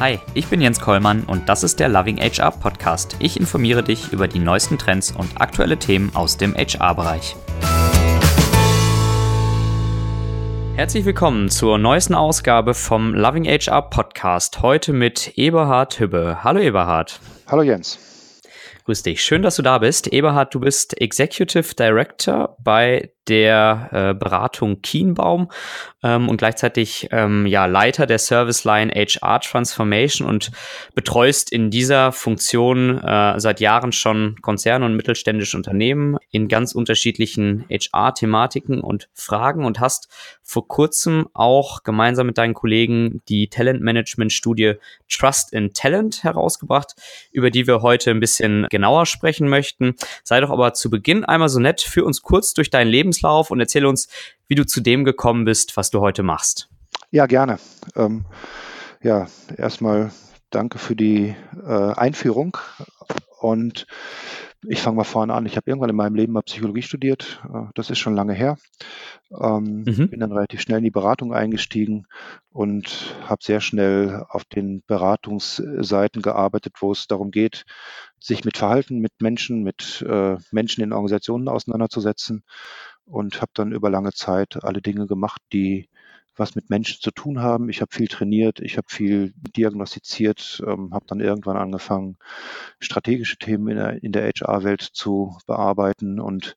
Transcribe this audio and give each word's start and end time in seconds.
Hi, 0.00 0.20
ich 0.32 0.46
bin 0.46 0.60
Jens 0.60 0.78
Kollmann 0.78 1.24
und 1.24 1.48
das 1.48 1.64
ist 1.64 1.80
der 1.80 1.88
Loving 1.88 2.18
HR 2.18 2.52
Podcast. 2.52 3.16
Ich 3.18 3.36
informiere 3.36 3.82
dich 3.82 4.12
über 4.12 4.28
die 4.28 4.38
neuesten 4.38 4.78
Trends 4.78 5.10
und 5.10 5.40
aktuelle 5.40 5.76
Themen 5.76 6.14
aus 6.14 6.36
dem 6.36 6.54
HR-Bereich. 6.54 7.34
Herzlich 10.76 11.04
willkommen 11.04 11.48
zur 11.48 11.78
neuesten 11.78 12.14
Ausgabe 12.14 12.74
vom 12.74 13.12
Loving 13.12 13.44
HR 13.44 13.90
Podcast. 13.90 14.62
Heute 14.62 14.92
mit 14.92 15.32
Eberhard 15.36 15.98
Hübbe. 15.98 16.44
Hallo 16.44 16.60
Eberhard. 16.60 17.18
Hallo 17.48 17.62
Jens. 17.62 17.98
Grüß 18.84 19.02
dich. 19.02 19.20
Schön, 19.22 19.42
dass 19.42 19.56
du 19.56 19.62
da 19.62 19.78
bist. 19.78 20.06
Eberhard, 20.06 20.54
du 20.54 20.60
bist 20.60 20.98
Executive 20.98 21.74
Director 21.74 22.56
bei 22.58 23.10
der 23.26 23.88
äh, 23.92 24.14
Beratung 24.14 24.80
Kienbaum 24.80 25.50
ähm, 26.02 26.28
und 26.28 26.38
gleichzeitig 26.38 27.08
ähm, 27.10 27.46
ja, 27.46 27.66
Leiter 27.66 28.06
der 28.06 28.18
Service 28.18 28.64
Line 28.64 28.92
HR 28.92 29.40
Transformation 29.40 30.26
und 30.26 30.50
betreust 30.94 31.52
in 31.52 31.70
dieser 31.70 32.12
Funktion 32.12 32.98
äh, 32.98 33.38
seit 33.40 33.60
Jahren 33.60 33.92
schon 33.92 34.36
Konzerne 34.40 34.84
und 34.86 34.94
mittelständische 34.94 35.56
Unternehmen 35.56 36.16
in 36.30 36.48
ganz 36.48 36.74
unterschiedlichen 36.74 37.64
HR-Thematiken 37.68 38.80
und 38.80 39.08
Fragen 39.14 39.64
und 39.64 39.80
hast 39.80 40.08
vor 40.42 40.66
kurzem 40.66 41.28
auch 41.34 41.82
gemeinsam 41.82 42.26
mit 42.26 42.38
deinen 42.38 42.54
Kollegen 42.54 43.20
die 43.28 43.48
Talentmanagement-Studie 43.48 44.74
Trust 45.10 45.52
in 45.52 45.74
Talent 45.74 46.22
herausgebracht, 46.24 46.94
über 47.32 47.50
die 47.50 47.66
wir 47.66 47.82
heute 47.82 48.10
ein 48.10 48.20
bisschen 48.20 48.66
genauer 48.70 49.06
sprechen 49.06 49.48
möchten. 49.48 49.94
Sei 50.22 50.40
doch 50.40 50.50
aber 50.50 50.72
zu 50.72 50.88
Beginn 50.88 51.24
einmal 51.24 51.48
so 51.48 51.60
nett, 51.60 51.80
für 51.80 52.04
uns 52.04 52.22
kurz 52.22 52.54
durch 52.54 52.70
deinen 52.70 52.88
Lebens 52.88 53.08
Lebenslauf 53.08 53.50
und 53.50 53.60
erzähle 53.60 53.88
uns, 53.88 54.08
wie 54.48 54.54
du 54.54 54.66
zu 54.66 54.80
dem 54.80 55.04
gekommen 55.04 55.44
bist, 55.44 55.76
was 55.76 55.90
du 55.90 56.00
heute 56.00 56.22
machst. 56.22 56.68
Ja, 57.10 57.26
gerne. 57.26 57.58
Ähm, 57.94 58.24
ja, 59.02 59.28
erstmal 59.56 60.10
danke 60.50 60.78
für 60.78 60.96
die 60.96 61.34
äh, 61.64 61.92
Einführung 61.92 62.56
und 63.40 63.86
ich 64.66 64.80
fange 64.80 64.96
mal 64.96 65.04
vorne 65.04 65.34
an. 65.34 65.46
Ich 65.46 65.56
habe 65.56 65.70
irgendwann 65.70 65.90
in 65.90 65.96
meinem 65.96 66.16
Leben 66.16 66.32
mal 66.32 66.42
Psychologie 66.42 66.82
studiert. 66.82 67.40
Äh, 67.52 67.66
das 67.74 67.90
ist 67.90 67.98
schon 67.98 68.14
lange 68.14 68.32
her. 68.32 68.56
Ähm, 69.30 69.84
mhm. 69.86 70.08
Bin 70.10 70.20
dann 70.20 70.32
relativ 70.32 70.60
schnell 70.60 70.78
in 70.78 70.84
die 70.84 70.90
Beratung 70.90 71.32
eingestiegen 71.32 72.06
und 72.50 73.14
habe 73.24 73.42
sehr 73.44 73.60
schnell 73.60 74.24
auf 74.28 74.44
den 74.44 74.82
Beratungsseiten 74.86 76.22
gearbeitet, 76.22 76.74
wo 76.80 76.90
es 76.90 77.06
darum 77.06 77.30
geht, 77.30 77.64
sich 78.18 78.44
mit 78.44 78.56
Verhalten, 78.56 78.98
mit 78.98 79.12
Menschen, 79.20 79.62
mit 79.62 80.04
äh, 80.08 80.36
Menschen 80.50 80.82
in 80.82 80.92
Organisationen 80.92 81.48
auseinanderzusetzen 81.48 82.42
und 83.08 83.40
habe 83.40 83.52
dann 83.54 83.72
über 83.72 83.90
lange 83.90 84.12
Zeit 84.12 84.62
alle 84.62 84.82
Dinge 84.82 85.06
gemacht, 85.06 85.42
die 85.52 85.88
was 86.38 86.54
mit 86.54 86.70
Menschen 86.70 87.00
zu 87.00 87.10
tun 87.10 87.40
haben. 87.40 87.68
Ich 87.68 87.80
habe 87.80 87.92
viel 87.92 88.08
trainiert, 88.08 88.60
ich 88.60 88.76
habe 88.76 88.86
viel 88.88 89.32
diagnostiziert, 89.56 90.62
ähm, 90.66 90.94
habe 90.94 91.04
dann 91.06 91.20
irgendwann 91.20 91.56
angefangen, 91.56 92.16
strategische 92.80 93.38
Themen 93.38 93.68
in 93.68 93.76
der, 93.76 94.02
in 94.02 94.12
der 94.12 94.28
HR-Welt 94.28 94.82
zu 94.82 95.36
bearbeiten 95.46 96.20
und 96.20 96.56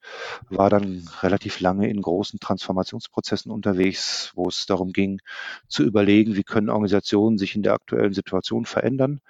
war 0.49 0.69
dann 0.69 1.07
relativ 1.21 1.59
lange 1.59 1.89
in 1.89 2.01
großen 2.01 2.39
Transformationsprozessen 2.39 3.51
unterwegs, 3.51 4.31
wo 4.35 4.47
es 4.47 4.65
darum 4.65 4.91
ging, 4.93 5.19
zu 5.67 5.83
überlegen, 5.83 6.35
wie 6.35 6.43
können 6.43 6.69
Organisationen 6.69 7.37
sich 7.37 7.55
in 7.55 7.63
der 7.63 7.73
aktuellen 7.73 8.13
Situation 8.13 8.65
verändern 8.65 9.21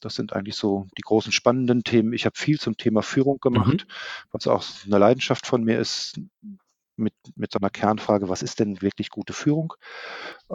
das 0.00 0.14
sind 0.14 0.32
eigentlich 0.32 0.56
so 0.56 0.86
die 0.96 1.02
großen 1.02 1.32
spannenden 1.32 1.84
Themen. 1.84 2.12
Ich 2.12 2.24
habe 2.26 2.36
viel 2.36 2.58
zum 2.58 2.76
Thema 2.76 3.02
Führung 3.02 3.38
gemacht, 3.40 3.86
mhm. 3.86 3.92
was 4.32 4.46
auch 4.46 4.64
eine 4.86 4.98
Leidenschaft 4.98 5.46
von 5.46 5.64
mir 5.64 5.78
ist, 5.78 6.18
mit, 6.96 7.14
mit 7.34 7.52
so 7.52 7.58
einer 7.58 7.70
Kernfrage, 7.70 8.28
was 8.28 8.42
ist 8.42 8.60
denn 8.60 8.80
wirklich 8.82 9.10
gute 9.10 9.32
Führung? 9.32 9.74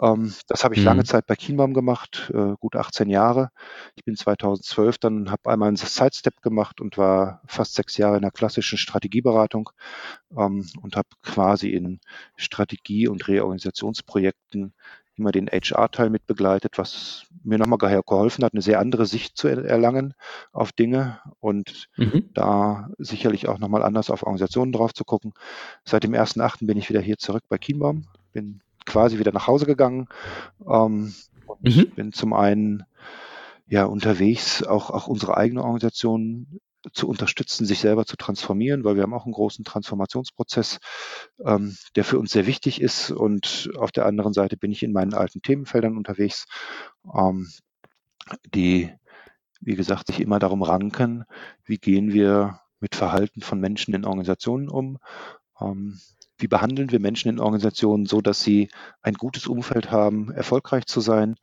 Ähm, 0.00 0.32
das 0.46 0.64
habe 0.64 0.74
ich 0.74 0.80
mhm. 0.80 0.86
lange 0.86 1.04
Zeit 1.04 1.26
bei 1.26 1.36
Kienbaum 1.36 1.74
gemacht, 1.74 2.30
äh, 2.34 2.54
gut 2.58 2.76
18 2.76 3.10
Jahre. 3.10 3.50
Ich 3.96 4.04
bin 4.04 4.16
2012 4.16 4.98
dann, 4.98 5.30
habe 5.30 5.50
einmal 5.50 5.68
einen 5.68 5.76
Sidestep 5.76 6.40
gemacht 6.42 6.80
und 6.80 6.98
war 6.98 7.42
fast 7.46 7.74
sechs 7.74 7.96
Jahre 7.96 8.16
in 8.16 8.22
der 8.22 8.30
klassischen 8.30 8.78
Strategieberatung 8.78 9.70
ähm, 10.36 10.66
und 10.80 10.96
habe 10.96 11.08
quasi 11.22 11.70
in 11.70 12.00
Strategie- 12.36 13.08
und 13.08 13.28
Reorganisationsprojekten 13.28 14.74
immer 15.20 15.32
den 15.32 15.48
HR-Teil 15.48 16.10
mit 16.10 16.26
begleitet, 16.26 16.78
was 16.78 17.26
mir 17.44 17.58
nochmal 17.58 17.78
geholfen 17.78 18.44
hat, 18.44 18.54
eine 18.54 18.62
sehr 18.62 18.80
andere 18.80 19.06
Sicht 19.06 19.36
zu 19.36 19.48
erlangen 19.48 20.14
auf 20.52 20.72
Dinge 20.72 21.20
und 21.38 21.88
mhm. 21.96 22.30
da 22.34 22.90
sicherlich 22.98 23.48
auch 23.48 23.58
nochmal 23.58 23.82
anders 23.82 24.10
auf 24.10 24.22
Organisationen 24.22 24.72
drauf 24.72 24.94
zu 24.94 25.04
gucken. 25.04 25.32
Seit 25.84 26.04
dem 26.04 26.12
1.8. 26.12 26.66
bin 26.66 26.78
ich 26.78 26.88
wieder 26.88 27.00
hier 27.00 27.18
zurück 27.18 27.44
bei 27.48 27.58
Kienbaum, 27.58 28.06
bin 28.32 28.62
quasi 28.86 29.18
wieder 29.18 29.32
nach 29.32 29.46
Hause 29.46 29.66
gegangen 29.66 30.08
ähm, 30.66 31.14
und 31.46 31.76
mhm. 31.76 31.90
bin 31.90 32.12
zum 32.12 32.32
einen 32.32 32.84
ja 33.68 33.84
unterwegs, 33.84 34.62
auch, 34.62 34.90
auch 34.90 35.06
unsere 35.06 35.36
eigene 35.36 35.62
Organisation 35.62 36.60
zu 36.92 37.08
unterstützen, 37.08 37.66
sich 37.66 37.80
selber 37.80 38.06
zu 38.06 38.16
transformieren, 38.16 38.84
weil 38.84 38.96
wir 38.96 39.02
haben 39.02 39.14
auch 39.14 39.24
einen 39.24 39.34
großen 39.34 39.64
Transformationsprozess, 39.64 40.78
ähm, 41.44 41.76
der 41.96 42.04
für 42.04 42.18
uns 42.18 42.32
sehr 42.32 42.46
wichtig 42.46 42.80
ist. 42.80 43.10
Und 43.10 43.70
auf 43.76 43.92
der 43.92 44.06
anderen 44.06 44.32
Seite 44.32 44.56
bin 44.56 44.72
ich 44.72 44.82
in 44.82 44.92
meinen 44.92 45.14
alten 45.14 45.42
Themenfeldern 45.42 45.96
unterwegs, 45.96 46.46
ähm, 47.14 47.48
die, 48.54 48.92
wie 49.60 49.76
gesagt, 49.76 50.06
sich 50.06 50.20
immer 50.20 50.38
darum 50.38 50.62
ranken, 50.62 51.24
wie 51.64 51.78
gehen 51.78 52.12
wir 52.12 52.60
mit 52.80 52.94
Verhalten 52.94 53.42
von 53.42 53.60
Menschen 53.60 53.94
in 53.94 54.04
Organisationen 54.04 54.68
um. 54.68 54.98
Ähm, 55.60 56.00
wie 56.38 56.48
behandeln 56.48 56.90
wir 56.90 57.00
Menschen 57.00 57.28
in 57.28 57.38
Organisationen 57.38 58.06
so, 58.06 58.22
dass 58.22 58.42
sie 58.42 58.70
ein 59.02 59.14
gutes 59.14 59.46
Umfeld 59.46 59.90
haben, 59.90 60.32
erfolgreich 60.32 60.86
zu 60.86 61.00
sein? 61.00 61.36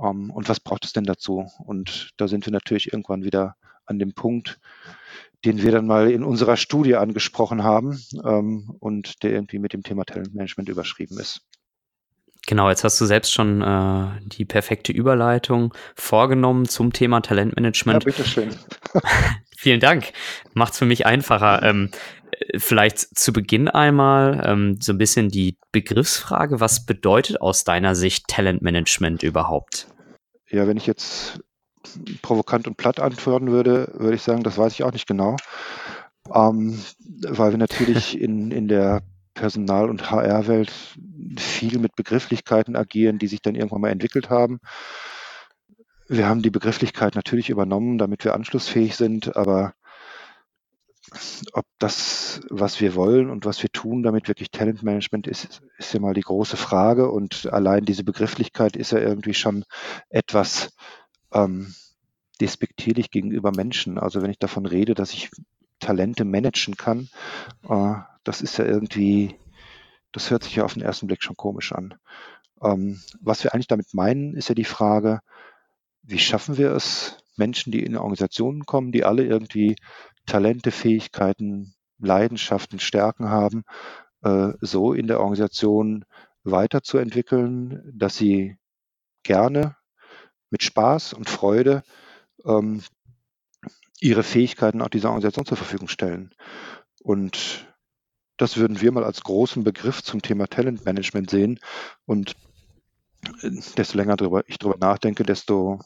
Ähm, 0.00 0.30
und 0.30 0.48
was 0.48 0.60
braucht 0.60 0.84
es 0.84 0.92
denn 0.92 1.04
dazu? 1.04 1.50
Und 1.58 2.12
da 2.16 2.28
sind 2.28 2.46
wir 2.46 2.52
natürlich 2.52 2.92
irgendwann 2.92 3.24
wieder 3.24 3.56
an 3.88 3.98
dem 3.98 4.12
Punkt, 4.14 4.58
den 5.44 5.62
wir 5.62 5.72
dann 5.72 5.86
mal 5.86 6.10
in 6.10 6.24
unserer 6.24 6.56
Studie 6.56 6.96
angesprochen 6.96 7.62
haben 7.62 8.00
ähm, 8.24 8.74
und 8.80 9.22
der 9.22 9.32
irgendwie 9.32 9.58
mit 9.58 9.72
dem 9.72 9.82
Thema 9.82 10.04
Talentmanagement 10.04 10.68
überschrieben 10.68 11.18
ist. 11.18 11.42
Genau, 12.46 12.70
jetzt 12.70 12.82
hast 12.82 12.98
du 13.00 13.04
selbst 13.04 13.32
schon 13.32 13.60
äh, 13.60 14.06
die 14.22 14.46
perfekte 14.46 14.90
Überleitung 14.90 15.74
vorgenommen 15.94 16.66
zum 16.66 16.94
Thema 16.94 17.20
Talentmanagement. 17.20 18.04
Ja, 18.04 18.10
bitteschön. 18.10 18.56
Vielen 19.56 19.80
Dank. 19.80 20.12
Macht's 20.54 20.78
für 20.78 20.86
mich 20.86 21.04
einfacher. 21.04 21.62
Ähm, 21.62 21.90
vielleicht 22.56 23.18
zu 23.18 23.32
Beginn 23.32 23.68
einmal 23.68 24.42
ähm, 24.46 24.78
so 24.80 24.92
ein 24.92 24.98
bisschen 24.98 25.28
die 25.28 25.58
Begriffsfrage. 25.72 26.58
Was 26.58 26.86
bedeutet 26.86 27.40
aus 27.42 27.64
deiner 27.64 27.94
Sicht 27.94 28.28
Talentmanagement 28.28 29.22
überhaupt? 29.24 29.88
Ja, 30.48 30.66
wenn 30.66 30.78
ich 30.78 30.86
jetzt 30.86 31.40
provokant 32.22 32.66
und 32.66 32.76
platt 32.76 33.00
antworten 33.00 33.50
würde, 33.50 33.92
würde 33.94 34.16
ich 34.16 34.22
sagen, 34.22 34.42
das 34.42 34.58
weiß 34.58 34.72
ich 34.72 34.84
auch 34.84 34.92
nicht 34.92 35.06
genau. 35.06 35.36
Ähm, 36.32 36.78
weil 37.28 37.52
wir 37.52 37.58
natürlich 37.58 38.20
in, 38.20 38.50
in 38.50 38.68
der 38.68 39.02
Personal- 39.34 39.88
und 39.88 40.10
HR-Welt 40.10 40.72
viel 41.38 41.78
mit 41.78 41.94
Begrifflichkeiten 41.94 42.76
agieren, 42.76 43.18
die 43.18 43.28
sich 43.28 43.40
dann 43.40 43.54
irgendwann 43.54 43.80
mal 43.80 43.90
entwickelt 43.90 44.30
haben. 44.30 44.58
Wir 46.08 46.26
haben 46.26 46.42
die 46.42 46.50
Begrifflichkeit 46.50 47.14
natürlich 47.14 47.50
übernommen, 47.50 47.98
damit 47.98 48.24
wir 48.24 48.34
anschlussfähig 48.34 48.96
sind, 48.96 49.36
aber 49.36 49.74
ob 51.52 51.64
das, 51.78 52.40
was 52.50 52.80
wir 52.80 52.94
wollen 52.94 53.30
und 53.30 53.44
was 53.44 53.62
wir 53.62 53.70
tun, 53.70 54.02
damit 54.02 54.28
wirklich 54.28 54.50
Talentmanagement 54.50 55.26
ist, 55.26 55.62
ist 55.78 55.94
ja 55.94 56.00
mal 56.00 56.14
die 56.14 56.22
große 56.22 56.56
Frage. 56.56 57.10
Und 57.10 57.46
allein 57.52 57.84
diese 57.84 58.04
Begrifflichkeit 58.04 58.76
ist 58.76 58.92
ja 58.92 58.98
irgendwie 58.98 59.34
schon 59.34 59.64
etwas, 60.10 60.70
ähm, 61.32 61.74
despektierlich 62.40 63.10
gegenüber 63.10 63.52
Menschen. 63.54 63.98
Also 63.98 64.22
wenn 64.22 64.30
ich 64.30 64.38
davon 64.38 64.66
rede, 64.66 64.94
dass 64.94 65.12
ich 65.12 65.30
Talente 65.80 66.24
managen 66.24 66.76
kann, 66.76 67.08
äh, 67.68 67.94
das 68.24 68.42
ist 68.42 68.58
ja 68.58 68.64
irgendwie, 68.64 69.36
das 70.12 70.30
hört 70.30 70.44
sich 70.44 70.56
ja 70.56 70.64
auf 70.64 70.74
den 70.74 70.82
ersten 70.82 71.06
Blick 71.06 71.22
schon 71.22 71.36
komisch 71.36 71.72
an. 71.72 71.94
Ähm, 72.62 73.00
was 73.20 73.44
wir 73.44 73.54
eigentlich 73.54 73.68
damit 73.68 73.94
meinen, 73.94 74.34
ist 74.34 74.48
ja 74.48 74.54
die 74.54 74.64
Frage, 74.64 75.20
wie 76.02 76.18
schaffen 76.18 76.56
wir 76.56 76.72
es, 76.72 77.18
Menschen, 77.36 77.70
die 77.70 77.82
in 77.82 77.96
Organisationen 77.96 78.66
kommen, 78.66 78.92
die 78.92 79.04
alle 79.04 79.24
irgendwie 79.24 79.76
Talente, 80.26 80.72
Fähigkeiten, 80.72 81.74
Leidenschaften, 81.98 82.78
Stärken 82.80 83.28
haben, 83.30 83.64
äh, 84.22 84.52
so 84.60 84.92
in 84.92 85.06
der 85.06 85.20
Organisation 85.20 86.04
weiterzuentwickeln, 86.42 87.92
dass 87.94 88.16
sie 88.16 88.56
gerne 89.22 89.76
mit 90.50 90.62
Spaß 90.62 91.12
und 91.12 91.28
Freude 91.28 91.82
ähm, 92.44 92.82
ihre 94.00 94.22
Fähigkeiten 94.22 94.82
auch 94.82 94.88
dieser 94.88 95.08
Organisation 95.08 95.46
zur 95.46 95.56
Verfügung 95.56 95.88
stellen. 95.88 96.34
Und 97.02 97.66
das 98.36 98.56
würden 98.56 98.80
wir 98.80 98.92
mal 98.92 99.04
als 99.04 99.22
großen 99.22 99.64
Begriff 99.64 100.02
zum 100.02 100.22
Thema 100.22 100.46
Talentmanagement 100.46 101.30
sehen. 101.30 101.58
Und 102.06 102.36
äh, 103.42 103.50
desto 103.76 103.96
länger 103.98 104.16
drüber, 104.16 104.44
ich 104.46 104.58
darüber 104.58 104.78
nachdenke, 104.78 105.24
desto 105.24 105.80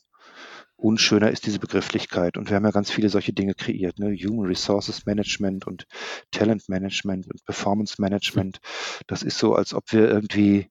unschöner 0.76 1.31
ist 1.31 1.47
diese 1.47 1.61
Begrifflichkeit. 1.61 2.37
Und 2.37 2.50
wir 2.50 2.56
haben 2.56 2.64
ja 2.64 2.70
ganz 2.70 2.91
viele 2.91 3.09
solche 3.09 3.32
Dinge 3.32 3.55
kreiert, 3.55 3.99
ne? 3.99 4.14
Human 4.14 4.47
Resources 4.47 5.06
Management 5.06 5.67
und 5.67 5.87
Talent 6.31 6.69
Management 6.69 7.31
und 7.31 7.44
Performance 7.44 8.00
Management. 8.00 8.59
Das 9.06 9.23
ist 9.23 9.38
so, 9.38 9.55
als 9.55 9.75
ob 9.75 9.93
wir 9.93 10.09
irgendwie 10.09 10.70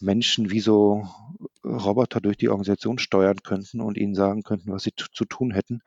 Menschen 0.00 0.50
wie 0.50 0.60
so 0.60 1.08
Roboter 1.64 2.20
durch 2.20 2.36
die 2.36 2.48
Organisation 2.48 2.98
steuern 2.98 3.42
könnten 3.42 3.80
und 3.80 3.96
ihnen 3.96 4.14
sagen 4.14 4.42
könnten, 4.42 4.72
was 4.72 4.82
sie 4.82 4.92
zu 4.94 5.24
tun 5.24 5.52
hätten. 5.52 5.82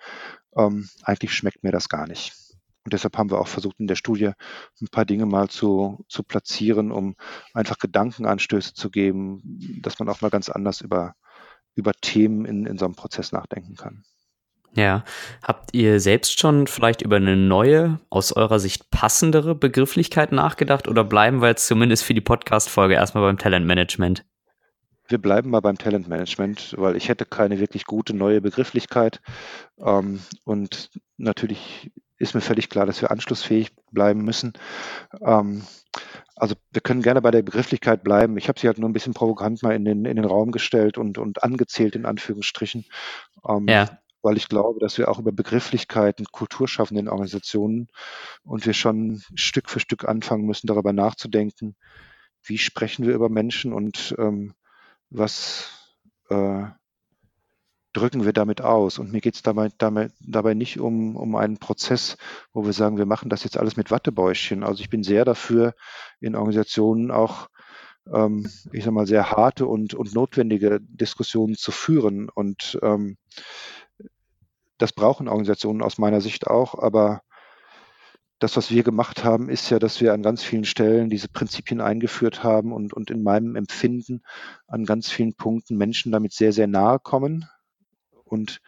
Ähm, 0.56 0.89
eigentlich 1.04 1.33
schmeckt 1.33 1.63
mir 1.63 1.72
das 1.72 1.89
gar 1.89 2.07
nicht. 2.07 2.33
Und 2.86 2.94
deshalb 2.94 3.18
haben 3.18 3.31
wir 3.31 3.39
auch 3.39 3.48
versucht, 3.48 3.80
in 3.80 3.88
der 3.88 3.95
Studie 3.95 4.31
ein 4.80 4.88
paar 4.89 5.06
Dinge 5.06 5.25
mal 5.25 5.50
zu, 5.50 6.06
zu 6.07 6.24
platzieren, 6.24 6.92
um 6.92 7.16
einfach 7.54 7.80
Gedankenanstöße 7.80 8.75
zu 8.75 8.92
geben, 8.92 9.42
dass 9.81 9.98
man 9.98 10.07
auch 10.07 10.22
mal 10.22 10.30
ganz 10.30 10.50
anders 10.50 10.81
über, 10.81 11.16
über 11.74 11.94
Themen 11.94 12.45
in, 12.45 12.68
in 12.68 12.77
so 12.77 12.86
einem 12.86 12.95
Prozess 12.95 13.31
nachdenken 13.31 13.75
kann. 13.75 14.04
Ja. 14.75 15.04
Habt 15.42 15.74
ihr 15.74 16.00
selbst 16.00 16.39
schon 16.39 16.68
vielleicht 16.68 17.01
über 17.01 17.16
eine 17.16 17.36
neue, 17.36 18.00
aus 18.10 18.33
eurer 18.33 18.60
Sicht 18.60 18.92
passendere 18.92 19.56
Begrifflichkeit 19.56 20.31
nachgedacht 20.31 20.88
oder 20.88 21.04
bleiben 21.04 21.42
wir 21.42 21.48
jetzt 21.48 21.66
zumindest 21.66 22.04
für 22.04 22.13
die 22.13 22.22
Podcast-Folge 22.22 22.94
erstmal 22.94 23.24
beim 23.24 23.38
Talentmanagement? 23.39 24.25
Wir 25.07 25.18
bleiben 25.18 25.50
mal 25.50 25.62
beim 25.62 25.78
Talentmanagement, 25.78 26.75
weil 26.78 26.96
ich 26.96 27.10
hätte 27.10 27.25
keine 27.25 27.60
wirklich 27.60 27.86
gute 27.86 28.16
neue 28.16 28.42
Begrifflichkeit. 28.42 29.22
Ähm, 29.80 30.22
und 30.44 30.90
natürlich 31.18 31.92
ist 32.18 32.34
mir 32.34 32.42
völlig 32.42 32.69
klar, 32.69 32.86
dass 32.86 33.02
wir 33.02 33.12
anschlussfähig 33.12 33.72
bleiben 33.92 34.24
müssen. 34.24 34.54
Ähm, 35.22 35.63
also 36.36 36.56
wir 36.72 36.81
können 36.81 37.02
gerne 37.02 37.22
bei 37.22 37.31
der 37.31 37.44
Begrifflichkeit 37.44 38.04
bleiben. 38.04 38.38
Ich 38.38 38.48
habe 38.48 38.60
sie 38.60 38.68
halt 38.68 38.78
nur 38.78 38.90
ein 38.90 38.94
bisschen 38.94 39.13
provokant 39.13 39.63
mal 39.63 39.75
in 39.75 39.86
den, 39.86 40.06
in 40.06 40.16
den 40.16 40.25
Raum 40.25 40.52
gestellt 40.52 40.98
und, 40.98 41.18
und 41.18 41.44
angezählt 41.44 41.96
in 41.96 42.06
Anführungsstrichen. 42.06 42.86
Ähm, 43.48 43.68
ja 43.68 44.00
weil 44.25 44.38
ich 44.38 44.50
glaube, 44.50 44.80
dass 44.80 44.98
wir 44.98 45.08
auch 45.08 45.19
über 45.19 45.31
Begrifflichkeiten 45.31 46.25
Kultur 46.25 46.68
schaffen 46.68 46.98
in 46.98 47.10
Organisationen 47.10 47.90
und 48.44 48.66
wir 48.66 48.74
schon 48.74 49.22
Stück 49.36 49.69
für 49.69 49.80
Stück 49.80 50.04
anfangen 50.04 50.48
müssen, 50.48 50.66
darüber 50.66 50.94
nachzudenken, 50.94 51.75
wie 52.44 52.58
sprechen 52.58 53.06
wir 53.06 53.13
über 53.13 53.30
Menschen 53.30 53.72
und 53.72 54.16
ähm, 54.18 54.56
was 55.10 55.69
äh, 56.30 56.63
drücken 57.94 58.25
wir 58.25 58.34
damit 58.34 58.62
aus. 58.62 59.00
Und 59.00 59.12
mir 59.12 59.22
geht 59.22 59.36
es 59.36 59.42
dabei, 59.42 59.69
dabei, 59.78 60.10
dabei 60.19 60.54
nicht 60.54 60.80
um, 60.80 61.16
um 61.16 61.36
einen 61.36 61.57
Prozess, 61.57 62.18
wo 62.54 62.66
wir 62.66 62.74
sagen, 62.74 62.98
wir 62.98 63.06
machen 63.06 63.30
das 63.30 63.44
jetzt 63.44 63.57
alles 63.57 63.78
mit 63.78 63.92
Wattebäuschen. 63.92 64.63
Also 64.63 64.81
ich 64.81 64.90
bin 64.90 65.04
sehr 65.04 65.25
dafür, 65.25 65.74
in 66.19 66.36
Organisationen 66.36 67.12
auch 67.12 67.48
ähm, 68.13 68.50
ich 68.72 68.84
sag 68.84 68.94
mal, 68.94 69.07
sehr 69.07 69.31
harte 69.31 69.66
und, 69.66 69.94
und 69.94 70.13
notwendige 70.13 70.80
Diskussionen 70.81 71.56
zu 71.56 71.72
führen. 71.72 72.30
Und 72.30 72.78
ähm, 72.81 73.18
das 74.78 74.94
brauchen 74.94 75.28
Organisationen 75.28 75.81
aus 75.81 75.98
meiner 75.98 76.22
Sicht 76.22 76.48
auch, 76.48 76.75
aber 76.75 77.22
das, 78.40 78.58
was 78.58 78.72
wir 78.72 78.84
gemacht 78.84 79.24
haben, 79.24 79.50
ist 79.50 79.70
ja, 79.70 79.80
dass 79.80 80.02
wir 80.02 80.14
an 80.14 80.24
ganz 80.24 80.44
vielen 80.44 80.66
Stellen 80.66 81.10
diese 81.10 81.30
Prinzipien 81.30 81.82
eingeführt 81.82 82.44
haben 82.44 82.74
und, 82.74 82.94
und 82.94 83.10
in 83.10 83.24
meinem 83.24 83.56
Empfinden 83.56 84.24
an 84.68 84.86
ganz 84.86 85.10
vielen 85.10 85.36
Punkten 85.36 85.78
Menschen 85.78 86.12
damit 86.12 86.34
sehr, 86.34 86.52
sehr 86.52 86.68
nahe 86.68 87.00
kommen. 87.00 87.46
Und 88.26 88.60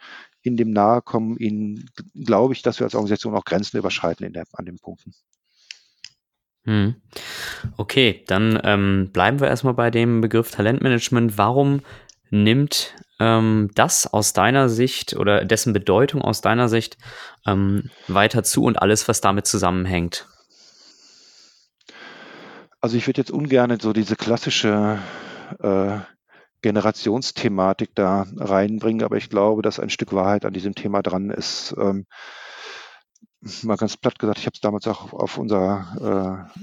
in 0.42 0.56
dem 0.56 0.70
Nahekommen 0.70 1.36
ihnen 1.36 1.90
glaube 2.14 2.54
ich, 2.54 2.62
dass 2.62 2.80
wir 2.80 2.84
als 2.84 2.94
Organisation 2.94 3.34
auch 3.34 3.44
Grenzen 3.44 3.76
überschreiten 3.76 4.32
der, 4.32 4.44
an 4.52 4.64
den 4.64 4.78
Punkten. 4.78 5.12
Hm. 6.64 6.96
Okay, 7.76 8.24
dann 8.26 8.58
ähm, 8.62 9.10
bleiben 9.12 9.40
wir 9.40 9.48
erstmal 9.48 9.74
bei 9.74 9.90
dem 9.90 10.20
Begriff 10.20 10.50
Talentmanagement. 10.50 11.38
Warum 11.38 11.80
nimmt 12.30 12.94
ähm, 13.20 13.70
das 13.74 14.06
aus 14.06 14.32
deiner 14.32 14.68
Sicht 14.68 15.16
oder 15.16 15.44
dessen 15.44 15.72
Bedeutung 15.72 16.22
aus 16.22 16.40
deiner 16.40 16.68
Sicht 16.68 16.96
ähm, 17.46 17.90
weiter 18.06 18.42
zu 18.42 18.64
und 18.64 18.80
alles, 18.80 19.08
was 19.08 19.20
damit 19.20 19.46
zusammenhängt? 19.46 20.26
Also 22.80 22.96
ich 22.96 23.06
würde 23.06 23.20
jetzt 23.20 23.30
ungern 23.30 23.78
so 23.80 23.92
diese 23.92 24.14
klassische 24.14 24.98
äh, 25.60 25.98
Generationsthematik 26.62 27.90
da 27.94 28.26
reinbringen, 28.36 29.04
aber 29.04 29.16
ich 29.16 29.30
glaube, 29.30 29.62
dass 29.62 29.80
ein 29.80 29.90
Stück 29.90 30.12
Wahrheit 30.12 30.44
an 30.44 30.52
diesem 30.52 30.74
Thema 30.74 31.02
dran 31.02 31.30
ist. 31.30 31.74
Ähm, 31.78 32.06
mal 33.62 33.76
ganz 33.76 33.96
platt 33.96 34.18
gesagt, 34.18 34.38
ich 34.38 34.46
habe 34.46 34.54
es 34.54 34.60
damals 34.60 34.86
auch 34.86 35.12
auf 35.12 35.38
unserer 35.38 36.48
äh, 36.54 36.60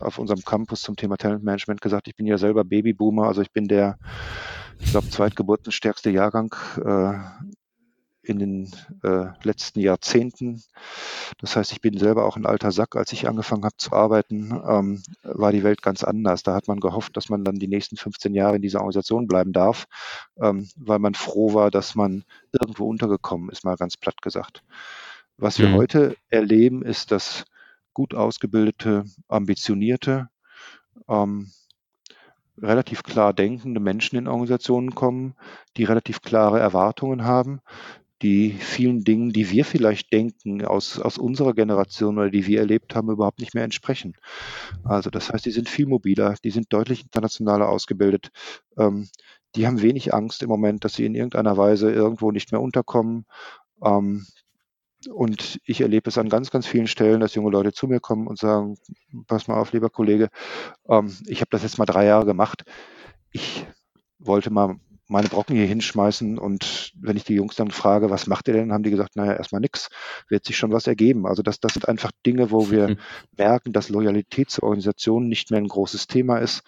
auf 0.00 0.18
unserem 0.18 0.42
Campus 0.42 0.82
zum 0.82 0.96
Thema 0.96 1.16
Talentmanagement 1.16 1.80
gesagt, 1.80 2.08
ich 2.08 2.16
bin 2.16 2.26
ja 2.26 2.38
selber 2.38 2.64
Babyboomer, 2.64 3.26
also 3.26 3.42
ich 3.42 3.52
bin 3.52 3.68
der 3.68 3.98
ich 4.80 4.90
glaube, 4.90 5.08
zweitgeburtenstärkste 5.08 6.10
Jahrgang 6.10 6.54
äh, 6.84 7.14
in 8.22 8.38
den 8.38 8.70
äh, 9.02 9.26
letzten 9.42 9.80
Jahrzehnten. 9.80 10.62
Das 11.38 11.56
heißt, 11.56 11.72
ich 11.72 11.80
bin 11.80 11.98
selber 11.98 12.26
auch 12.26 12.36
ein 12.36 12.46
alter 12.46 12.72
Sack. 12.72 12.94
Als 12.94 13.12
ich 13.12 13.26
angefangen 13.26 13.64
habe 13.64 13.76
zu 13.76 13.92
arbeiten, 13.92 14.50
ähm, 14.68 15.02
war 15.22 15.52
die 15.52 15.62
Welt 15.62 15.82
ganz 15.82 16.04
anders. 16.04 16.42
Da 16.42 16.54
hat 16.54 16.68
man 16.68 16.80
gehofft, 16.80 17.16
dass 17.16 17.28
man 17.28 17.44
dann 17.44 17.56
die 17.56 17.68
nächsten 17.68 17.96
15 17.96 18.34
Jahre 18.34 18.56
in 18.56 18.62
dieser 18.62 18.80
Organisation 18.80 19.26
bleiben 19.26 19.52
darf, 19.52 19.86
ähm, 20.40 20.68
weil 20.76 20.98
man 20.98 21.14
froh 21.14 21.54
war, 21.54 21.70
dass 21.70 21.94
man 21.94 22.24
irgendwo 22.52 22.86
untergekommen 22.86 23.50
ist, 23.50 23.64
mal 23.64 23.76
ganz 23.76 23.96
platt 23.96 24.20
gesagt. 24.20 24.62
Was 25.38 25.58
wir 25.58 25.68
mhm. 25.68 25.74
heute 25.74 26.16
erleben, 26.28 26.82
ist, 26.82 27.12
dass 27.12 27.44
gut 27.98 28.14
ausgebildete, 28.14 29.02
ambitionierte, 29.26 30.28
ähm, 31.08 31.50
relativ 32.56 33.02
klar 33.02 33.34
denkende 33.34 33.80
Menschen 33.80 34.16
in 34.16 34.28
Organisationen 34.28 34.94
kommen, 34.94 35.34
die 35.76 35.82
relativ 35.82 36.22
klare 36.22 36.60
Erwartungen 36.60 37.24
haben, 37.24 37.60
die 38.22 38.52
vielen 38.52 39.02
Dingen, 39.02 39.30
die 39.30 39.50
wir 39.50 39.64
vielleicht 39.64 40.12
denken 40.12 40.64
aus, 40.64 41.00
aus 41.00 41.18
unserer 41.18 41.54
Generation 41.54 42.18
oder 42.18 42.30
die 42.30 42.46
wir 42.46 42.60
erlebt 42.60 42.94
haben, 42.94 43.10
überhaupt 43.10 43.40
nicht 43.40 43.54
mehr 43.54 43.64
entsprechen. 43.64 44.14
Also 44.84 45.10
das 45.10 45.32
heißt, 45.32 45.44
die 45.44 45.50
sind 45.50 45.68
viel 45.68 45.86
mobiler, 45.86 46.36
die 46.44 46.52
sind 46.52 46.72
deutlich 46.72 47.02
internationaler 47.02 47.68
ausgebildet, 47.68 48.30
ähm, 48.76 49.08
die 49.56 49.66
haben 49.66 49.82
wenig 49.82 50.14
Angst 50.14 50.44
im 50.44 50.48
Moment, 50.50 50.84
dass 50.84 50.94
sie 50.94 51.04
in 51.04 51.16
irgendeiner 51.16 51.56
Weise 51.56 51.90
irgendwo 51.90 52.30
nicht 52.30 52.52
mehr 52.52 52.60
unterkommen. 52.60 53.26
Ähm, 53.82 54.24
und 55.06 55.60
ich 55.64 55.80
erlebe 55.80 56.10
es 56.10 56.18
an 56.18 56.28
ganz, 56.28 56.50
ganz 56.50 56.66
vielen 56.66 56.88
Stellen, 56.88 57.20
dass 57.20 57.34
junge 57.34 57.50
Leute 57.50 57.72
zu 57.72 57.86
mir 57.86 58.00
kommen 58.00 58.26
und 58.26 58.38
sagen, 58.38 58.76
pass 59.26 59.46
mal 59.48 59.58
auf, 59.58 59.72
lieber 59.72 59.90
Kollege, 59.90 60.28
ähm, 60.88 61.16
ich 61.26 61.40
habe 61.40 61.50
das 61.50 61.62
jetzt 61.62 61.78
mal 61.78 61.86
drei 61.86 62.06
Jahre 62.06 62.26
gemacht. 62.26 62.64
Ich 63.30 63.66
wollte 64.18 64.50
mal 64.50 64.76
meine 65.08 65.28
Brocken 65.28 65.56
hier 65.56 65.66
hinschmeißen 65.66 66.38
und 66.38 66.92
wenn 67.00 67.16
ich 67.16 67.24
die 67.24 67.34
Jungs 67.34 67.56
dann 67.56 67.70
frage, 67.70 68.10
was 68.10 68.26
macht 68.26 68.46
ihr 68.46 68.54
denn, 68.54 68.72
haben 68.72 68.82
die 68.82 68.90
gesagt, 68.90 69.16
naja, 69.16 69.32
erstmal 69.32 69.62
nix, 69.62 69.88
wird 70.28 70.44
sich 70.44 70.58
schon 70.58 70.70
was 70.70 70.86
ergeben. 70.86 71.26
Also 71.26 71.42
das, 71.42 71.60
das 71.60 71.72
sind 71.72 71.88
einfach 71.88 72.12
Dinge, 72.26 72.50
wo 72.50 72.70
wir 72.70 72.88
mhm. 72.88 72.96
merken, 73.38 73.72
dass 73.72 73.88
Loyalität 73.88 74.50
zur 74.50 74.64
Organisation 74.64 75.26
nicht 75.26 75.50
mehr 75.50 75.60
ein 75.60 75.68
großes 75.68 76.08
Thema 76.08 76.38
ist, 76.38 76.62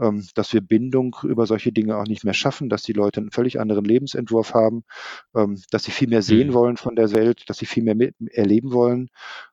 ähm, 0.00 0.26
dass 0.34 0.52
wir 0.52 0.60
Bindung 0.60 1.16
über 1.22 1.46
solche 1.46 1.72
Dinge 1.72 1.96
auch 1.96 2.06
nicht 2.06 2.24
mehr 2.24 2.34
schaffen, 2.34 2.68
dass 2.68 2.82
die 2.82 2.92
Leute 2.92 3.20
einen 3.20 3.30
völlig 3.30 3.60
anderen 3.60 3.84
Lebensentwurf 3.84 4.54
haben, 4.54 4.82
ähm, 5.36 5.62
dass 5.70 5.84
sie 5.84 5.92
viel 5.92 6.08
mehr 6.08 6.22
sehen 6.22 6.48
mhm. 6.48 6.54
wollen 6.54 6.76
von 6.76 6.96
der 6.96 7.12
Welt, 7.12 7.48
dass 7.48 7.58
sie 7.58 7.66
viel 7.66 7.84
mehr 7.84 8.10
erleben 8.32 8.72
wollen. 8.72 9.08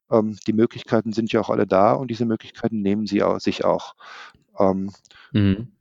Ähm, 0.09 0.37
die 0.47 0.53
Möglichkeiten 0.53 1.13
sind 1.13 1.31
ja 1.31 1.41
auch 1.41 1.51
alle 1.51 1.67
da 1.67 1.93
und 1.93 2.09
diese 2.09 2.25
Möglichkeiten 2.25 2.81
nehmen 2.81 3.05
sie 3.05 3.21
auch, 3.21 3.39
sich 3.39 3.63
auch. 3.63 3.93
Mhm. 5.31 5.71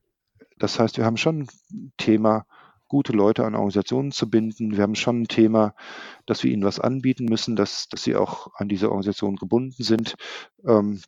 Das 0.61 0.79
heißt, 0.79 0.99
wir 0.99 1.05
haben 1.05 1.17
schon 1.17 1.49
ein 1.73 1.93
Thema, 1.97 2.47
gute 2.91 3.13
Leute 3.13 3.45
an 3.45 3.55
Organisationen 3.55 4.11
zu 4.11 4.29
binden. 4.29 4.77
Wir 4.77 4.83
haben 4.83 4.97
schon 4.97 5.23
ein 5.23 5.29
Thema, 5.29 5.75
dass 6.27 6.43
wir 6.43 6.51
ihnen 6.51 6.65
was 6.65 6.81
anbieten 6.81 7.25
müssen, 7.25 7.55
dass, 7.57 7.89
dass 7.89 8.03
sie 8.03 8.17
auch 8.17 8.49
an 8.57 8.69
diese 8.69 8.89
Organisation 8.89 9.37
gebunden 9.37 9.83
sind. 9.83 10.17
Ähm, 10.67 11.01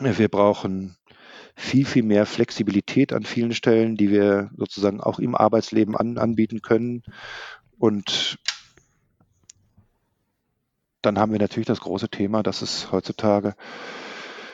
wir 0.00 0.28
brauchen 0.28 0.96
viel, 1.56 1.84
viel 1.84 2.04
mehr 2.04 2.24
Flexibilität 2.24 3.12
an 3.12 3.24
vielen 3.24 3.52
Stellen, 3.52 3.96
die 3.96 4.10
wir 4.10 4.50
sozusagen 4.56 5.00
auch 5.00 5.18
im 5.18 5.34
Arbeitsleben 5.34 5.96
an, 5.96 6.16
anbieten 6.18 6.62
können. 6.62 7.02
Und 7.76 8.38
dann 11.02 11.18
haben 11.18 11.32
wir 11.32 11.40
natürlich 11.40 11.66
das 11.66 11.80
große 11.80 12.10
Thema, 12.10 12.44
dass 12.44 12.62
es 12.62 12.92
heutzutage 12.92 13.56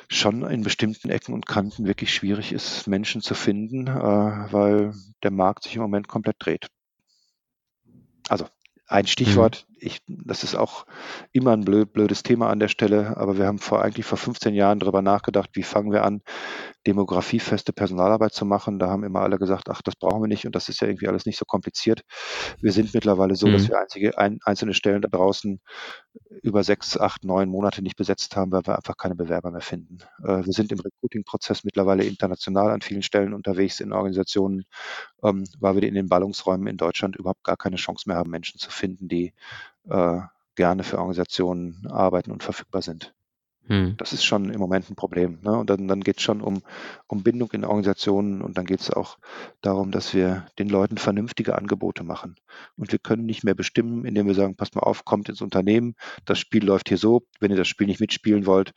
schon 0.09 0.43
in 0.49 0.63
bestimmten 0.63 1.11
Ecken 1.11 1.33
und 1.35 1.47
Kanten 1.47 1.87
wirklich 1.87 2.15
schwierig 2.15 2.53
ist, 2.53 2.87
Menschen 2.87 3.23
zu 3.23 3.35
finden, 3.35 3.87
äh, 3.87 3.91
weil 3.91 4.95
der 5.23 5.31
Markt 5.31 5.65
sich 5.65 5.77
im 5.77 5.83
Moment 5.83 6.09
komplett 6.09 6.37
dreht. 6.39 6.69
Also 8.29 8.47
ein 8.87 9.07
Stichwort, 9.07 9.67
mhm. 9.69 9.76
Ich, 9.79 10.01
das 10.07 10.43
ist 10.43 10.55
auch 10.55 10.87
immer 11.33 11.53
ein 11.53 11.65
blöd, 11.65 11.93
blödes 11.93 12.23
Thema 12.23 12.49
an 12.49 12.61
der 12.61 12.69
Stelle, 12.69 13.17
aber 13.17 13.39
wir 13.39 13.47
haben 13.47 13.59
vor 13.59 13.83
eigentlich 13.83 14.07
vor 14.07 14.19
15 14.19 14.55
Jahren 14.55 14.79
darüber 14.79 15.03
nachgedacht, 15.03 15.51
wie 15.55 15.63
fangen 15.63 15.93
wir 15.93 16.05
an, 16.05 16.23
demografiefeste 16.87 17.73
Personalarbeit 17.73 18.33
zu 18.33 18.45
machen. 18.45 18.79
Da 18.79 18.89
haben 18.89 19.05
immer 19.05 19.21
alle 19.21 19.39
gesagt, 19.39 19.69
ach, 19.69 19.83
das 19.83 19.97
brauchen 19.97 20.23
wir 20.23 20.29
nicht 20.29 20.47
und 20.47 20.55
das 20.55 20.69
ist 20.69 20.81
ja 20.81 20.89
irgendwie 20.89 21.09
alles 21.09 21.27
nicht 21.27 21.39
so 21.39 21.45
kompliziert. 21.45 22.03
Wir 22.61 22.73
sind 22.73 22.95
mittlerweile 22.95 23.35
so, 23.35 23.49
mhm. 23.49 23.53
dass 23.53 23.69
wir 23.69 23.79
einzige, 23.79 24.19
ein, 24.19 24.39
einzelne 24.45 24.73
Stellen 24.75 25.03
da 25.03 25.09
draußen 25.09 25.61
über 26.43 26.63
sechs, 26.63 26.97
acht, 26.97 27.25
neun 27.25 27.49
Monate 27.49 27.83
nicht 27.83 27.97
besetzt 27.97 28.37
haben, 28.37 28.53
weil 28.53 28.67
wir 28.67 28.77
einfach 28.77 28.97
keine 28.97 29.15
Bewerber 29.15 29.51
mehr 29.51 29.61
finden. 29.61 29.99
Äh, 30.23 30.45
wir 30.45 30.53
sind 30.53 30.73
im 30.73 30.81
Recruiting-Prozess 30.81 31.65
mittlerweile 31.65 32.05
international 32.05 32.71
an 32.71 32.81
vielen 32.81 33.03
Stellen 33.03 33.35
unterwegs 33.35 33.81
in 33.81 33.93
Organisationen, 33.93 34.65
ähm, 35.23 35.45
weil 35.59 35.77
wir 35.77 35.83
in 35.83 35.95
den 35.95 36.09
Ballungsräumen 36.09 36.67
in 36.69 36.77
Deutschland 36.77 37.17
überhaupt 37.17 37.45
gar 37.45 37.57
keine 37.57 37.77
Chance 37.77 38.05
mehr 38.09 38.17
haben, 38.17 38.31
Menschen 38.31 38.59
zu 38.59 38.71
finden, 38.71 39.09
die 39.09 39.35
äh, 39.89 40.21
gerne 40.55 40.83
für 40.83 40.99
Organisationen 40.99 41.87
arbeiten 41.89 42.31
und 42.31 42.43
verfügbar 42.43 42.83
sind. 42.83 43.15
Hm. 43.69 43.97
Das 43.97 44.13
ist 44.13 44.25
schon 44.25 44.51
im 44.51 44.61
Moment 44.61 44.89
ein 44.89 44.97
Problem. 44.97 45.41
Ne? 45.43 45.57
Und 45.57 45.71
dann, 45.71 45.89
dann 45.89 46.01
geht 46.01 46.19
es 46.19 46.23
schon 46.23 46.41
um, 46.41 46.63
um 47.09 47.23
Bindung 47.23 47.51
in 47.53 47.65
Organisationen 47.65 48.41
und 48.41 48.57
dann 48.57 48.65
geht 48.65 48.81
es 48.81 48.91
auch 48.91 49.19
darum, 49.61 49.91
dass 49.91 50.15
wir 50.15 50.47
den 50.59 50.69
Leuten 50.69 50.99
vernünftige 50.99 51.57
Angebote 51.57 52.05
machen. 52.05 52.37
Und 52.77 52.93
wir 52.93 53.01
können 53.01 53.27
nicht 53.27 53.43
mehr 53.43 53.55
bestimmen, 53.55 54.05
indem 54.05 54.27
wir 54.27 54.35
sagen, 54.35 54.57
passt 54.57 54.77
mal 54.77 54.83
auf, 54.83 55.05
kommt 55.05 55.29
ins 55.29 55.41
Unternehmen, 55.41 55.97
das 56.25 56.39
Spiel 56.39 56.65
läuft 56.65 56.89
hier 56.89 56.99
so, 56.99 57.23
wenn 57.41 57.51
ihr 57.51 57.57
das 57.57 57.69
Spiel 57.69 57.89
nicht 57.89 58.01
mitspielen 58.01 58.47
wollt, 58.47 58.73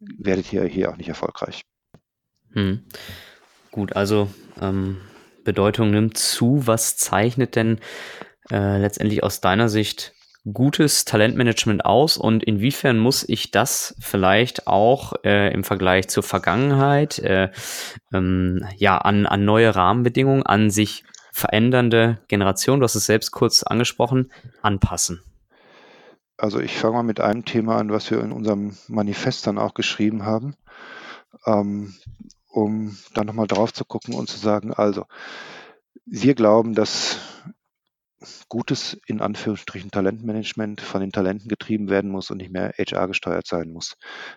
werdet 0.00 0.52
ihr 0.52 0.64
hier 0.64 0.90
auch 0.90 0.98
nicht 0.98 1.08
erfolgreich. 1.08 1.62
Hm. 2.52 2.84
Gut, 3.70 3.96
also 3.96 4.28
ähm, 4.60 4.98
Bedeutung 5.44 5.90
nimmt 5.90 6.18
zu. 6.18 6.66
Was 6.66 6.98
zeichnet 6.98 7.56
denn 7.56 7.78
äh, 8.50 8.78
letztendlich 8.78 9.22
aus 9.22 9.40
deiner 9.40 9.68
Sicht 9.70 10.15
gutes 10.52 11.04
Talentmanagement 11.04 11.84
aus 11.84 12.16
und 12.16 12.44
inwiefern 12.44 12.98
muss 12.98 13.28
ich 13.28 13.50
das 13.50 13.96
vielleicht 13.98 14.66
auch 14.66 15.14
äh, 15.24 15.52
im 15.52 15.64
Vergleich 15.64 16.08
zur 16.08 16.22
Vergangenheit 16.22 17.18
äh, 17.18 17.50
ähm, 18.12 18.66
ja 18.76 18.98
an, 18.98 19.26
an 19.26 19.44
neue 19.44 19.74
Rahmenbedingungen, 19.74 20.44
an 20.44 20.70
sich 20.70 21.04
verändernde 21.32 22.18
Generation, 22.28 22.80
du 22.80 22.84
hast 22.84 22.94
es 22.94 23.06
selbst 23.06 23.30
kurz 23.32 23.62
angesprochen, 23.62 24.32
anpassen? 24.62 25.22
Also 26.38 26.60
ich 26.60 26.76
fange 26.76 26.94
mal 26.94 27.02
mit 27.02 27.20
einem 27.20 27.44
Thema 27.44 27.76
an, 27.78 27.90
was 27.90 28.10
wir 28.10 28.20
in 28.20 28.32
unserem 28.32 28.76
Manifest 28.88 29.46
dann 29.46 29.58
auch 29.58 29.74
geschrieben 29.74 30.24
haben, 30.24 30.54
ähm, 31.46 31.94
um 32.48 32.96
dann 33.14 33.26
nochmal 33.26 33.46
drauf 33.46 33.72
zu 33.72 33.84
gucken 33.84 34.14
und 34.14 34.28
zu 34.28 34.38
sagen, 34.38 34.72
also 34.72 35.06
wir 36.04 36.34
glauben, 36.34 36.74
dass 36.74 37.18
gutes, 38.48 38.98
in 39.06 39.20
Anführungsstrichen, 39.20 39.90
Talentmanagement 39.90 40.80
von 40.80 41.00
den 41.00 41.12
Talenten 41.12 41.48
getrieben 41.48 41.88
werden 41.88 42.10
muss 42.10 42.30
und 42.30 42.38
nicht 42.38 42.50
mehr 42.50 42.72
HR 42.78 43.08
gesteuert 43.08 43.46
sein 43.46 43.70
muss. 43.70 43.96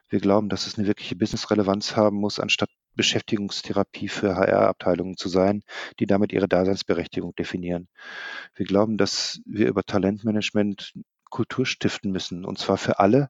Wir 0.10 0.20
glauben, 0.20 0.50
dass 0.50 0.68
es 0.68 0.78
eine 0.78 0.88
wirkliche 0.88 1.16
Business-Relevanz 1.16 1.96
haben 1.96 2.18
muss, 2.18 2.40
anstatt 2.40 2.70
Beschäftigungstherapie 2.96 4.10
für 4.10 4.36
HR-Abteilungen 4.36 5.16
zu 5.16 5.30
sein, 5.30 5.64
die 6.00 6.06
damit 6.06 6.34
ihre 6.34 6.50
Daseinsberechtigung 6.50 7.34
definieren. 7.36 7.88
Wir 8.56 8.66
glauben, 8.66 8.98
dass 8.98 9.40
wir 9.46 9.68
über 9.68 9.84
Talentmanagement 9.84 10.94
Kultur 11.30 11.66
stiften 11.66 12.12
müssen, 12.12 12.44
und 12.44 12.58
zwar 12.58 12.78
für 12.78 13.00
alle 13.00 13.30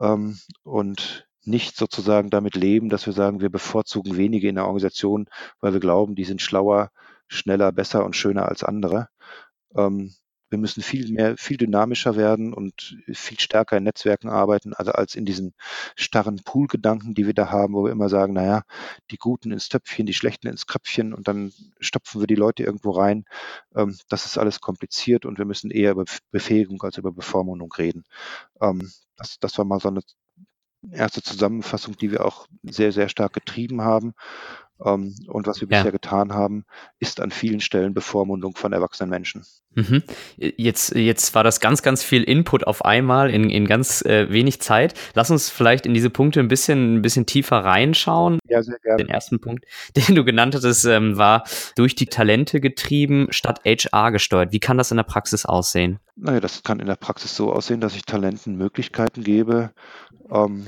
ähm, 0.00 0.38
und 0.62 1.26
nicht 1.42 1.76
sozusagen 1.76 2.30
damit 2.30 2.54
leben, 2.54 2.90
dass 2.90 3.06
wir 3.06 3.14
sagen, 3.14 3.40
wir 3.40 3.50
bevorzugen 3.50 4.16
wenige 4.16 4.48
in 4.48 4.56
der 4.56 4.64
Organisation, 4.64 5.26
weil 5.60 5.72
wir 5.72 5.80
glauben, 5.80 6.14
die 6.14 6.24
sind 6.24 6.42
schlauer, 6.42 6.90
schneller, 7.28 7.72
besser 7.72 8.04
und 8.04 8.14
schöner 8.14 8.46
als 8.46 8.62
andere, 8.62 9.08
ähm, 9.76 10.12
wir 10.50 10.58
müssen 10.58 10.82
viel 10.82 11.12
mehr, 11.12 11.36
viel 11.36 11.56
dynamischer 11.56 12.16
werden 12.16 12.52
und 12.52 12.96
viel 13.12 13.38
stärker 13.38 13.76
in 13.76 13.84
Netzwerken 13.84 14.28
arbeiten, 14.28 14.74
also 14.74 14.90
als 14.92 15.14
in 15.14 15.24
diesen 15.24 15.54
starren 15.94 16.42
Pool-Gedanken, 16.44 17.14
die 17.14 17.26
wir 17.26 17.34
da 17.34 17.50
haben, 17.50 17.74
wo 17.74 17.84
wir 17.84 17.92
immer 17.92 18.08
sagen, 18.08 18.32
naja, 18.32 18.64
die 19.12 19.16
Guten 19.16 19.52
ins 19.52 19.68
Töpfchen, 19.68 20.06
die 20.06 20.14
Schlechten 20.14 20.48
ins 20.48 20.66
Köpfchen 20.66 21.14
und 21.14 21.28
dann 21.28 21.52
stopfen 21.78 22.20
wir 22.20 22.26
die 22.26 22.34
Leute 22.34 22.64
irgendwo 22.64 22.90
rein. 22.90 23.24
Ähm, 23.76 23.96
das 24.08 24.26
ist 24.26 24.38
alles 24.38 24.60
kompliziert 24.60 25.24
und 25.24 25.38
wir 25.38 25.44
müssen 25.44 25.70
eher 25.70 25.92
über 25.92 26.04
Befähigung 26.32 26.82
als 26.82 26.98
über 26.98 27.12
Bevormundung 27.12 27.72
reden. 27.72 28.04
Ähm, 28.60 28.90
das, 29.16 29.38
das 29.38 29.56
war 29.58 29.64
mal 29.64 29.80
so 29.80 29.88
eine 29.88 30.00
erste 30.90 31.22
Zusammenfassung, 31.22 31.96
die 31.96 32.10
wir 32.10 32.24
auch 32.24 32.46
sehr, 32.62 32.92
sehr 32.92 33.08
stark 33.08 33.34
getrieben 33.34 33.82
haben. 33.82 34.14
Ähm, 34.84 35.14
und 35.26 35.46
was 35.46 35.60
wir 35.60 35.68
ja. 35.68 35.78
bisher 35.78 35.92
getan 35.92 36.32
haben, 36.32 36.64
ist 36.98 37.20
an 37.20 37.30
vielen 37.30 37.60
Stellen 37.60 37.94
Bevormundung 37.94 38.56
von 38.56 38.72
erwachsenen 38.72 39.10
Menschen. 39.10 39.44
Mhm. 39.74 40.02
Jetzt, 40.36 40.96
jetzt 40.96 41.34
war 41.34 41.44
das 41.44 41.60
ganz, 41.60 41.82
ganz 41.82 42.02
viel 42.02 42.24
Input 42.24 42.66
auf 42.66 42.84
einmal 42.84 43.30
in, 43.30 43.50
in 43.50 43.66
ganz 43.66 44.02
äh, 44.02 44.30
wenig 44.30 44.60
Zeit. 44.60 44.94
Lass 45.14 45.30
uns 45.30 45.48
vielleicht 45.48 45.86
in 45.86 45.94
diese 45.94 46.10
Punkte 46.10 46.40
ein 46.40 46.48
bisschen, 46.48 46.96
ein 46.96 47.02
bisschen 47.02 47.26
tiefer 47.26 47.58
reinschauen. 47.58 48.40
Ja, 48.48 48.62
sehr 48.62 48.78
gerne. 48.80 49.04
Den 49.04 49.08
ersten 49.08 49.40
Punkt, 49.40 49.64
den 49.96 50.14
du 50.14 50.24
genannt 50.24 50.54
hattest, 50.54 50.84
ähm, 50.86 51.16
war 51.16 51.44
durch 51.76 51.94
die 51.94 52.06
Talente 52.06 52.60
getrieben 52.60 53.28
statt 53.30 53.60
HR 53.64 54.10
gesteuert. 54.10 54.52
Wie 54.52 54.60
kann 54.60 54.78
das 54.78 54.90
in 54.90 54.96
der 54.96 55.04
Praxis 55.04 55.46
aussehen? 55.46 56.00
Naja, 56.16 56.40
das 56.40 56.62
kann 56.62 56.80
in 56.80 56.86
der 56.86 56.96
Praxis 56.96 57.36
so 57.36 57.52
aussehen, 57.52 57.80
dass 57.80 57.94
ich 57.94 58.02
Talenten 58.02 58.56
Möglichkeiten 58.56 59.22
gebe, 59.22 59.70
ähm, 60.30 60.66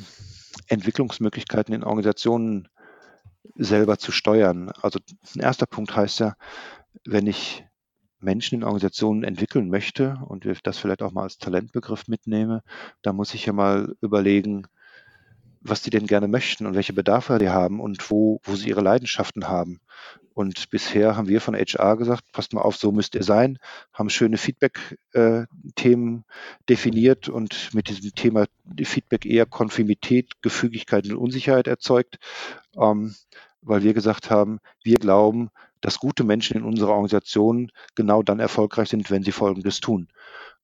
Entwicklungsmöglichkeiten 0.69 1.75
in 1.75 1.83
Organisationen 1.83 2.69
selber 3.57 3.99
zu 3.99 4.13
steuern. 4.13 4.71
Also 4.83 4.99
ein 5.35 5.41
erster 5.41 5.67
Punkt 5.67 5.95
heißt 5.97 6.21
ja, 6.21 6.35
wenn 7.05 7.27
ich 7.27 7.65
Menschen 8.21 8.57
in 8.57 8.65
Organisationen 8.65 9.25
entwickeln 9.25 9.69
möchte 9.69 10.21
und 10.27 10.47
das 10.63 10.79
vielleicht 10.79 11.03
auch 11.03 11.13
mal 11.13 11.25
als 11.25 11.39
Talentbegriff 11.39 12.09
mitnehme, 12.09 12.63
dann 13.03 13.17
muss 13.17 13.35
ich 13.35 13.47
ja 13.47 13.53
mal 13.53 13.95
überlegen, 14.01 14.67
was 15.64 15.83
die 15.83 15.90
denn 15.90 16.07
gerne 16.07 16.28
möchten 16.28 16.66
und 16.66 16.75
welche 16.75 16.92
Bedarfe 16.92 17.38
die 17.38 17.49
haben 17.49 17.81
und 17.81 18.11
wo, 18.11 18.40
wo 18.45 18.57
sie 18.57 18.69
ihre 18.69 18.81
Leidenschaften 18.81 19.49
haben. 19.49 19.81
Und 20.35 20.71
bisher 20.71 21.16
haben 21.16 21.28
wir 21.28 21.40
von 21.40 21.54
HR 21.54 21.97
gesagt, 21.97 22.33
passt 22.33 22.54
mal 22.54 22.62
auf, 22.62 22.76
so 22.76 22.90
müsst 22.90 23.14
ihr 23.14 23.23
sein, 23.23 23.59
haben 23.92 24.09
schöne 24.09 24.38
Feedback-Themen 24.38 26.19
äh, 26.19 26.23
definiert 26.69 27.28
und 27.28 27.75
mit 27.75 27.88
diesem 27.88 28.14
Thema 28.14 28.47
Feedback 28.83 29.26
eher 29.26 29.47
Konfirmität, 29.47 30.40
Gefügigkeit 30.40 31.07
und 31.07 31.16
Unsicherheit 31.16 31.66
erzeugt, 31.66 32.19
ähm, 32.76 33.14
weil 33.61 33.83
wir 33.83 33.92
gesagt 33.95 34.31
haben, 34.31 34.61
wir 34.83 34.97
glauben, 34.97 35.50
dass 35.83 35.99
gute 35.99 36.25
Menschen 36.25 36.57
in 36.57 36.64
unserer 36.64 36.92
Organisation 36.92 37.71
genau 37.95 38.23
dann 38.23 38.40
erfolgreich 38.40 38.88
sind, 38.88 39.11
wenn 39.11 39.25
sie 39.25 39.33
Folgendes 39.33 39.81
tun. 39.81 40.09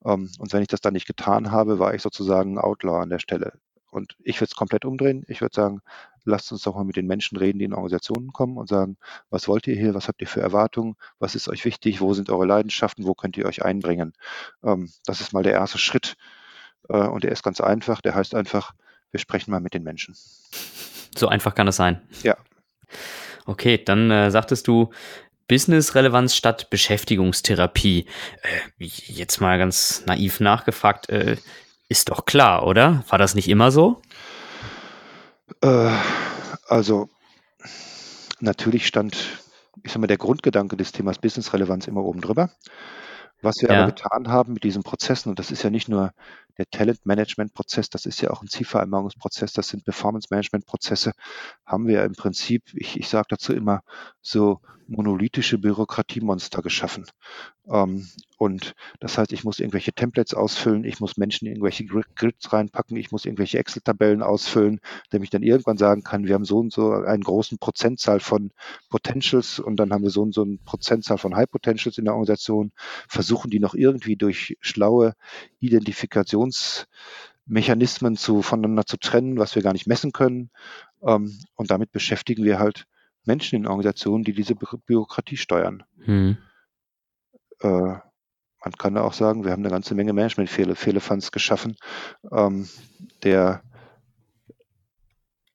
Ähm, 0.05 0.31
und 0.39 0.53
wenn 0.53 0.63
ich 0.63 0.69
das 0.69 0.81
dann 0.81 0.95
nicht 0.95 1.07
getan 1.07 1.51
habe, 1.51 1.79
war 1.79 1.95
ich 1.95 2.03
sozusagen 2.03 2.55
ein 2.55 2.59
Outlaw 2.59 3.03
an 3.03 3.11
der 3.11 3.19
Stelle. 3.19 3.53
Und 3.91 4.17
ich 4.21 4.37
würde 4.37 4.51
es 4.51 4.57
komplett 4.57 4.85
umdrehen. 4.85 5.25
Ich 5.29 5.41
würde 5.41 5.55
sagen, 5.55 5.81
lasst 6.25 6.53
uns 6.53 6.63
doch 6.63 6.75
mal 6.75 6.85
mit 6.85 6.97
den 6.97 7.07
Menschen 7.07 7.39
reden, 7.39 7.59
die 7.59 7.65
in 7.65 7.73
Organisationen 7.73 8.33
kommen 8.33 8.57
und 8.57 8.69
sagen, 8.69 8.97
was 9.31 9.49
wollt 9.49 9.67
ihr 9.67 9.77
hier, 9.77 9.95
was 9.95 10.09
habt 10.09 10.21
ihr 10.21 10.27
für 10.27 10.41
Erwartungen, 10.41 10.97
was 11.19 11.35
ist 11.35 11.49
euch 11.49 11.65
wichtig, 11.65 12.01
wo 12.01 12.15
sind 12.15 12.31
eure 12.31 12.47
Leidenschaften, 12.47 13.07
wo 13.07 13.15
könnt 13.15 13.37
ihr 13.37 13.47
euch 13.47 13.65
einbringen. 13.65 14.13
Ähm, 14.63 14.91
das 15.07 15.21
ist 15.21 15.33
mal 15.33 15.43
der 15.43 15.55
erste 15.55 15.79
Schritt 15.79 16.17
äh, 16.89 16.99
und 16.99 17.25
der 17.25 17.33
ist 17.33 17.43
ganz 17.43 17.61
einfach, 17.61 18.01
der 18.01 18.15
heißt 18.15 18.35
einfach, 18.35 18.73
wir 19.11 19.21
sprechen 19.21 19.51
mal 19.51 19.61
mit 19.61 19.75
den 19.75 19.83
Menschen. 19.83 20.15
So 21.17 21.29
einfach 21.29 21.55
kann 21.55 21.69
es 21.69 21.77
sein. 21.77 22.03
Ja. 22.23 22.37
Okay, 23.47 23.83
dann 23.83 24.11
äh, 24.11 24.31
sagtest 24.31 24.69
du, 24.69 24.91
Business-Relevanz 25.49 26.37
statt 26.37 26.69
Beschäftigungstherapie. 26.69 28.05
Äh, 28.43 28.85
jetzt 28.85 29.41
mal 29.41 29.59
ganz 29.59 30.05
naiv 30.07 30.41
nachgefragt, 30.41 31.09
äh, 31.09 31.39
ist 31.89 32.11
doch 32.11 32.25
klar, 32.25 32.67
oder? 32.67 33.05
War 33.09 33.19
das 33.19 33.35
nicht 33.35 33.49
immer 33.49 33.71
so? 33.71 34.01
Äh, 35.63 35.91
also 36.69 37.09
natürlich 38.41 38.87
stand, 38.87 39.17
ich 39.83 39.93
sag 39.93 40.01
mal, 40.01 40.07
der 40.07 40.19
Grundgedanke 40.19 40.77
des 40.77 40.93
Themas 40.93 41.19
Business-Relevanz 41.19 41.87
immer 41.87 42.05
oben 42.05 42.21
drüber. 42.21 42.51
Was 43.41 43.57
wir 43.61 43.69
ja. 43.69 43.83
aber 43.83 43.93
getan 43.93 44.29
haben 44.29 44.53
mit 44.55 44.65
diesen 44.65 44.83
Prozessen, 44.83 45.29
und 45.31 45.39
das 45.39 45.53
ist 45.53 45.63
ja 45.63 45.71
nicht 45.71 45.89
nur 45.89 46.13
der 46.59 46.67
Talent-Management-Prozess, 46.71 47.89
das 47.89 48.05
ist 48.05 48.21
ja 48.21 48.31
auch 48.31 48.43
ein 48.43 48.49
Zielvereinbarungsprozess, 48.49 49.53
das 49.53 49.69
sind 49.69 49.85
Performance-Management-Prozesse, 49.85 51.13
haben 51.65 51.87
wir 51.87 52.03
im 52.03 52.15
Prinzip, 52.15 52.65
ich, 52.75 52.99
ich 52.99 53.09
sage 53.09 53.27
dazu 53.31 53.53
immer, 53.53 53.83
so 54.21 54.61
monolithische 54.89 55.59
Bürokratiemonster 55.59 56.63
geschaffen. 56.63 57.05
Ähm, 57.71 58.09
und 58.39 58.75
das 59.01 59.19
heißt, 59.19 59.33
ich 59.33 59.45
muss 59.45 59.61
irgendwelche 59.61 59.93
Templates 59.93 60.33
ausfüllen, 60.35 60.85
ich 60.85 60.99
muss 61.01 61.17
Menschen 61.17 61.47
in 61.47 61.55
irgendwelche 61.55 61.85
Grids 61.85 62.53
reinpacken, 62.53 62.97
ich 62.97 63.13
muss 63.13 63.25
irgendwelche 63.25 63.59
Excel-Tabellen 63.59 64.23
ausfüllen, 64.23 64.81
damit 65.11 65.27
ich 65.27 65.31
dann 65.31 65.43
irgendwann 65.43 65.77
sagen 65.77 66.03
kann, 66.03 66.27
wir 66.27 66.35
haben 66.35 66.45
so 66.45 66.59
und 66.59 66.73
so 66.73 66.93
einen 66.93 67.23
großen 67.23 67.59
Prozentzahl 67.59 68.21
von 68.21 68.51
Potentials 68.89 69.59
und 69.59 69.77
dann 69.77 69.93
haben 69.93 70.03
wir 70.03 70.11
so 70.11 70.23
und 70.23 70.33
so 70.35 70.43
eine 70.43 70.59
Prozentzahl 70.65 71.19
von 71.19 71.37
High 71.37 71.51
Potentials 71.51 71.99
in 71.99 72.07
der 72.07 72.15
Organisation, 72.15 72.73
versuchen 73.09 73.51
die 73.51 73.61
noch 73.61 73.75
irgendwie 73.75 74.17
durch 74.17 74.57
schlaue 74.61 75.15
Identifikationsmechanismen 75.61 78.17
zu, 78.17 78.43
voneinander 78.43 78.87
zu 78.87 78.97
trennen, 78.97 79.39
was 79.39 79.55
wir 79.55 79.63
gar 79.63 79.75
nicht 79.75 79.87
messen 79.87 80.13
können. 80.13 80.51
Ähm, 81.03 81.39
und 81.57 81.71
damit 81.71 81.93
beschäftigen 81.93 82.45
wir 82.45 82.59
halt 82.59 82.87
Menschen 83.25 83.57
in 83.57 83.67
Organisationen, 83.67 84.25
die 84.25 84.33
diese 84.33 84.55
Bü 84.55 84.67
Bürokratie 84.87 85.37
steuern. 85.37 85.85
Hm. 86.05 86.39
Äh, 87.61 87.69
man 87.69 88.73
kann 88.77 88.95
da 88.95 89.03
auch 89.03 89.13
sagen, 89.13 89.45
wir 89.45 89.53
haben 89.53 89.63
eine 89.63 89.71
ganze 89.71 89.95
Menge 89.95 90.13
Management-Fehlefanz 90.13 91.31
geschaffen, 91.31 91.77
ähm, 92.33 92.69
der 93.23 93.63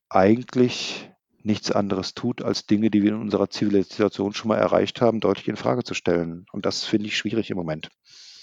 eigentlich 0.09 1.09
nichts 1.43 1.71
anderes 1.71 2.13
tut, 2.13 2.41
als 2.41 2.65
Dinge, 2.65 2.89
die 2.89 3.03
wir 3.03 3.11
in 3.11 3.21
unserer 3.21 3.49
Zivilisation 3.49 4.33
schon 4.33 4.47
mal 4.47 4.57
erreicht 4.57 5.01
haben, 5.01 5.19
deutlich 5.19 5.49
in 5.49 5.57
Frage 5.57 5.83
zu 5.83 5.93
stellen. 5.93 6.45
Und 6.53 6.65
das 6.65 6.85
finde 6.85 7.07
ich 7.07 7.17
schwierig 7.17 7.49
im 7.49 7.57
Moment. 7.57 7.89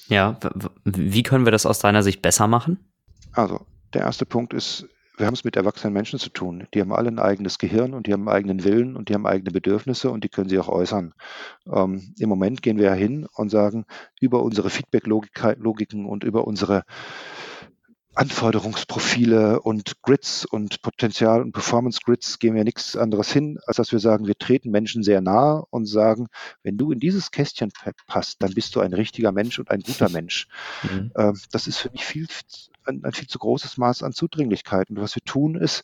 Ja, 0.08 0.38
wie 0.84 1.22
können 1.22 1.46
wir 1.46 1.52
das 1.52 1.66
aus 1.66 1.78
deiner 1.78 2.02
Sicht 2.02 2.20
besser 2.20 2.46
machen? 2.46 2.78
Also, 3.32 3.64
der 3.94 4.02
erste 4.02 4.26
Punkt 4.26 4.52
ist, 4.52 4.86
wir 5.20 5.26
haben 5.26 5.34
es 5.34 5.44
mit 5.44 5.56
erwachsenen 5.56 5.92
Menschen 5.92 6.18
zu 6.18 6.30
tun. 6.30 6.66
Die 6.74 6.80
haben 6.80 6.92
alle 6.92 7.08
ein 7.08 7.18
eigenes 7.18 7.58
Gehirn 7.58 7.94
und 7.94 8.06
die 8.06 8.12
haben 8.12 8.28
einen 8.28 8.36
eigenen 8.36 8.64
Willen 8.64 8.96
und 8.96 9.08
die 9.08 9.14
haben 9.14 9.26
eigene 9.26 9.50
Bedürfnisse 9.50 10.10
und 10.10 10.24
die 10.24 10.28
können 10.28 10.48
sie 10.48 10.58
auch 10.58 10.68
äußern. 10.68 11.14
Ähm, 11.72 12.14
Im 12.18 12.28
Moment 12.28 12.62
gehen 12.62 12.78
wir 12.78 12.86
ja 12.86 12.94
hin 12.94 13.26
und 13.34 13.50
sagen, 13.50 13.84
über 14.20 14.42
unsere 14.42 14.70
Feedback-Logiken 14.70 16.06
und 16.06 16.24
über 16.24 16.46
unsere 16.46 16.84
Anforderungsprofile 18.14 19.60
und 19.60 20.02
Grids 20.02 20.44
und 20.44 20.82
Potenzial- 20.82 21.42
und 21.42 21.52
Performance-Grids 21.52 22.40
gehen 22.40 22.54
wir 22.54 22.64
nichts 22.64 22.96
anderes 22.96 23.32
hin, 23.32 23.58
als 23.66 23.76
dass 23.76 23.92
wir 23.92 24.00
sagen, 24.00 24.26
wir 24.26 24.36
treten 24.36 24.70
Menschen 24.70 25.02
sehr 25.02 25.20
nahe 25.20 25.64
und 25.70 25.86
sagen, 25.86 26.26
wenn 26.62 26.76
du 26.76 26.90
in 26.90 26.98
dieses 26.98 27.30
Kästchen 27.30 27.70
passt, 28.06 28.42
dann 28.42 28.52
bist 28.52 28.74
du 28.74 28.80
ein 28.80 28.92
richtiger 28.92 29.30
Mensch 29.32 29.58
und 29.58 29.70
ein 29.70 29.80
guter 29.80 30.08
Mensch. 30.10 30.48
Mhm. 30.82 31.12
Ähm, 31.16 31.38
das 31.52 31.68
ist 31.68 31.78
für 31.78 31.90
mich 31.90 32.04
viel, 32.04 32.26
ein, 32.84 33.04
ein 33.04 33.12
viel 33.12 33.28
zu 33.28 33.38
großes 33.38 33.76
Maß 33.78 34.02
an 34.02 34.12
Zudringlichkeit. 34.12 34.90
Und 34.90 35.00
was 35.00 35.14
wir 35.14 35.22
tun, 35.22 35.56
ist, 35.56 35.82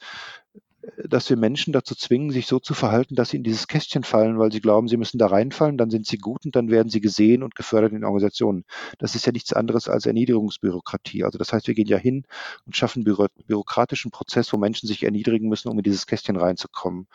dass 1.04 1.28
wir 1.28 1.36
Menschen 1.36 1.72
dazu 1.72 1.94
zwingen, 1.94 2.30
sich 2.30 2.46
so 2.46 2.58
zu 2.58 2.74
verhalten, 2.74 3.14
dass 3.14 3.30
sie 3.30 3.38
in 3.38 3.42
dieses 3.42 3.66
Kästchen 3.66 4.04
fallen, 4.04 4.38
weil 4.38 4.52
sie 4.52 4.60
glauben, 4.60 4.88
sie 4.88 4.96
müssen 4.96 5.18
da 5.18 5.26
reinfallen, 5.26 5.76
dann 5.76 5.90
sind 5.90 6.06
sie 6.06 6.18
gut 6.18 6.44
und 6.44 6.54
dann 6.54 6.70
werden 6.70 6.90
sie 6.90 7.00
gesehen 7.00 7.42
und 7.42 7.54
gefördert 7.54 7.92
in 7.92 8.04
Organisationen. 8.04 8.64
Das 8.98 9.14
ist 9.14 9.26
ja 9.26 9.32
nichts 9.32 9.52
anderes 9.52 9.88
als 9.88 10.06
Erniedrigungsbürokratie. 10.06 11.24
Also 11.24 11.38
das 11.38 11.52
heißt, 11.52 11.66
wir 11.66 11.74
gehen 11.74 11.88
ja 11.88 11.98
hin 11.98 12.24
und 12.66 12.76
schaffen 12.76 13.04
büro 13.04 13.26
bürokratischen 13.46 14.10
Prozess, 14.10 14.52
wo 14.52 14.58
Menschen 14.58 14.86
sich 14.86 15.02
erniedrigen 15.02 15.48
müssen, 15.48 15.68
um 15.68 15.78
in 15.78 15.84
dieses 15.84 16.06
Kästchen 16.06 16.36
reinzukommen. 16.36 17.08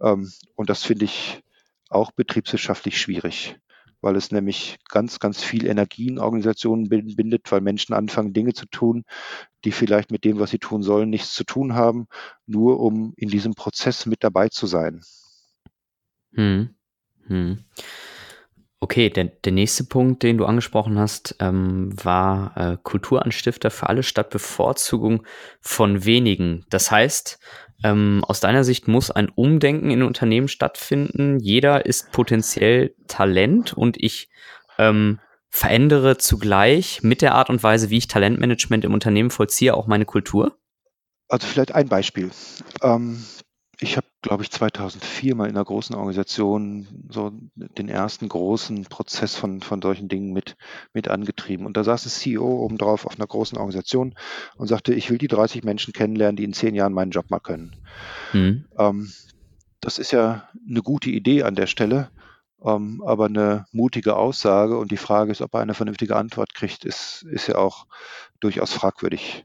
Ähm, 0.00 0.32
und 0.56 0.70
das 0.70 0.82
finde 0.82 1.04
ich 1.04 1.42
auch 1.90 2.10
betriebswirtschaftlich 2.12 2.98
schwierig 2.98 3.56
weil 4.04 4.16
es 4.16 4.30
nämlich 4.30 4.76
ganz, 4.90 5.18
ganz 5.18 5.42
viel 5.42 5.64
Energie 5.64 6.08
in 6.08 6.18
Organisationen 6.18 6.90
bindet, 6.90 7.50
weil 7.50 7.62
Menschen 7.62 7.94
anfangen, 7.94 8.34
Dinge 8.34 8.52
zu 8.52 8.66
tun, 8.66 9.04
die 9.64 9.72
vielleicht 9.72 10.10
mit 10.10 10.24
dem, 10.26 10.38
was 10.38 10.50
sie 10.50 10.58
tun 10.58 10.82
sollen, 10.82 11.08
nichts 11.08 11.32
zu 11.32 11.42
tun 11.42 11.74
haben, 11.74 12.06
nur 12.44 12.80
um 12.80 13.14
in 13.16 13.30
diesem 13.30 13.54
Prozess 13.54 14.04
mit 14.04 14.22
dabei 14.22 14.50
zu 14.50 14.66
sein. 14.66 15.00
Hm. 16.34 16.74
Hm. 17.28 17.64
Okay, 18.78 19.08
der, 19.08 19.24
der 19.24 19.52
nächste 19.52 19.84
Punkt, 19.84 20.22
den 20.22 20.36
du 20.36 20.44
angesprochen 20.44 20.98
hast, 20.98 21.36
ähm, 21.40 21.88
war 22.04 22.54
äh, 22.58 22.76
Kulturanstifter 22.82 23.70
für 23.70 23.88
alle 23.88 24.02
statt 24.02 24.28
Bevorzugung 24.28 25.26
von 25.62 26.04
wenigen. 26.04 26.66
Das 26.68 26.90
heißt, 26.90 27.38
ähm, 27.84 28.24
aus 28.26 28.40
deiner 28.40 28.64
Sicht 28.64 28.88
muss 28.88 29.10
ein 29.10 29.28
Umdenken 29.28 29.90
in 29.90 30.02
Unternehmen 30.02 30.48
stattfinden. 30.48 31.38
Jeder 31.38 31.84
ist 31.84 32.10
potenziell 32.12 32.94
Talent 33.08 33.74
und 33.74 34.02
ich 34.02 34.30
ähm, 34.78 35.20
verändere 35.50 36.16
zugleich 36.16 37.02
mit 37.02 37.20
der 37.20 37.34
Art 37.34 37.50
und 37.50 37.62
Weise, 37.62 37.90
wie 37.90 37.98
ich 37.98 38.08
Talentmanagement 38.08 38.84
im 38.84 38.94
Unternehmen 38.94 39.30
vollziehe, 39.30 39.74
auch 39.74 39.86
meine 39.86 40.06
Kultur? 40.06 40.58
Also 41.28 41.46
vielleicht 41.46 41.74
ein 41.74 41.88
Beispiel. 41.88 42.30
Ähm, 42.82 43.22
ich 43.84 43.98
habe, 43.98 44.06
glaube 44.22 44.42
ich, 44.42 44.50
2004 44.50 45.34
mal 45.34 45.48
in 45.48 45.56
einer 45.56 45.64
großen 45.64 45.94
Organisation 45.94 46.86
so 47.10 47.32
den 47.54 47.88
ersten 47.88 48.28
großen 48.28 48.84
Prozess 48.84 49.36
von, 49.36 49.60
von 49.60 49.82
solchen 49.82 50.08
Dingen 50.08 50.32
mit, 50.32 50.56
mit 50.94 51.08
angetrieben. 51.08 51.66
Und 51.66 51.76
da 51.76 51.84
saß 51.84 52.06
ein 52.06 52.08
CEO 52.08 52.64
oben 52.64 52.78
drauf 52.78 53.04
auf 53.04 53.16
einer 53.16 53.26
großen 53.26 53.58
Organisation 53.58 54.14
und 54.56 54.68
sagte, 54.68 54.94
ich 54.94 55.10
will 55.10 55.18
die 55.18 55.28
30 55.28 55.64
Menschen 55.64 55.92
kennenlernen, 55.92 56.36
die 56.36 56.44
in 56.44 56.54
zehn 56.54 56.74
Jahren 56.74 56.94
meinen 56.94 57.10
Job 57.10 57.30
mal 57.30 57.40
können. 57.40 57.76
Mhm. 58.32 58.64
Ähm, 58.78 59.12
das 59.80 59.98
ist 59.98 60.12
ja 60.12 60.48
eine 60.66 60.80
gute 60.80 61.10
Idee 61.10 61.42
an 61.42 61.54
der 61.54 61.66
Stelle, 61.66 62.10
ähm, 62.64 63.02
aber 63.04 63.26
eine 63.26 63.66
mutige 63.70 64.16
Aussage. 64.16 64.78
Und 64.78 64.92
die 64.92 64.96
Frage 64.96 65.30
ist, 65.30 65.42
ob 65.42 65.52
er 65.52 65.60
eine 65.60 65.74
vernünftige 65.74 66.16
Antwort 66.16 66.54
kriegt, 66.54 66.86
ist, 66.86 67.26
ist 67.30 67.48
ja 67.48 67.56
auch 67.56 67.86
durchaus 68.40 68.72
fragwürdig. 68.72 69.44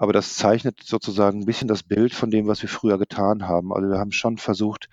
Aber 0.00 0.12
das 0.12 0.36
zeichnet 0.36 0.80
sozusagen 0.84 1.40
ein 1.40 1.46
bisschen 1.46 1.66
das 1.66 1.82
Bild 1.82 2.14
von 2.14 2.30
dem, 2.30 2.46
was 2.46 2.62
wir 2.62 2.68
früher 2.68 2.98
getan 2.98 3.48
haben. 3.48 3.72
Also 3.72 3.88
wir 3.88 3.98
haben 3.98 4.12
schon 4.12 4.38
versucht, 4.38 4.88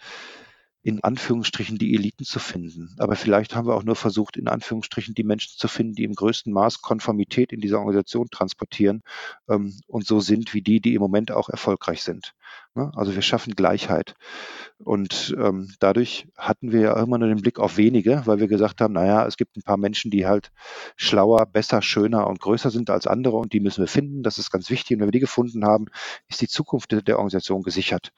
in 0.85 1.03
Anführungsstrichen 1.03 1.79
die 1.79 1.95
Eliten 1.95 2.25
zu 2.25 2.37
finden. 2.37 2.93
Aber 2.99 3.15
vielleicht 3.15 3.55
haben 3.55 3.67
wir 3.67 3.73
auch 3.73 3.83
nur 3.83 3.95
versucht, 3.95 4.37
in 4.37 4.47
Anführungsstrichen 4.47 5.15
die 5.15 5.23
Menschen 5.23 5.57
zu 5.57 5.67
finden, 5.67 5.95
die 5.95 6.03
im 6.03 6.13
größten 6.13 6.53
Maß 6.53 6.83
Konformität 6.83 7.51
in 7.51 7.59
dieser 7.59 7.79
Organisation 7.79 8.27
transportieren 8.29 9.01
ähm, 9.49 9.73
und 9.87 10.05
so 10.05 10.19
sind 10.19 10.53
wie 10.53 10.61
die, 10.61 10.81
die 10.81 10.93
im 10.93 11.01
Moment 11.01 11.31
auch 11.31 11.49
erfolgreich 11.49 12.03
sind. 12.03 12.35
Ne? 12.75 12.91
Also 12.95 13.15
wir 13.15 13.23
schaffen 13.23 13.55
Gleichheit. 13.55 14.13
Und 14.77 15.35
ähm, 15.39 15.73
dadurch 15.79 16.27
hatten 16.37 16.71
wir 16.71 16.81
ja 16.81 17.01
immer 17.01 17.17
nur 17.17 17.29
den 17.29 17.41
Blick 17.41 17.57
auf 17.57 17.77
wenige, 17.77 18.21
weil 18.25 18.39
wir 18.39 18.47
gesagt 18.47 18.79
haben, 18.79 18.93
naja, 18.93 19.25
es 19.25 19.37
gibt 19.37 19.57
ein 19.57 19.63
paar 19.63 19.77
Menschen, 19.77 20.11
die 20.11 20.27
halt 20.27 20.51
schlauer, 20.97 21.47
besser, 21.47 21.81
schöner 21.81 22.27
und 22.27 22.39
größer 22.39 22.69
sind 22.69 22.91
als 22.91 23.07
andere 23.07 23.37
und 23.37 23.53
die 23.53 23.59
müssen 23.59 23.81
wir 23.81 23.87
finden. 23.87 24.21
Das 24.21 24.37
ist 24.37 24.51
ganz 24.51 24.69
wichtig. 24.69 24.95
Und 24.95 24.99
wenn 25.01 25.07
wir 25.07 25.13
die 25.13 25.19
gefunden 25.19 25.65
haben, 25.65 25.87
ist 26.27 26.41
die 26.41 26.47
Zukunft 26.47 26.91
der 26.91 27.17
Organisation 27.17 27.63
gesichert. 27.63 28.11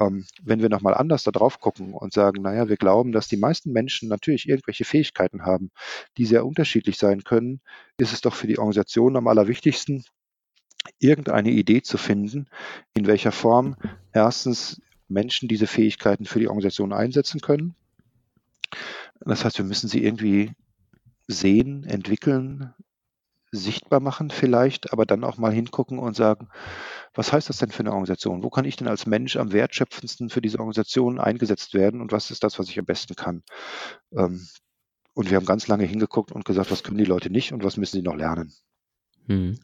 Ähm, 0.00 0.24
wenn 0.42 0.60
wir 0.60 0.68
nochmal 0.68 0.94
anders 0.94 1.22
da 1.22 1.30
drauf 1.30 1.60
gucken 1.60 1.94
und 1.94 2.12
sagen, 2.12 2.42
naja, 2.42 2.68
wir 2.68 2.76
glauben, 2.76 3.12
dass 3.12 3.28
die 3.28 3.36
meisten 3.36 3.72
Menschen 3.72 4.08
natürlich 4.08 4.48
irgendwelche 4.48 4.84
Fähigkeiten 4.84 5.44
haben, 5.44 5.70
die 6.16 6.26
sehr 6.26 6.46
unterschiedlich 6.46 6.98
sein 6.98 7.24
können, 7.24 7.60
ist 7.98 8.12
es 8.12 8.20
doch 8.20 8.34
für 8.34 8.46
die 8.46 8.58
Organisation 8.58 9.16
am 9.16 9.28
allerwichtigsten, 9.28 10.04
irgendeine 10.98 11.50
Idee 11.50 11.82
zu 11.82 11.98
finden, 11.98 12.48
in 12.94 13.06
welcher 13.06 13.32
Form 13.32 13.76
erstens 14.12 14.80
Menschen 15.08 15.48
diese 15.48 15.66
Fähigkeiten 15.66 16.24
für 16.24 16.40
die 16.40 16.48
Organisation 16.48 16.92
einsetzen 16.92 17.40
können. 17.40 17.74
Das 19.20 19.44
heißt, 19.44 19.58
wir 19.58 19.64
müssen 19.64 19.88
sie 19.88 20.02
irgendwie 20.02 20.52
sehen, 21.28 21.84
entwickeln, 21.84 22.74
sichtbar 23.52 24.00
machen 24.00 24.30
vielleicht, 24.30 24.92
aber 24.92 25.04
dann 25.04 25.24
auch 25.24 25.36
mal 25.36 25.52
hingucken 25.52 25.98
und 25.98 26.16
sagen, 26.16 26.48
was 27.14 27.32
heißt 27.32 27.50
das 27.50 27.58
denn 27.58 27.70
für 27.70 27.80
eine 27.80 27.90
Organisation? 27.90 28.42
Wo 28.42 28.48
kann 28.50 28.64
ich 28.64 28.76
denn 28.76 28.88
als 28.88 29.06
Mensch 29.06 29.36
am 29.36 29.52
wertschöpfendsten 29.52 30.30
für 30.30 30.40
diese 30.40 30.58
Organisation 30.58 31.20
eingesetzt 31.20 31.74
werden 31.74 32.00
und 32.00 32.12
was 32.12 32.30
ist 32.30 32.42
das, 32.42 32.58
was 32.58 32.68
ich 32.68 32.78
am 32.78 32.86
besten 32.86 33.14
kann? 33.14 33.42
Ähm, 34.16 34.48
und 35.14 35.30
wir 35.30 35.36
haben 35.36 35.44
ganz 35.44 35.68
lange 35.68 35.84
hingeguckt 35.84 36.32
und 36.32 36.46
gesagt, 36.46 36.70
was 36.70 36.82
können 36.82 36.96
die 36.96 37.04
Leute 37.04 37.30
nicht 37.30 37.52
und 37.52 37.62
was 37.62 37.76
müssen 37.76 37.98
sie 37.98 38.02
noch 38.02 38.16
lernen? 38.16 38.54
Mhm. 39.26 39.60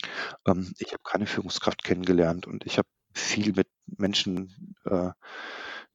Ähm, 0.46 0.74
ich 0.78 0.92
habe 0.92 1.02
keine 1.02 1.26
Führungskraft 1.26 1.82
kennengelernt 1.82 2.46
und 2.46 2.66
ich 2.66 2.76
habe 2.76 2.88
viel 3.14 3.54
mit 3.54 3.68
Menschen, 3.86 4.74
äh, 4.84 5.10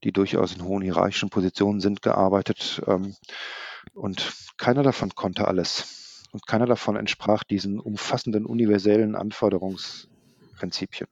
die 0.03 0.11
durchaus 0.11 0.55
in 0.55 0.63
hohen 0.63 0.81
hierarchischen 0.81 1.29
Positionen 1.29 1.79
sind, 1.79 2.01
gearbeitet. 2.01 2.81
Ähm, 2.87 3.15
und 3.93 4.33
keiner 4.57 4.81
davon 4.81 5.13
konnte 5.13 5.47
alles. 5.47 6.02
Und 6.33 6.45
keiner 6.47 6.65
davon 6.65 6.95
entsprach 6.95 7.43
diesen 7.43 7.79
umfassenden 7.79 8.45
universellen 8.45 9.15
Anforderungsprinzipien. 9.15 11.07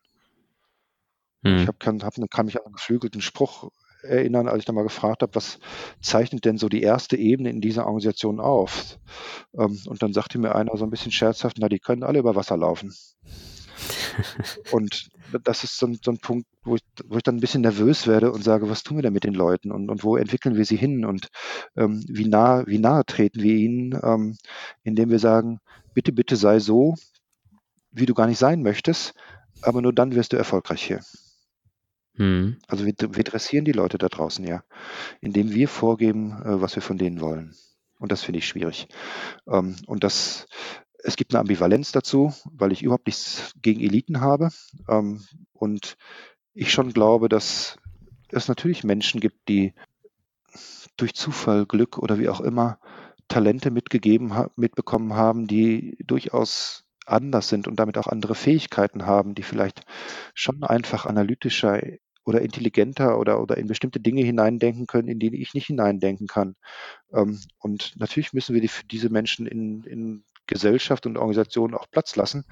Hm. 1.44 1.58
Ich 1.58 1.68
hab, 1.68 1.80
kann, 1.80 2.04
hab, 2.04 2.16
kann 2.32 2.48
mich 2.48 2.58
an 2.58 2.66
einen 2.66 2.74
geflügelten 2.74 3.22
Spruch 3.22 3.70
erinnern, 4.04 4.48
als 4.48 4.60
ich 4.60 4.66
da 4.66 4.74
mal 4.74 4.84
gefragt 4.84 5.22
habe, 5.22 5.36
was 5.36 5.60
zeichnet 6.02 6.44
denn 6.46 6.58
so 6.58 6.70
die 6.70 6.82
erste 6.82 7.18
Ebene 7.18 7.52
in 7.52 7.62
dieser 7.62 7.86
Organisation 7.86 8.40
auf? 8.40 9.00
Ähm, 9.54 9.80
und 9.86 10.02
dann 10.02 10.12
sagte 10.12 10.40
mir 10.40 10.56
einer 10.56 10.76
so 10.76 10.86
ein 10.86 10.90
bisschen 10.90 11.12
scherzhaft, 11.12 11.58
na, 11.60 11.70
die 11.70 11.80
können 11.80 12.04
alle 12.04 12.20
über 12.20 12.36
Wasser 12.36 12.58
laufen. 12.58 12.94
Und 14.72 15.10
das 15.44 15.64
ist 15.64 15.78
so 15.78 15.88
ein, 15.88 16.00
so 16.04 16.12
ein 16.12 16.20
Punkt, 16.20 16.48
wo 16.64 16.76
ich, 16.76 16.84
wo 17.06 17.18
ich, 17.18 17.24
dann 17.24 17.38
ein 17.38 17.40
bisschen 17.42 17.62
nervös 17.62 18.08
werde 18.08 18.32
und 18.32 18.44
sage, 18.44 18.70
was 18.70 18.84
tun 18.84 18.98
wir 18.98 19.04
denn 19.04 19.14
mit 19.14 19.24
den 19.24 19.34
Leuten 19.34 19.72
und, 19.72 19.90
und 19.90 20.04
wo 20.04 20.18
entwickeln 20.18 20.56
wir 20.56 20.66
sie 20.66 20.76
hin 20.76 21.06
und 21.06 21.28
ähm, 21.76 22.04
wie, 22.08 22.28
nah, 22.28 22.66
wie 22.68 22.80
nahe 22.80 23.06
treten 23.06 23.42
wir 23.42 23.56
ihnen, 23.56 24.00
ähm, 24.04 24.38
indem 24.84 25.10
wir 25.10 25.20
sagen, 25.20 25.60
bitte, 25.94 26.12
bitte 26.12 26.36
sei 26.36 26.60
so, 26.60 26.96
wie 27.92 28.06
du 28.06 28.14
gar 28.14 28.28
nicht 28.28 28.40
sein 28.40 28.62
möchtest, 28.62 29.14
aber 29.62 29.82
nur 29.82 29.94
dann 29.94 30.16
wirst 30.16 30.34
du 30.34 30.38
erfolgreich 30.38 30.84
hier. 30.84 31.02
Hm. 32.16 32.58
Also 32.68 32.86
wir, 32.86 32.94
wir 32.98 33.24
dressieren 33.24 33.66
die 33.66 33.72
Leute 33.72 33.98
da 33.98 34.10
draußen 34.10 34.46
ja, 34.46 34.64
indem 35.22 35.52
wir 35.52 35.68
vorgeben, 35.68 36.32
äh, 36.44 36.62
was 36.62 36.76
wir 36.76 36.82
von 36.82 36.98
denen 36.98 37.22
wollen. 37.22 37.56
Und 38.00 38.12
das 38.12 38.24
finde 38.24 38.40
ich 38.40 38.48
schwierig. 38.48 38.88
Ähm, 39.48 39.76
und 39.86 40.04
das 40.04 40.48
es 41.04 41.16
gibt 41.16 41.34
eine 41.34 41.40
Ambivalenz 41.42 41.92
dazu, 41.92 42.34
weil 42.46 42.72
ich 42.72 42.84
überhaupt 42.84 43.08
nichts 43.08 43.54
gegen 43.62 43.82
Eliten 43.82 44.22
habe. 44.22 44.50
Ähm, 44.88 45.24
und 45.54 45.98
ich 46.54 46.72
schon 46.72 46.94
glaube, 46.94 47.30
dass 47.30 47.78
es 48.30 48.48
natürlich 48.48 48.84
Menschen 48.84 49.20
gibt, 49.20 49.48
die 49.48 49.74
durch 50.98 51.14
Zufall, 51.14 51.66
Glück 51.66 51.98
oder 51.98 52.20
wie 52.20 52.30
auch 52.30 52.42
immer 52.42 52.80
Talente 53.28 53.72
mitgegeben, 53.72 54.34
mitbekommen 54.56 55.14
haben, 55.14 55.48
die 55.48 55.98
durchaus 56.06 56.86
anders 57.06 57.50
sind 57.50 57.68
und 57.68 57.78
damit 57.80 57.98
auch 57.98 58.08
andere 58.08 58.36
Fähigkeiten 58.36 59.06
haben, 59.06 59.36
die 59.36 59.44
vielleicht 59.44 59.84
schon 60.34 60.64
einfach 60.64 61.06
analytischer 61.06 61.82
oder 62.24 62.42
intelligenter 62.42 63.18
oder, 63.18 63.42
oder 63.42 63.58
in 63.58 63.68
bestimmte 63.68 64.00
Dinge 64.00 64.24
hineindenken 64.24 64.86
können, 64.86 65.08
in 65.08 65.18
die 65.20 65.42
ich 65.42 65.54
nicht 65.54 65.68
hineindenken 65.68 66.28
kann. 66.28 66.56
Ähm, 67.14 67.40
und 67.58 67.94
natürlich 67.98 68.34
müssen 68.34 68.54
wir 68.54 68.62
die, 68.62 68.70
diese 68.92 69.10
Menschen 69.10 69.48
in, 69.48 69.84
in 69.84 70.24
Gesellschaft 70.48 71.06
und 71.06 71.18
Organisation 71.18 71.74
auch 71.74 71.90
Platz 71.90 72.16
lassen. 72.16 72.46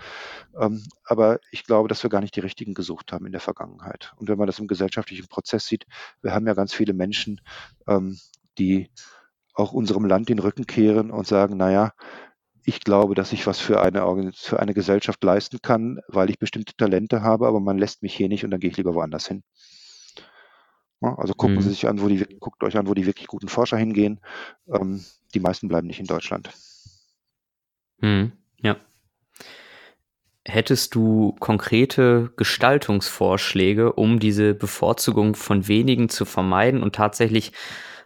Ähm, 0.60 0.84
aber 1.04 1.40
ich 1.52 1.64
glaube, 1.64 1.88
dass 1.88 2.04
wir 2.04 2.10
gar 2.10 2.22
nicht 2.22 2.36
die 2.36 2.42
richtigen 2.42 2.74
gesucht 2.74 3.12
haben 3.12 3.26
in 3.26 3.32
der 3.32 3.42
Vergangenheit. 3.42 4.14
Und 4.18 4.30
wenn 4.30 4.38
man 4.38 4.48
das 4.48 4.60
im 4.60 4.68
gesellschaftlichen 4.68 5.28
Prozess 5.28 5.66
sieht, 5.66 5.86
wir 6.22 6.34
haben 6.34 6.48
ja 6.48 6.54
ganz 6.54 6.74
viele 6.74 6.94
Menschen, 6.94 7.42
ähm, 7.88 8.20
die 8.58 8.90
auch 9.54 9.74
unserem 9.74 10.06
Land 10.06 10.30
den 10.30 10.40
Rücken 10.40 10.66
kehren 10.66 11.12
und 11.12 11.28
sagen, 11.28 11.58
naja, 11.58 11.94
ich 12.64 12.82
glaube, 12.82 13.16
dass 13.16 13.34
ich 13.34 13.48
was 13.48 13.60
für 13.60 13.82
eine, 13.82 14.32
für 14.34 14.60
eine 14.60 14.74
Gesellschaft 14.74 15.24
leisten 15.24 15.60
kann, 15.62 16.00
weil 16.08 16.30
ich 16.30 16.40
bestimmte 16.40 16.76
Talente 16.76 17.22
habe, 17.22 17.48
aber 17.48 17.60
man 17.60 17.78
lässt 17.78 18.04
mich 18.04 18.16
hier 18.16 18.30
nicht 18.30 18.46
und 18.46 18.52
dann 18.52 18.60
gehe 18.60 18.70
ich 18.70 18.78
lieber 18.78 18.94
woanders 18.94 19.28
hin. 19.28 19.44
Also 21.02 21.34
gucken 21.34 21.56
mhm. 21.56 21.62
Sie 21.62 21.70
sich 21.70 21.88
an, 21.88 22.02
wo 22.02 22.08
die, 22.08 22.26
guckt 22.40 22.62
euch 22.64 22.78
an, 22.78 22.88
wo 22.88 22.94
die 22.94 23.06
wirklich 23.06 23.28
guten 23.28 23.48
Forscher 23.48 23.78
hingehen. 23.78 24.20
Ähm, 24.72 25.04
die 25.34 25.40
meisten 25.40 25.68
bleiben 25.68 25.88
nicht 25.88 26.00
in 26.00 26.06
Deutschland. 26.06 26.50
Hm, 28.02 28.32
ja. 28.62 28.78
hättest 30.46 30.96
du 30.96 31.36
konkrete 31.40 32.32
Gestaltungsvorschläge, 32.38 33.94
um 33.94 34.20
diese 34.20 34.54
Bevorzugung 34.54 35.36
von 35.36 35.68
wenigen 35.68 36.10
zu 36.10 36.26
vermeiden 36.26 36.82
und 36.82 36.96
tatsächlich, 36.96 37.52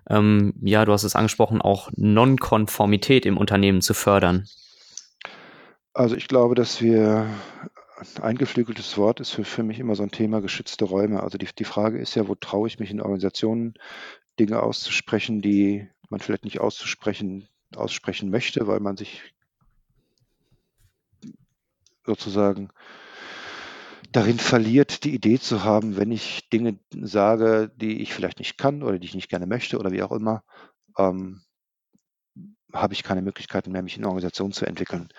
ähm, 0.09 0.53
ja, 0.61 0.83
du 0.85 0.91
hast 0.91 1.03
es 1.03 1.15
angesprochen, 1.15 1.61
auch 1.61 1.89
Nonkonformität 1.95 3.25
im 3.25 3.37
Unternehmen 3.37 3.81
zu 3.81 3.93
fördern? 3.93 4.47
Also 5.93 6.15
ich 6.15 6.27
glaube, 6.27 6.55
dass 6.55 6.81
wir 6.81 7.27
ein 8.21 8.37
geflügeltes 8.37 8.97
Wort 8.97 9.19
ist 9.19 9.31
für, 9.31 9.45
für 9.45 9.63
mich 9.63 9.79
immer 9.79 9.95
so 9.95 10.03
ein 10.03 10.11
Thema 10.11 10.41
geschützte 10.41 10.85
Räume. 10.85 11.21
Also 11.23 11.37
die, 11.37 11.47
die 11.57 11.63
Frage 11.63 11.99
ist 11.99 12.15
ja, 12.15 12.27
wo 12.27 12.35
traue 12.35 12.67
ich 12.67 12.79
mich 12.79 12.91
in 12.91 13.01
Organisationen, 13.01 13.75
Dinge 14.39 14.61
auszusprechen, 14.63 15.41
die 15.41 15.87
man 16.09 16.19
vielleicht 16.19 16.43
nicht 16.43 16.59
auszusprechen, 16.59 17.47
aussprechen 17.75 18.29
möchte, 18.29 18.67
weil 18.67 18.79
man 18.79 18.97
sich 18.97 19.21
sozusagen 22.05 22.69
darin 24.11 24.37
verliert, 24.39 25.03
die 25.03 25.13
Idee 25.13 25.39
zu 25.39 25.63
haben, 25.63 25.97
wenn 25.97 26.11
ich 26.11 26.49
Dinge 26.49 26.79
sage, 26.91 27.71
die 27.75 28.01
ich 28.01 28.13
vielleicht 28.13 28.39
nicht 28.39 28.57
kann 28.57 28.83
oder 28.83 28.99
die 28.99 29.07
ich 29.07 29.15
nicht 29.15 29.29
gerne 29.29 29.47
möchte 29.47 29.79
oder 29.79 29.91
wie 29.91 30.03
auch 30.03 30.11
immer, 30.11 30.43
ähm, 30.97 31.41
habe 32.73 32.93
ich 32.93 33.03
keine 33.03 33.21
Möglichkeiten 33.21 33.71
mehr, 33.71 33.83
mich 33.83 33.97
in 33.97 34.05
Organisationen 34.05 34.51
zu 34.51 34.65
entwickeln. 34.65 35.09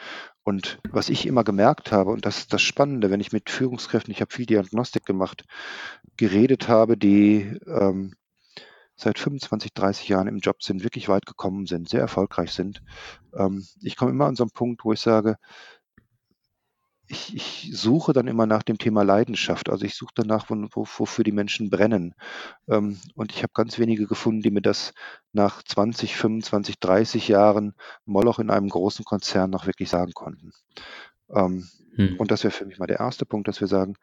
Und 0.42 0.80
was 0.90 1.08
ich 1.08 1.26
immer 1.26 1.44
gemerkt 1.44 1.92
habe, 1.92 2.10
und 2.10 2.26
das 2.26 2.38
ist 2.38 2.52
das 2.52 2.62
Spannende, 2.62 3.10
wenn 3.10 3.20
ich 3.20 3.32
mit 3.32 3.48
Führungskräften, 3.48 4.12
ich 4.12 4.20
habe 4.20 4.32
viel 4.32 4.46
Diagnostik 4.46 5.04
gemacht, 5.04 5.44
geredet 6.16 6.68
habe, 6.68 6.96
die 6.96 7.58
ähm, 7.66 8.14
seit 8.96 9.18
25, 9.18 9.72
30 9.72 10.08
Jahren 10.08 10.28
im 10.28 10.38
Job 10.38 10.62
sind, 10.62 10.82
wirklich 10.82 11.08
weit 11.08 11.26
gekommen 11.26 11.66
sind, 11.66 11.88
sehr 11.88 12.00
erfolgreich 12.00 12.52
sind. 12.52 12.82
Ähm, 13.34 13.64
ich 13.80 13.96
komme 13.96 14.10
immer 14.10 14.26
an 14.26 14.36
so 14.36 14.44
einen 14.44 14.50
Punkt, 14.50 14.84
wo 14.84 14.92
ich 14.92 15.00
sage, 15.00 15.36
ich, 17.06 17.34
ich 17.34 17.70
suche 17.72 18.12
dann 18.12 18.26
immer 18.26 18.46
nach 18.46 18.62
dem 18.62 18.78
Thema 18.78 19.02
Leidenschaft. 19.02 19.68
Also 19.68 19.84
ich 19.84 19.94
suche 19.94 20.12
danach, 20.14 20.48
wo, 20.48 20.54
wo, 20.72 20.86
wofür 20.98 21.24
die 21.24 21.32
Menschen 21.32 21.70
brennen. 21.70 22.14
Ähm, 22.68 22.98
und 23.14 23.32
ich 23.32 23.42
habe 23.42 23.52
ganz 23.54 23.78
wenige 23.78 24.06
gefunden, 24.06 24.42
die 24.42 24.50
mir 24.50 24.62
das 24.62 24.94
nach 25.32 25.62
20, 25.62 26.16
25, 26.16 26.78
30 26.80 27.28
Jahren 27.28 27.74
Moloch 28.06 28.38
in 28.38 28.50
einem 28.50 28.68
großen 28.68 29.04
Konzern 29.04 29.50
noch 29.50 29.66
wirklich 29.66 29.90
sagen 29.90 30.12
konnten. 30.12 30.52
Ähm, 31.30 31.68
hm. 31.96 32.16
Und 32.18 32.30
das 32.30 32.42
wäre 32.42 32.52
für 32.52 32.66
mich 32.66 32.78
mal 32.78 32.86
der 32.86 33.00
erste 33.00 33.26
Punkt, 33.26 33.48
dass 33.48 33.60
wir 33.60 33.68
sagen, 33.68 33.96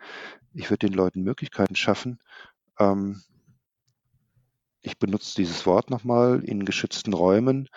ich 0.54 0.70
würde 0.70 0.88
den 0.88 0.96
Leuten 0.96 1.24
Möglichkeiten 1.24 1.76
schaffen. 1.76 2.20
Ähm, 2.80 3.22
ich 4.82 5.00
benutze 5.00 5.36
dieses 5.36 5.66
Wort 5.66 5.90
nochmal 5.90 6.44
in 6.44 6.66
geschützten 6.66 7.14
Räumen, 7.14 7.68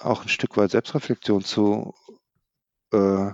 auch 0.00 0.22
ein 0.22 0.28
Stück 0.28 0.56
weit 0.56 0.70
Selbstreflexion 0.70 1.42
zu 1.42 1.94
äh, 2.92 3.32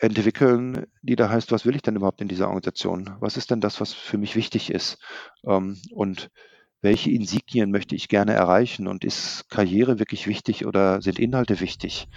entwickeln, 0.00 0.86
die 1.02 1.16
da 1.16 1.28
heißt, 1.28 1.52
was 1.52 1.64
will 1.66 1.76
ich 1.76 1.82
denn 1.82 1.96
überhaupt 1.96 2.20
in 2.20 2.28
dieser 2.28 2.46
Organisation? 2.46 3.16
Was 3.20 3.36
ist 3.36 3.50
denn 3.50 3.60
das, 3.60 3.80
was 3.80 3.92
für 3.92 4.18
mich 4.18 4.34
wichtig 4.34 4.70
ist? 4.70 4.98
Ähm, 5.44 5.80
und 5.92 6.30
welche 6.82 7.10
Insignien 7.10 7.70
möchte 7.70 7.94
ich 7.94 8.08
gerne 8.08 8.32
erreichen? 8.32 8.86
Und 8.86 9.04
ist 9.04 9.48
Karriere 9.50 9.98
wirklich 9.98 10.26
wichtig 10.26 10.64
oder 10.64 11.02
sind 11.02 11.18
Inhalte 11.18 11.60
wichtig? 11.60 12.08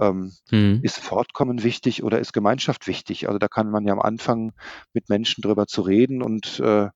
Ähm, 0.00 0.32
mhm. 0.50 0.80
Ist 0.82 0.98
Fortkommen 0.98 1.62
wichtig 1.62 2.02
oder 2.02 2.18
ist 2.18 2.32
Gemeinschaft 2.32 2.86
wichtig? 2.86 3.28
Also 3.28 3.38
da 3.38 3.48
kann 3.48 3.70
man 3.70 3.86
ja 3.86 3.92
am 3.92 4.00
Anfang 4.00 4.52
mit 4.94 5.10
Menschen 5.10 5.42
drüber 5.42 5.66
zu 5.66 5.82
reden 5.82 6.22
und 6.22 6.58
äh, 6.60 6.88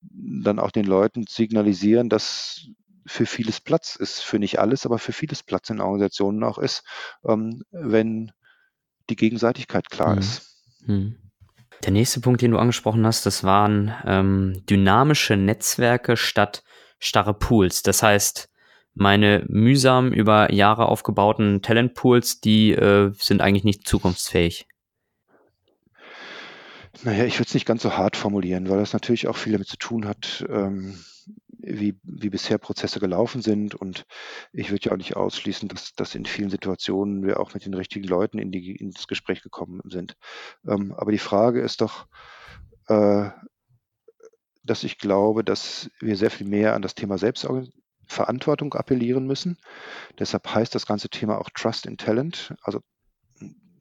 dann 0.00 0.58
auch 0.58 0.72
den 0.72 0.86
Leuten 0.86 1.24
signalisieren, 1.28 2.08
dass 2.08 2.66
für 3.06 3.26
vieles 3.26 3.60
Platz 3.60 3.94
ist, 3.94 4.20
für 4.20 4.40
nicht 4.40 4.58
alles, 4.58 4.84
aber 4.84 4.98
für 4.98 5.12
vieles 5.12 5.44
Platz 5.44 5.70
in 5.70 5.80
Organisationen 5.80 6.42
auch 6.42 6.58
ist, 6.58 6.82
ähm, 7.24 7.62
wenn 7.70 8.32
die 9.10 9.16
Gegenseitigkeit 9.16 9.90
klar 9.90 10.14
mhm. 10.14 10.18
ist. 10.18 10.42
Mhm. 10.86 11.16
Der 11.84 11.92
nächste 11.92 12.20
Punkt, 12.20 12.42
den 12.42 12.52
du 12.52 12.58
angesprochen 12.58 13.04
hast, 13.06 13.26
das 13.26 13.44
waren 13.44 13.94
ähm, 14.06 14.62
dynamische 14.68 15.36
Netzwerke 15.36 16.16
statt 16.16 16.62
starre 16.98 17.34
Pools. 17.34 17.82
Das 17.82 18.02
heißt, 18.02 18.48
meine 18.94 19.44
mühsam 19.48 20.10
über 20.12 20.52
Jahre 20.52 20.86
aufgebauten 20.86 21.60
Talentpools, 21.60 22.40
die 22.40 22.72
äh, 22.72 23.12
sind 23.18 23.42
eigentlich 23.42 23.64
nicht 23.64 23.86
zukunftsfähig. 23.86 24.66
Naja, 27.02 27.24
ich 27.24 27.34
würde 27.34 27.48
es 27.48 27.54
nicht 27.54 27.66
ganz 27.66 27.82
so 27.82 27.92
hart 27.92 28.16
formulieren, 28.16 28.70
weil 28.70 28.78
das 28.78 28.94
natürlich 28.94 29.28
auch 29.28 29.36
viel 29.36 29.52
damit 29.52 29.68
zu 29.68 29.76
tun 29.76 30.06
hat, 30.06 30.46
ähm, 30.48 30.98
wie, 31.66 31.98
wie 32.02 32.30
bisher 32.30 32.58
Prozesse 32.58 33.00
gelaufen 33.00 33.42
sind. 33.42 33.74
Und 33.74 34.04
ich 34.52 34.70
würde 34.70 34.86
ja 34.86 34.92
auch 34.92 34.96
nicht 34.96 35.16
ausschließen, 35.16 35.68
dass, 35.68 35.94
dass 35.94 36.14
in 36.14 36.24
vielen 36.24 36.50
Situationen 36.50 37.24
wir 37.24 37.40
auch 37.40 37.54
mit 37.54 37.64
den 37.64 37.74
richtigen 37.74 38.06
Leuten 38.06 38.38
in 38.38 38.52
die, 38.52 38.76
ins 38.76 39.06
Gespräch 39.06 39.42
gekommen 39.42 39.80
sind. 39.84 40.16
Ähm, 40.66 40.94
aber 40.96 41.12
die 41.12 41.18
Frage 41.18 41.60
ist 41.60 41.80
doch, 41.80 42.06
äh, 42.88 43.30
dass 44.62 44.84
ich 44.84 44.98
glaube, 44.98 45.44
dass 45.44 45.90
wir 46.00 46.16
sehr 46.16 46.30
viel 46.30 46.46
mehr 46.46 46.74
an 46.74 46.82
das 46.82 46.94
Thema 46.94 47.18
Selbstverantwortung 47.18 48.74
appellieren 48.74 49.26
müssen. 49.26 49.58
Deshalb 50.18 50.52
heißt 50.52 50.74
das 50.74 50.86
ganze 50.86 51.08
Thema 51.08 51.38
auch 51.38 51.50
Trust 51.50 51.86
in 51.86 51.96
Talent, 51.96 52.54
also 52.62 52.80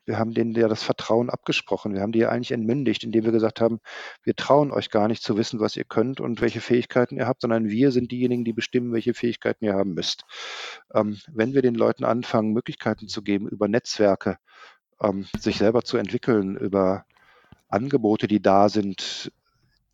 wir 0.05 0.19
haben 0.19 0.33
denen 0.33 0.53
ja 0.53 0.67
das 0.67 0.83
Vertrauen 0.83 1.29
abgesprochen. 1.29 1.93
Wir 1.93 2.01
haben 2.01 2.11
die 2.11 2.19
ja 2.19 2.29
eigentlich 2.29 2.51
entmündigt, 2.51 3.03
indem 3.03 3.25
wir 3.25 3.31
gesagt 3.31 3.59
haben, 3.59 3.79
wir 4.23 4.35
trauen 4.35 4.71
euch 4.71 4.89
gar 4.89 5.07
nicht 5.07 5.23
zu 5.23 5.37
wissen, 5.37 5.59
was 5.59 5.75
ihr 5.75 5.83
könnt 5.83 6.21
und 6.21 6.41
welche 6.41 6.61
Fähigkeiten 6.61 7.17
ihr 7.17 7.27
habt, 7.27 7.41
sondern 7.41 7.67
wir 7.67 7.91
sind 7.91 8.11
diejenigen, 8.11 8.45
die 8.45 8.53
bestimmen, 8.53 8.93
welche 8.93 9.13
Fähigkeiten 9.13 9.65
ihr 9.65 9.73
haben 9.73 9.93
müsst. 9.93 10.25
Ähm, 10.93 11.17
wenn 11.31 11.53
wir 11.53 11.61
den 11.61 11.75
Leuten 11.75 12.03
anfangen, 12.03 12.53
Möglichkeiten 12.53 13.07
zu 13.07 13.21
geben, 13.21 13.49
über 13.49 13.67
Netzwerke 13.67 14.37
ähm, 15.01 15.25
sich 15.37 15.57
selber 15.57 15.83
zu 15.83 15.97
entwickeln, 15.97 16.55
über 16.55 17.05
Angebote, 17.67 18.27
die 18.27 18.41
da 18.41 18.69
sind, 18.69 19.31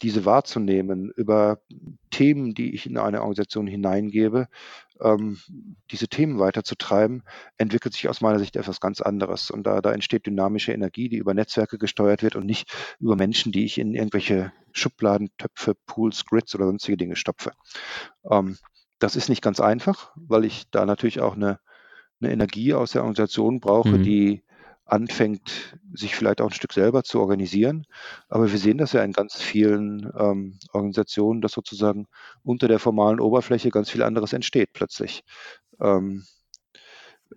diese 0.01 0.25
wahrzunehmen, 0.25 1.11
über 1.15 1.61
Themen, 2.09 2.53
die 2.53 2.73
ich 2.73 2.85
in 2.85 2.97
eine 2.97 3.21
Organisation 3.21 3.67
hineingebe, 3.67 4.47
ähm, 4.99 5.37
diese 5.91 6.07
Themen 6.07 6.39
weiterzutreiben, 6.39 7.23
entwickelt 7.57 7.93
sich 7.93 8.09
aus 8.09 8.21
meiner 8.21 8.39
Sicht 8.39 8.55
etwas 8.55 8.79
ganz 8.79 9.01
anderes. 9.01 9.51
Und 9.51 9.63
da, 9.63 9.81
da 9.81 9.91
entsteht 9.91 10.25
dynamische 10.25 10.73
Energie, 10.73 11.09
die 11.09 11.17
über 11.17 11.33
Netzwerke 11.33 11.77
gesteuert 11.77 12.23
wird 12.23 12.35
und 12.35 12.45
nicht 12.45 12.71
über 12.99 13.15
Menschen, 13.15 13.51
die 13.51 13.65
ich 13.65 13.77
in 13.77 13.93
irgendwelche 13.93 14.51
Schubladen, 14.71 15.29
Töpfe, 15.37 15.75
Pools, 15.85 16.25
Grids 16.25 16.55
oder 16.55 16.65
sonstige 16.65 16.97
Dinge 16.97 17.15
stopfe. 17.15 17.51
Ähm, 18.29 18.57
das 18.99 19.15
ist 19.15 19.29
nicht 19.29 19.41
ganz 19.41 19.59
einfach, 19.59 20.11
weil 20.15 20.45
ich 20.45 20.69
da 20.69 20.85
natürlich 20.85 21.21
auch 21.21 21.35
eine, 21.35 21.59
eine 22.21 22.31
Energie 22.31 22.73
aus 22.73 22.91
der 22.91 23.01
Organisation 23.01 23.59
brauche, 23.59 23.97
mhm. 23.97 24.03
die 24.03 24.43
anfängt, 24.91 25.77
sich 25.93 26.15
vielleicht 26.15 26.41
auch 26.41 26.47
ein 26.47 26.53
Stück 26.53 26.73
selber 26.73 27.03
zu 27.03 27.19
organisieren. 27.21 27.85
Aber 28.27 28.51
wir 28.51 28.59
sehen 28.59 28.77
das 28.77 28.91
ja 28.91 29.03
in 29.03 29.13
ganz 29.13 29.41
vielen 29.41 30.11
ähm, 30.17 30.59
Organisationen, 30.73 31.41
dass 31.41 31.53
sozusagen 31.53 32.07
unter 32.43 32.67
der 32.67 32.79
formalen 32.79 33.21
Oberfläche 33.21 33.69
ganz 33.69 33.89
viel 33.89 34.03
anderes 34.03 34.33
entsteht 34.33 34.73
plötzlich. 34.73 35.23
Ähm, 35.79 36.25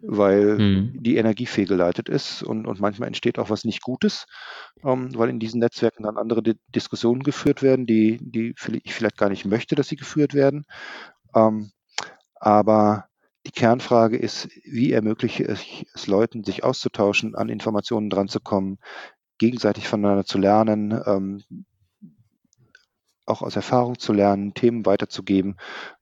weil 0.02 0.58
mhm. 0.58 0.92
die 1.00 1.16
Energie 1.16 1.46
fehlgeleitet 1.46 2.08
ist 2.08 2.42
und, 2.42 2.66
und 2.66 2.80
manchmal 2.80 3.06
entsteht 3.06 3.38
auch 3.38 3.50
was 3.50 3.64
nicht 3.64 3.82
Gutes, 3.82 4.26
ähm, 4.82 5.16
weil 5.16 5.30
in 5.30 5.38
diesen 5.38 5.60
Netzwerken 5.60 6.02
dann 6.02 6.18
andere 6.18 6.42
Di 6.42 6.54
Diskussionen 6.74 7.22
geführt 7.22 7.62
werden, 7.62 7.86
die, 7.86 8.18
die 8.20 8.54
ich 8.82 8.92
vielleicht 8.92 9.16
gar 9.16 9.28
nicht 9.28 9.44
möchte, 9.44 9.76
dass 9.76 9.86
sie 9.86 9.96
geführt 9.96 10.34
werden. 10.34 10.64
Ähm, 11.36 11.70
aber 12.34 13.06
die 13.46 13.52
Kernfrage 13.52 14.16
ist, 14.16 14.48
wie 14.64 14.92
ermögliche 14.92 15.44
ich 15.44 15.86
es 15.94 16.06
Leuten, 16.06 16.44
sich 16.44 16.64
auszutauschen, 16.64 17.34
an 17.34 17.48
Informationen 17.48 18.10
dranzukommen, 18.10 18.78
gegenseitig 19.38 19.88
voneinander 19.88 20.24
zu 20.24 20.38
lernen, 20.38 20.98
ähm, 21.06 21.42
auch 23.26 23.42
aus 23.42 23.56
Erfahrung 23.56 23.98
zu 23.98 24.12
lernen, 24.12 24.54
Themen 24.54 24.84
weiterzugeben, 24.86 25.56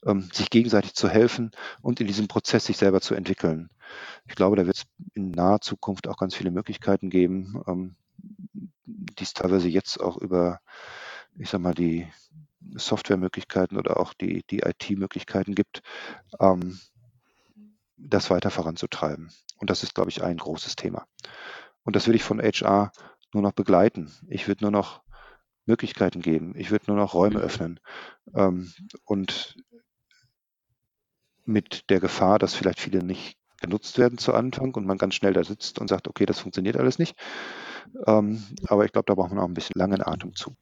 ähm, 0.05 0.29
sich 0.33 0.51
gegenseitig 0.51 0.95
zu 0.95 1.09
helfen 1.09 1.51
und 1.81 2.01
in 2.01 2.07
diesem 2.07 2.29
Prozess 2.29 2.67
sich 2.67 2.77
selber 2.77 3.01
zu 3.01 3.15
entwickeln. 3.15 3.71
Ich 4.27 4.35
glaube, 4.35 4.57
da 4.57 4.67
wird 4.67 4.79
es 4.79 4.85
in 5.15 5.31
naher 5.31 5.61
Zukunft 5.61 6.09
auch 6.09 6.17
ganz 6.17 6.35
viele 6.35 6.51
Möglichkeiten 6.51 7.11
geben, 7.11 7.63
ähm, 7.67 7.97
die 8.85 9.25
es 9.25 9.35
teilweise 9.35 9.69
jetzt 9.69 10.01
auch 10.01 10.17
über, 10.17 10.61
ich 11.37 11.51
sag 11.51 11.61
mal, 11.61 11.75
die 11.75 12.09
Softwaremöglichkeiten 12.75 13.79
oder 13.79 13.99
auch 13.99 14.15
die, 14.15 14.45
die 14.49 14.61
IT-Möglichkeiten 14.61 15.55
gibt, 15.55 15.83
ähm, 16.41 16.79
das 18.09 18.31
weiter 18.31 18.51
voranzutreiben. 18.51 19.31
Und 19.57 19.71
das 19.71 19.83
ist, 19.83 19.95
glaube 19.95 20.11
ich, 20.11 20.23
ein 20.23 20.37
großes 20.37 20.77
Thema. 20.77 21.07
Und 21.85 21.97
das 21.97 22.07
würde 22.07 22.17
ich 22.17 22.25
von 22.25 22.41
HR 22.41 22.93
nur 23.33 23.43
noch 23.43 23.53
begleiten. 23.53 24.13
Ich 24.29 24.49
würde 24.49 24.65
nur 24.65 24.71
noch 24.71 25.03
Möglichkeiten 25.67 26.21
geben. 26.21 26.55
Ich 26.57 26.71
würde 26.71 26.87
nur 26.89 26.97
noch 26.97 27.15
Räume 27.15 27.41
öffnen. 27.41 27.81
Ähm, 28.35 28.73
und 29.05 29.57
mit 31.45 31.91
der 31.91 32.01
Gefahr, 32.01 32.39
dass 32.39 32.55
vielleicht 32.55 32.81
viele 32.81 33.03
nicht 33.03 33.39
genutzt 33.61 33.99
werden 33.99 34.19
zu 34.19 34.35
Anfang 34.35 34.75
und 34.75 34.87
man 34.87 34.99
ganz 34.99 35.15
schnell 35.15 35.33
da 35.33 35.45
sitzt 35.45 35.79
und 35.79 35.89
sagt, 35.89 36.09
okay, 36.09 36.27
das 36.27 36.41
funktioniert 36.41 36.77
alles 36.77 36.99
nicht. 36.99 37.17
Ähm, 38.07 38.43
aber 38.67 38.85
ich 38.85 38.93
glaube, 38.93 39.07
da 39.07 39.15
braucht 39.15 39.31
man 39.31 39.39
auch 39.39 39.49
ein 39.49 39.55
bisschen 39.55 39.79
langen 39.79 40.03
Atem 40.03 40.35
zu. 40.35 40.57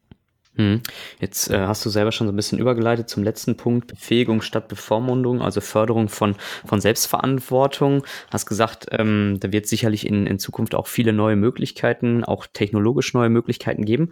Hm. 0.56 0.82
Jetzt 1.20 1.48
äh, 1.48 1.60
hast 1.60 1.86
du 1.86 1.90
selber 1.90 2.10
schon 2.10 2.26
so 2.26 2.32
ein 2.32 2.36
bisschen 2.36 2.58
übergeleitet 2.58 3.08
zum 3.08 3.22
letzten 3.22 3.56
Punkt, 3.56 3.86
Befähigung 3.86 4.42
statt 4.42 4.66
Bevormundung, 4.66 5.42
also 5.42 5.60
Förderung 5.60 6.08
von, 6.08 6.34
von 6.66 6.80
Selbstverantwortung. 6.80 8.04
Hast 8.32 8.46
gesagt, 8.46 8.88
ähm, 8.90 9.38
da 9.38 9.52
wird 9.52 9.68
sicherlich 9.68 10.04
in, 10.06 10.26
in 10.26 10.40
Zukunft 10.40 10.74
auch 10.74 10.88
viele 10.88 11.12
neue 11.12 11.36
Möglichkeiten, 11.36 12.24
auch 12.24 12.46
technologisch 12.52 13.14
neue 13.14 13.28
Möglichkeiten 13.28 13.84
geben. 13.84 14.10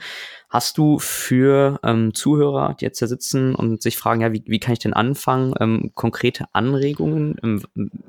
Hast 0.49 0.79
du 0.79 1.01
für 1.01 1.81
ähm, 1.83 2.15
Zuhörer, 2.15 2.77
die 2.81 2.85
jetzt 2.85 3.03
da 3.03 3.09
sitzen 3.09 3.57
und 3.57 3.83
sich 3.83 3.97
fragen, 3.97 4.21
ja, 4.21 4.33
wie, 4.33 4.45
wie 4.47 4.61
kann 4.61 4.75
ich 4.75 4.79
denn 4.79 4.95
anfangen, 4.95 5.55
ähm, 5.59 5.91
konkrete 5.97 6.47
Anregungen, 6.53 7.35
ähm, 7.43 7.63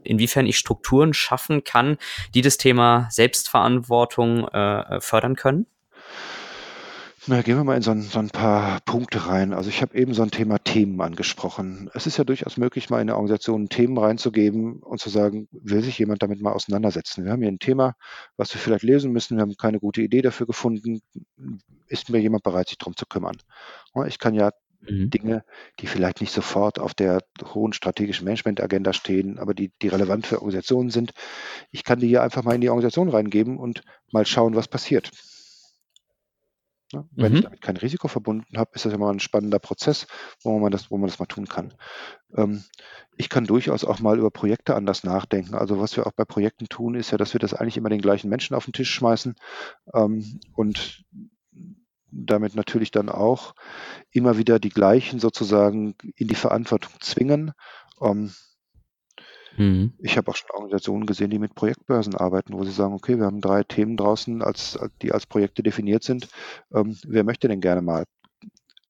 inwiefern 0.04 0.46
ich 0.46 0.60
Strukturen 0.60 1.14
schaffen 1.14 1.64
kann, 1.64 1.98
die 2.36 2.44
das 2.44 2.58
Thema 2.58 3.08
Selbstverantwortung 3.10 4.48
äh, 4.50 5.02
fördern 5.02 5.36
können? 5.36 5.66
Na, 7.28 7.42
gehen 7.42 7.58
wir 7.58 7.64
mal 7.64 7.76
in 7.76 7.82
so 7.82 7.92
ein, 7.92 8.02
so 8.02 8.20
ein 8.20 8.30
paar 8.30 8.80
Punkte 8.86 9.28
rein. 9.28 9.54
Also 9.54 9.70
ich 9.70 9.82
habe 9.82 9.98
eben 9.98 10.14
so 10.14 10.22
ein 10.22 10.32
Thema 10.32 10.58
Themen 10.58 11.00
angesprochen. 11.02 11.90
Es 11.94 12.08
ist 12.08 12.18
ja 12.18 12.24
durchaus 12.24 12.58
möglich, 12.58 12.90
mal 12.90 12.98
in 12.98 13.10
eine 13.10 13.16
Organisation 13.16 13.68
Themen 13.68 13.98
reinzugeben 13.98 14.80
und 14.82 15.00
zu 15.00 15.10
sagen, 15.10 15.48
will 15.52 15.82
sich 15.82 16.00
jemand 16.00 16.24
damit 16.24 16.42
mal 16.42 16.54
auseinandersetzen? 16.54 17.26
Wir 17.26 17.32
haben 17.32 17.42
hier 17.42 17.52
ein 17.52 17.60
Thema, 17.60 17.96
was 18.38 18.54
wir 18.54 18.62
vielleicht 18.62 18.84
lesen 18.84 19.12
müssen. 19.12 19.38
Wir 19.38 19.42
haben 19.42 19.58
keine 19.58 19.80
gute 19.80 20.02
Idee 20.02 20.22
dafür 20.22 20.48
gefunden. 20.48 21.02
Ist 21.88 22.10
mir 22.10 22.20
jemand 22.20 22.44
bereit, 22.44 22.70
sich 22.70 22.78
darum 22.78 22.96
zu 22.96 23.06
kümmern? 23.06 23.38
Ich 24.08 24.18
kann 24.20 24.34
ja 24.34 24.52
mhm. 24.82 25.10
Dinge, 25.10 25.44
die 25.80 25.88
vielleicht 25.88 26.22
nicht 26.22 26.32
sofort 26.32 26.80
auf 26.80 26.94
der 26.94 27.22
hohen 27.54 27.74
strategischen 27.74 28.26
Management-Agenda 28.26 28.94
stehen, 28.94 29.40
aber 29.40 29.54
die, 29.54 29.72
die 29.82 29.90
relevant 29.90 30.26
für 30.26 30.38
Organisationen 30.38 30.90
sind. 30.90 31.12
Ich 31.72 31.84
kann 31.84 32.00
die 32.00 32.08
hier 32.08 32.24
einfach 32.24 32.44
mal 32.44 32.56
in 32.56 32.62
die 32.62 32.70
Organisation 32.70 33.10
reingeben 33.10 33.58
und 33.58 33.82
mal 34.12 34.26
schauen, 34.26 34.56
was 34.56 34.68
passiert. 34.68 35.12
Ne? 36.94 37.08
Wenn 37.12 37.34
ich 37.34 37.40
mhm. 37.40 37.44
damit 37.44 37.62
kein 37.62 37.78
Risiko 37.78 38.08
verbunden 38.08 38.58
habe, 38.58 38.72
ist 38.74 38.86
das 38.86 38.94
immer 38.94 39.12
ein 39.12 39.20
spannender 39.20 39.60
Prozess, 39.60 40.08
wo 40.42 40.58
man 40.60 40.72
das, 40.72 40.90
wo 40.90 40.98
man 40.98 41.10
das 41.10 41.20
mal 41.20 41.26
tun 41.26 41.48
kann. 41.48 41.74
Ähm, 42.36 42.64
ich 43.16 43.30
kann 43.30 43.46
durchaus 43.46 43.84
auch 43.84 44.00
mal 44.00 44.18
über 44.18 44.32
Projekte 44.32 44.76
anders 44.76 45.04
nachdenken. 45.04 45.56
Also 45.56 45.80
was 45.80 45.96
wir 45.98 46.08
auch 46.08 46.14
bei 46.14 46.26
Projekten 46.26 46.68
tun, 46.68 46.96
ist 46.96 47.12
ja, 47.12 47.18
dass 47.18 47.34
wir 47.34 47.40
das 47.40 47.54
eigentlich 47.54 47.78
immer 47.78 47.90
den 47.90 48.02
gleichen 48.02 48.30
Menschen 48.30 48.56
auf 48.56 48.66
den 48.66 48.74
Tisch 48.74 48.92
schmeißen 48.92 49.36
ähm, 49.94 50.40
und 50.54 51.04
damit 52.12 52.56
natürlich 52.56 52.92
dann 52.92 53.10
auch 53.10 53.54
immer 54.12 54.38
wieder 54.38 54.60
die 54.60 54.70
gleichen 54.70 55.20
sozusagen 55.20 55.96
in 56.16 56.28
die 56.28 56.36
Verantwortung 56.36 56.94
zwingen. 57.00 57.52
Ähm, 58.02 58.34
Mhm. 59.60 59.92
Ich 60.00 60.18
habe 60.18 60.32
auch 60.32 60.38
schon 60.38 60.50
Organisationen 60.52 61.06
gesehen, 61.06 61.30
die 61.30 61.38
mit 61.38 61.54
Projektbörsen 61.54 62.16
arbeiten, 62.16 62.54
wo 62.54 62.64
sie 62.64 62.72
sagen, 62.72 62.94
okay, 62.94 63.18
wir 63.18 63.26
haben 63.26 63.42
drei 63.42 63.64
Themen 63.64 63.98
draußen, 63.98 64.42
als, 64.42 64.80
die 65.02 65.12
als 65.12 65.26
Projekte 65.26 65.64
definiert 65.64 66.04
sind. 66.04 66.30
Ähm, 66.74 66.98
wer 67.06 67.26
möchte 67.26 67.50
denn 67.50 67.60
gerne 67.60 67.82
mal? 67.82 68.06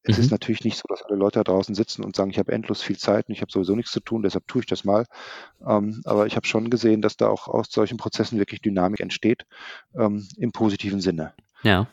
Es 0.04 0.18
mhm. 0.18 0.24
ist 0.24 0.32
natürlich 0.32 0.64
nicht 0.64 0.78
so, 0.78 0.84
dass 0.88 1.02
alle 1.02 1.16
Leute 1.16 1.40
da 1.40 1.44
draußen 1.44 1.74
sitzen 1.74 2.04
und 2.04 2.16
sagen, 2.16 2.30
ich 2.30 2.38
habe 2.38 2.52
endlos 2.52 2.84
viel 2.84 2.98
Zeit 2.98 3.28
und 3.28 3.34
ich 3.34 3.42
habe 3.42 3.52
sowieso 3.52 3.76
nichts 3.76 3.92
zu 3.92 4.00
tun, 4.00 4.22
deshalb 4.22 4.46
tue 4.46 4.62
ich 4.62 4.68
das 4.68 4.84
mal. 4.84 5.06
Ähm, 5.68 6.02
aber 6.06 6.28
ich 6.28 6.36
habe 6.36 6.46
schon 6.46 6.70
gesehen, 6.70 7.02
dass 7.02 7.18
da 7.18 7.30
auch 7.30 7.48
aus 7.48 7.72
solchen 7.72 7.98
Prozessen 7.98 8.38
wirklich 8.38 8.62
Dynamik 8.62 9.00
entsteht, 9.00 9.48
ähm, 9.96 10.28
im 10.38 10.52
positiven 10.52 11.02
Sinne. 11.02 11.34
Ja. 11.64 11.88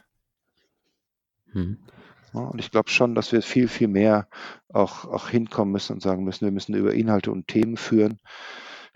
Mhm. 1.55 1.79
Und 2.33 2.59
ich 2.59 2.71
glaube 2.71 2.91
schon, 2.91 3.15
dass 3.15 3.33
wir 3.33 3.41
viel, 3.41 3.69
viel 3.69 3.89
mehr 3.89 4.29
auch, 4.69 5.07
auch 5.07 5.31
hinkommen 5.31 5.73
müssen 5.73 5.95
und 5.95 6.03
sagen 6.03 6.25
müssen, 6.25 6.45
wir 6.45 6.53
müssen 6.53 6.75
über 6.75 6.93
Inhalte 6.93 7.33
und 7.33 7.49
Themen 7.49 7.79
führen. 7.79 8.21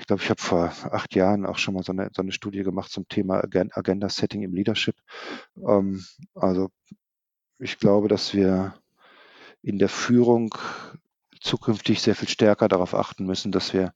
Ich 0.01 0.07
glaube, 0.07 0.23
ich 0.23 0.31
habe 0.31 0.41
vor 0.41 0.73
acht 0.93 1.15
Jahren 1.15 1.45
auch 1.45 1.59
schon 1.59 1.75
mal 1.75 1.83
so 1.83 1.93
eine, 1.93 2.11
so 2.17 2.23
eine 2.23 2.33
Studie 2.33 2.63
gemacht 2.63 2.91
zum 2.91 3.07
Thema 3.09 3.45
Agenda 3.45 4.09
Setting 4.09 4.43
im 4.43 4.55
Leadership. 4.55 4.97
Ähm, 5.57 6.05
also 6.35 6.71
ich 7.59 7.79
glaube, 7.79 8.09
dass 8.09 8.33
wir 8.33 8.75
in 9.63 9.79
der 9.79 9.91
Führung 9.91 10.55
zukünftig 11.41 12.01
sehr 12.01 12.17
viel 12.17 12.29
stärker 12.29 12.67
darauf 12.67 12.95
achten 12.95 13.27
müssen, 13.27 13.53
dass 13.53 13.75
wir 13.75 13.93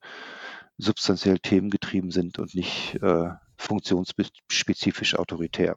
substanziell 0.77 1.39
themengetrieben 1.39 2.11
sind 2.11 2.39
und 2.39 2.55
nicht 2.55 2.97
äh, 3.03 3.31
funktionsspezifisch 3.57 5.15
autoritär. 5.15 5.77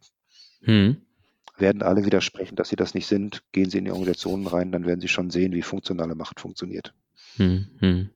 Hm. 0.62 1.02
Werden 1.58 1.82
alle 1.82 2.06
widersprechen, 2.06 2.56
dass 2.56 2.70
sie 2.70 2.76
das 2.76 2.94
nicht 2.94 3.08
sind, 3.08 3.44
gehen 3.54 3.70
sie 3.70 3.78
in 3.78 3.86
die 3.86 3.92
Organisationen 3.92 4.46
rein, 4.46 4.74
dann 4.74 4.86
werden 4.86 5.02
sie 5.02 5.08
schon 5.08 5.30
sehen, 5.30 5.54
wie 5.54 5.62
funktionale 5.62 6.16
Macht 6.16 6.42
funktioniert. 6.42 6.94
Hm, 7.38 7.68
hm. 7.80 8.10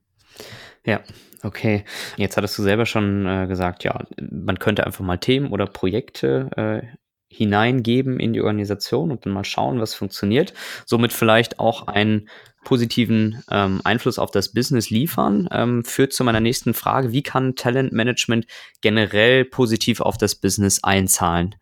Ja, 0.84 1.00
okay. 1.42 1.84
Jetzt 2.16 2.36
hattest 2.36 2.58
du 2.58 2.62
selber 2.62 2.86
schon 2.86 3.26
äh, 3.26 3.46
gesagt, 3.46 3.84
ja, 3.84 4.04
man 4.30 4.58
könnte 4.58 4.84
einfach 4.84 5.04
mal 5.04 5.18
Themen 5.18 5.52
oder 5.52 5.66
Projekte 5.66 6.50
äh, 6.56 6.96
hineingeben 7.28 8.20
in 8.20 8.32
die 8.32 8.42
Organisation 8.42 9.10
und 9.10 9.24
dann 9.24 9.32
mal 9.32 9.44
schauen, 9.44 9.80
was 9.80 9.94
funktioniert. 9.94 10.52
Somit 10.84 11.12
vielleicht 11.12 11.58
auch 11.58 11.86
einen 11.86 12.28
positiven 12.64 13.42
ähm, 13.50 13.80
Einfluss 13.84 14.18
auf 14.18 14.30
das 14.30 14.52
Business 14.52 14.90
liefern. 14.90 15.48
Ähm, 15.50 15.84
führt 15.84 16.12
zu 16.12 16.24
meiner 16.24 16.40
nächsten 16.40 16.74
Frage. 16.74 17.12
Wie 17.12 17.22
kann 17.22 17.56
Talentmanagement 17.56 18.46
generell 18.82 19.44
positiv 19.44 20.00
auf 20.00 20.18
das 20.18 20.34
Business 20.34 20.84
einzahlen? 20.84 21.54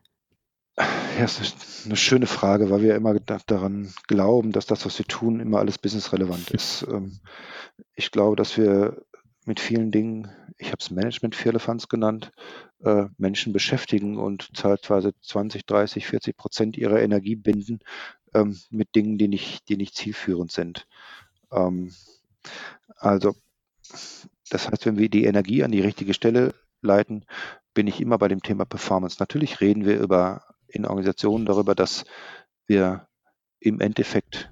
Ja, 0.76 1.22
das 1.22 1.40
ist 1.40 1.87
eine 1.87 1.96
schöne 1.96 2.26
Frage, 2.26 2.70
weil 2.70 2.83
wir 2.83 2.94
immer 2.94 3.14
daran 3.20 3.92
glauben, 4.09 4.52
dass 4.52 4.66
das, 4.66 4.85
was 4.87 4.98
wir 4.98 5.06
tun, 5.06 5.40
immer 5.40 5.59
alles 5.59 5.78
businessrelevant 5.78 6.50
ist. 6.50 6.87
Ähm, 6.90 7.20
ich 7.94 8.11
glaube, 8.11 8.37
dass 8.37 8.56
wir 8.56 9.02
mit 9.46 9.61
vielen 9.61 9.90
Dingen, 9.90 10.31
ich 10.59 10.68
habe 10.68 10.79
es 10.81 10.90
Management-Firlefanz 10.90 11.88
genannt, 11.88 12.33
äh, 12.85 13.07
Menschen 13.16 13.53
beschäftigen 13.53 14.18
und 14.18 14.53
teilweise 14.55 15.12
20, 15.20 15.64
30, 15.66 16.07
40 16.07 16.37
Prozent 16.37 16.76
ihrer 16.76 17.00
Energie 17.00 17.37
binden 17.37 17.81
ähm, 18.35 18.59
mit 18.70 18.94
Dingen, 18.94 19.18
die 19.18 19.29
nicht, 19.29 19.68
die 19.68 19.76
nicht 19.76 19.94
zielführend 19.94 20.53
sind. 20.53 20.87
Ähm, 21.53 21.92
also, 22.96 23.35
das 24.50 24.68
heißt, 24.68 24.87
wenn 24.87 24.98
wir 24.98 25.09
die 25.09 25.24
Energie 25.24 25.64
an 25.64 25.72
die 25.72 25.81
richtige 25.81 26.14
Stelle 26.14 26.55
leiten, 26.83 27.24
bin 27.74 27.87
ich 27.87 28.00
immer 28.00 28.18
bei 28.18 28.29
dem 28.29 28.42
Thema 28.42 28.64
Performance. 28.64 29.16
Natürlich 29.20 29.61
reden 29.61 29.85
wir 29.85 29.98
über 29.98 30.44
in 30.68 30.87
Organisationen 30.87 31.46
darüber, 31.46 31.74
dass 31.74 32.05
wir 32.66 33.09
im 33.59 33.81
Endeffekt 33.81 34.50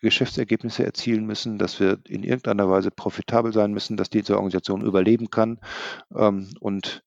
Geschäftsergebnisse 0.00 0.84
erzielen 0.84 1.26
müssen, 1.26 1.58
dass 1.58 1.80
wir 1.80 1.98
in 2.08 2.22
irgendeiner 2.22 2.68
Weise 2.70 2.90
profitabel 2.90 3.52
sein 3.52 3.72
müssen, 3.72 3.96
dass 3.96 4.10
diese 4.10 4.36
Organisation 4.36 4.82
überleben 4.82 5.30
kann 5.30 5.58
ähm, 6.14 6.50
und 6.60 7.02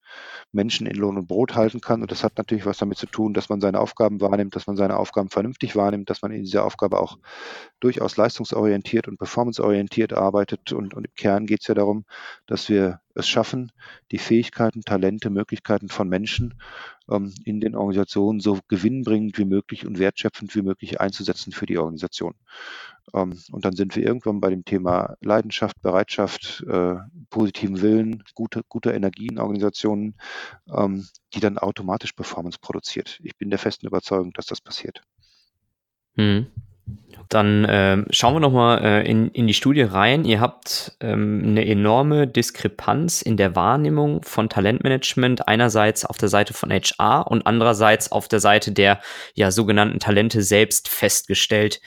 Menschen 0.51 0.87
in 0.87 0.95
Lohn 0.95 1.17
und 1.17 1.27
Brot 1.27 1.55
halten 1.55 1.81
kann. 1.81 2.01
Und 2.01 2.11
das 2.11 2.23
hat 2.23 2.37
natürlich 2.37 2.65
was 2.65 2.77
damit 2.77 2.97
zu 2.97 3.05
tun, 3.05 3.33
dass 3.33 3.49
man 3.49 3.61
seine 3.61 3.79
Aufgaben 3.79 4.21
wahrnimmt, 4.21 4.55
dass 4.55 4.67
man 4.67 4.75
seine 4.75 4.97
Aufgaben 4.97 5.29
vernünftig 5.29 5.75
wahrnimmt, 5.75 6.09
dass 6.09 6.21
man 6.21 6.31
in 6.31 6.43
dieser 6.43 6.65
Aufgabe 6.65 6.99
auch 6.99 7.17
durchaus 7.79 8.17
leistungsorientiert 8.17 9.07
und 9.07 9.17
performanceorientiert 9.17 10.13
arbeitet. 10.13 10.73
Und, 10.73 10.93
und 10.93 11.05
im 11.05 11.15
Kern 11.15 11.45
geht 11.45 11.61
es 11.61 11.67
ja 11.67 11.75
darum, 11.75 12.05
dass 12.47 12.69
wir 12.69 12.99
es 13.15 13.27
schaffen, 13.27 13.71
die 14.11 14.17
Fähigkeiten, 14.17 14.81
Talente, 14.81 15.29
Möglichkeiten 15.29 15.89
von 15.89 16.07
Menschen 16.07 16.55
ähm, 17.09 17.33
in 17.43 17.59
den 17.59 17.75
Organisationen 17.75 18.39
so 18.39 18.59
gewinnbringend 18.67 19.37
wie 19.37 19.45
möglich 19.45 19.85
und 19.85 19.99
wertschöpfend 19.99 20.55
wie 20.55 20.61
möglich 20.61 21.01
einzusetzen 21.01 21.51
für 21.51 21.65
die 21.65 21.77
Organisation. 21.77 22.35
Ähm, 23.13 23.37
und 23.51 23.65
dann 23.65 23.75
sind 23.75 23.95
wir 23.95 24.03
irgendwann 24.03 24.39
bei 24.39 24.49
dem 24.49 24.65
Thema 24.65 25.15
Leidenschaft, 25.21 25.81
Bereitschaft, 25.81 26.63
äh, 26.67 26.95
positiven 27.29 27.81
Willen, 27.81 28.23
gute, 28.35 28.61
gute 28.67 28.91
Energie 28.91 29.27
in 29.27 29.39
Organisationen, 29.39 30.15
ähm, 30.73 31.07
die 31.33 31.39
dann 31.39 31.57
automatisch 31.57 32.13
Performance 32.13 32.59
produziert. 32.59 33.19
Ich 33.23 33.37
bin 33.37 33.49
der 33.49 33.59
festen 33.59 33.87
Überzeugung, 33.87 34.33
dass 34.33 34.45
das 34.45 34.61
passiert. 34.61 35.01
Hm. 36.15 36.47
Dann 37.29 37.63
äh, 37.63 38.03
schauen 38.09 38.35
wir 38.35 38.39
nochmal 38.41 38.83
äh, 38.83 39.09
in, 39.09 39.29
in 39.29 39.47
die 39.47 39.53
Studie 39.53 39.83
rein. 39.83 40.25
Ihr 40.25 40.41
habt 40.41 40.97
ähm, 40.99 41.41
eine 41.45 41.65
enorme 41.65 42.27
Diskrepanz 42.27 43.21
in 43.21 43.37
der 43.37 43.55
Wahrnehmung 43.55 44.21
von 44.23 44.49
Talentmanagement, 44.49 45.47
einerseits 45.47 46.03
auf 46.03 46.17
der 46.17 46.27
Seite 46.27 46.53
von 46.53 46.71
HR 46.71 47.27
und 47.31 47.47
andererseits 47.47 48.11
auf 48.11 48.27
der 48.27 48.41
Seite 48.41 48.73
der 48.73 48.99
ja, 49.33 49.51
sogenannten 49.51 49.99
Talente 49.99 50.41
selbst 50.41 50.89
festgestellt. 50.89 51.79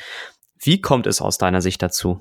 Wie 0.65 0.81
kommt 0.81 1.07
es 1.07 1.21
aus 1.21 1.37
deiner 1.37 1.61
Sicht 1.61 1.83
dazu? 1.83 2.21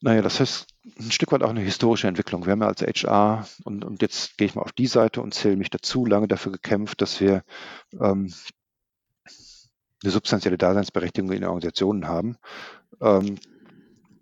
Naja, 0.00 0.22
das 0.22 0.40
ist 0.40 0.66
ein 0.98 1.12
Stück 1.12 1.30
weit 1.30 1.44
auch 1.44 1.50
eine 1.50 1.60
historische 1.60 2.08
Entwicklung. 2.08 2.44
Wir 2.46 2.52
haben 2.52 2.62
ja 2.62 2.66
als 2.66 2.82
HR, 2.82 3.46
und, 3.62 3.84
und 3.84 4.02
jetzt 4.02 4.36
gehe 4.36 4.46
ich 4.46 4.56
mal 4.56 4.62
auf 4.62 4.72
die 4.72 4.88
Seite 4.88 5.22
und 5.22 5.34
zähle 5.34 5.56
mich 5.56 5.70
dazu, 5.70 6.04
lange 6.04 6.26
dafür 6.26 6.50
gekämpft, 6.50 7.00
dass 7.00 7.20
wir 7.20 7.44
ähm, 7.92 8.34
eine 10.02 10.10
substanzielle 10.10 10.58
Daseinsberechtigung 10.58 11.30
in 11.30 11.44
Organisationen 11.44 12.08
haben. 12.08 12.36
Ähm, 13.00 13.38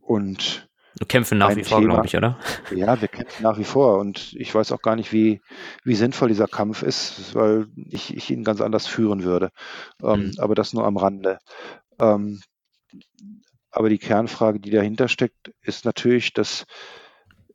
und 0.02 0.68
Du 0.96 1.06
kämpfen 1.06 1.38
nach 1.38 1.56
wie 1.56 1.64
vor, 1.64 1.80
glaube 1.80 2.06
ich, 2.06 2.16
oder? 2.16 2.38
Ja, 2.72 3.00
wir 3.00 3.08
kämpfen 3.08 3.42
nach 3.42 3.58
wie 3.58 3.64
vor. 3.64 3.98
Und 3.98 4.32
ich 4.34 4.54
weiß 4.54 4.70
auch 4.70 4.80
gar 4.80 4.94
nicht, 4.94 5.12
wie, 5.12 5.40
wie 5.82 5.96
sinnvoll 5.96 6.28
dieser 6.28 6.46
Kampf 6.46 6.82
ist, 6.82 7.34
weil 7.34 7.66
ich, 7.90 8.16
ich 8.16 8.30
ihn 8.30 8.44
ganz 8.44 8.60
anders 8.60 8.86
führen 8.86 9.24
würde. 9.24 9.50
Ähm, 10.02 10.26
mhm. 10.26 10.32
Aber 10.38 10.54
das 10.54 10.72
nur 10.72 10.86
am 10.86 10.96
Rande. 10.96 11.38
Ähm, 11.98 12.40
aber 13.70 13.88
die 13.88 13.98
Kernfrage, 13.98 14.60
die 14.60 14.70
dahinter 14.70 15.08
steckt, 15.08 15.52
ist 15.62 15.84
natürlich, 15.84 16.32
dass 16.32 16.64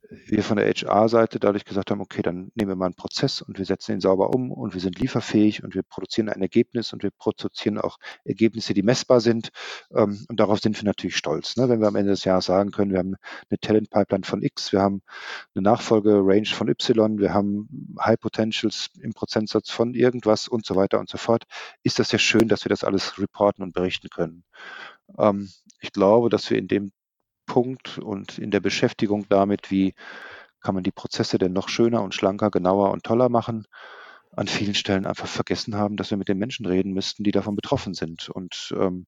wir 0.09 0.43
von 0.43 0.57
der 0.57 0.67
HR-Seite 0.67 1.39
dadurch 1.39 1.65
gesagt 1.65 1.91
haben, 1.91 2.01
okay, 2.01 2.21
dann 2.21 2.51
nehmen 2.55 2.69
wir 2.69 2.75
mal 2.75 2.85
einen 2.85 2.95
Prozess 2.95 3.41
und 3.41 3.57
wir 3.59 3.65
setzen 3.65 3.93
ihn 3.93 4.01
sauber 4.01 4.33
um 4.33 4.51
und 4.51 4.73
wir 4.73 4.81
sind 4.81 4.99
lieferfähig 4.99 5.63
und 5.63 5.75
wir 5.75 5.83
produzieren 5.83 6.29
ein 6.29 6.41
Ergebnis 6.41 6.93
und 6.93 7.03
wir 7.03 7.11
produzieren 7.11 7.77
auch 7.77 7.97
Ergebnisse, 8.23 8.73
die 8.73 8.81
messbar 8.81 9.21
sind. 9.21 9.49
Ähm, 9.93 10.25
und 10.27 10.39
darauf 10.39 10.59
sind 10.59 10.77
wir 10.77 10.85
natürlich 10.85 11.15
stolz. 11.15 11.57
Ne? 11.57 11.69
Wenn 11.69 11.79
wir 11.79 11.87
am 11.87 11.95
Ende 11.95 12.11
des 12.11 12.23
Jahres 12.23 12.45
sagen 12.45 12.71
können, 12.71 12.91
wir 12.91 12.99
haben 12.99 13.15
eine 13.49 13.59
Talent-Pipeline 13.59 14.25
von 14.25 14.41
X, 14.41 14.71
wir 14.71 14.81
haben 14.81 15.01
eine 15.53 15.63
Nachfolge-Range 15.63 16.47
von 16.47 16.69
Y, 16.69 17.19
wir 17.19 17.33
haben 17.33 17.95
High 17.99 18.19
Potentials 18.19 18.89
im 18.99 19.13
Prozentsatz 19.13 19.69
von 19.69 19.93
irgendwas 19.93 20.47
und 20.47 20.65
so 20.65 20.75
weiter 20.75 20.99
und 20.99 21.09
so 21.09 21.17
fort, 21.17 21.43
ist 21.83 21.99
das 21.99 22.11
ja 22.11 22.19
schön, 22.19 22.47
dass 22.47 22.65
wir 22.65 22.69
das 22.69 22.83
alles 22.83 23.19
reporten 23.19 23.63
und 23.63 23.73
berichten 23.73 24.09
können. 24.09 24.43
Ähm, 25.17 25.49
ich 25.81 25.91
glaube, 25.91 26.29
dass 26.29 26.49
wir 26.49 26.57
in 26.57 26.67
dem 26.67 26.91
Punkt 27.49 27.97
und 27.97 28.37
in 28.37 28.51
der 28.51 28.61
Beschäftigung 28.61 29.25
damit, 29.27 29.71
wie 29.71 29.93
kann 30.61 30.75
man 30.75 30.83
die 30.83 30.91
Prozesse 30.91 31.37
denn 31.37 31.51
noch 31.51 31.67
schöner 31.67 32.03
und 32.03 32.13
schlanker, 32.13 32.51
genauer 32.51 32.91
und 32.91 33.03
toller 33.03 33.27
machen, 33.27 33.65
an 34.31 34.47
vielen 34.47 34.75
Stellen 34.75 35.05
einfach 35.05 35.27
vergessen 35.27 35.75
haben, 35.75 35.97
dass 35.97 36.11
wir 36.11 36.17
mit 36.17 36.29
den 36.29 36.37
Menschen 36.37 36.65
reden 36.65 36.93
müssten, 36.93 37.23
die 37.23 37.31
davon 37.31 37.55
betroffen 37.55 37.95
sind. 37.95 38.29
Und 38.29 38.73
ähm, 38.79 39.07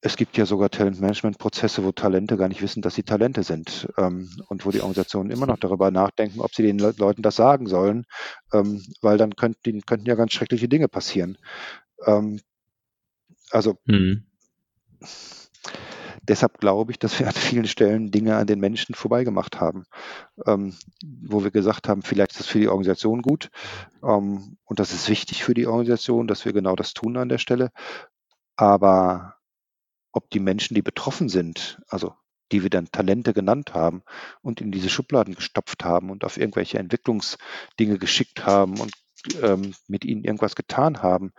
es 0.00 0.16
gibt 0.16 0.38
ja 0.38 0.46
sogar 0.46 0.70
Talentmanagement-Prozesse, 0.70 1.84
wo 1.84 1.92
Talente 1.92 2.38
gar 2.38 2.48
nicht 2.48 2.62
wissen, 2.62 2.80
dass 2.80 2.94
sie 2.94 3.02
Talente 3.02 3.42
sind 3.42 3.92
ähm, 3.98 4.30
und 4.48 4.64
wo 4.64 4.70
die 4.70 4.80
Organisationen 4.80 5.30
immer 5.30 5.46
noch 5.46 5.58
darüber 5.58 5.90
nachdenken, 5.90 6.40
ob 6.40 6.54
sie 6.54 6.62
den 6.62 6.78
Le 6.78 6.94
Leuten 6.96 7.20
das 7.20 7.36
sagen 7.36 7.66
sollen, 7.66 8.06
ähm, 8.54 8.82
weil 9.02 9.18
dann 9.18 9.36
könnten, 9.36 9.82
könnten 9.82 10.06
ja 10.06 10.14
ganz 10.14 10.32
schreckliche 10.32 10.70
Dinge 10.70 10.88
passieren. 10.88 11.36
Ähm, 12.06 12.40
also 13.50 13.76
mhm 13.84 14.24
deshalb 16.30 16.58
glaube 16.58 16.92
ich, 16.92 16.98
dass 16.98 17.18
wir 17.18 17.26
an 17.26 17.34
vielen 17.34 17.66
Stellen 17.66 18.10
Dinge 18.10 18.36
an 18.36 18.46
den 18.46 18.60
Menschen 18.60 18.94
vorbeigemacht 18.94 19.60
haben, 19.60 19.84
ähm, 20.46 20.74
wo 21.02 21.42
wir 21.42 21.50
gesagt 21.50 21.88
haben, 21.88 22.02
vielleicht 22.02 22.30
ist 22.30 22.40
das 22.40 22.46
für 22.46 22.60
die 22.60 22.68
Organisation 22.68 23.20
gut 23.20 23.50
ähm, 24.02 24.56
und 24.64 24.78
das 24.78 24.92
ist 24.92 25.08
wichtig 25.08 25.44
für 25.44 25.54
die 25.54 25.66
Organisation, 25.66 26.28
dass 26.28 26.44
wir 26.44 26.52
genau 26.52 26.76
das 26.76 26.94
tun 26.94 27.16
an 27.16 27.28
der 27.28 27.38
Stelle. 27.38 27.70
Aber 28.56 29.34
ob 30.12 30.30
die 30.30 30.40
Menschen, 30.40 30.74
die 30.74 30.82
betroffen 30.82 31.28
sind, 31.28 31.82
also 31.88 32.14
die 32.52 32.62
wir 32.62 32.70
dann 32.70 32.90
Talente 32.90 33.32
genannt 33.32 33.74
haben 33.74 34.02
und 34.40 34.60
in 34.60 34.72
diese 34.72 34.88
Schubladen 34.88 35.34
gestopft 35.34 35.84
haben 35.84 36.10
und 36.10 36.24
auf 36.24 36.36
irgendwelche 36.36 36.78
Entwicklungsdinge 36.78 37.98
geschickt 37.98 38.44
haben 38.46 38.78
und 38.80 38.92
ähm, 39.42 39.74
mit 39.88 40.04
ihnen 40.04 40.24
irgendwas 40.24 40.54
getan 40.54 41.02
haben. 41.02 41.32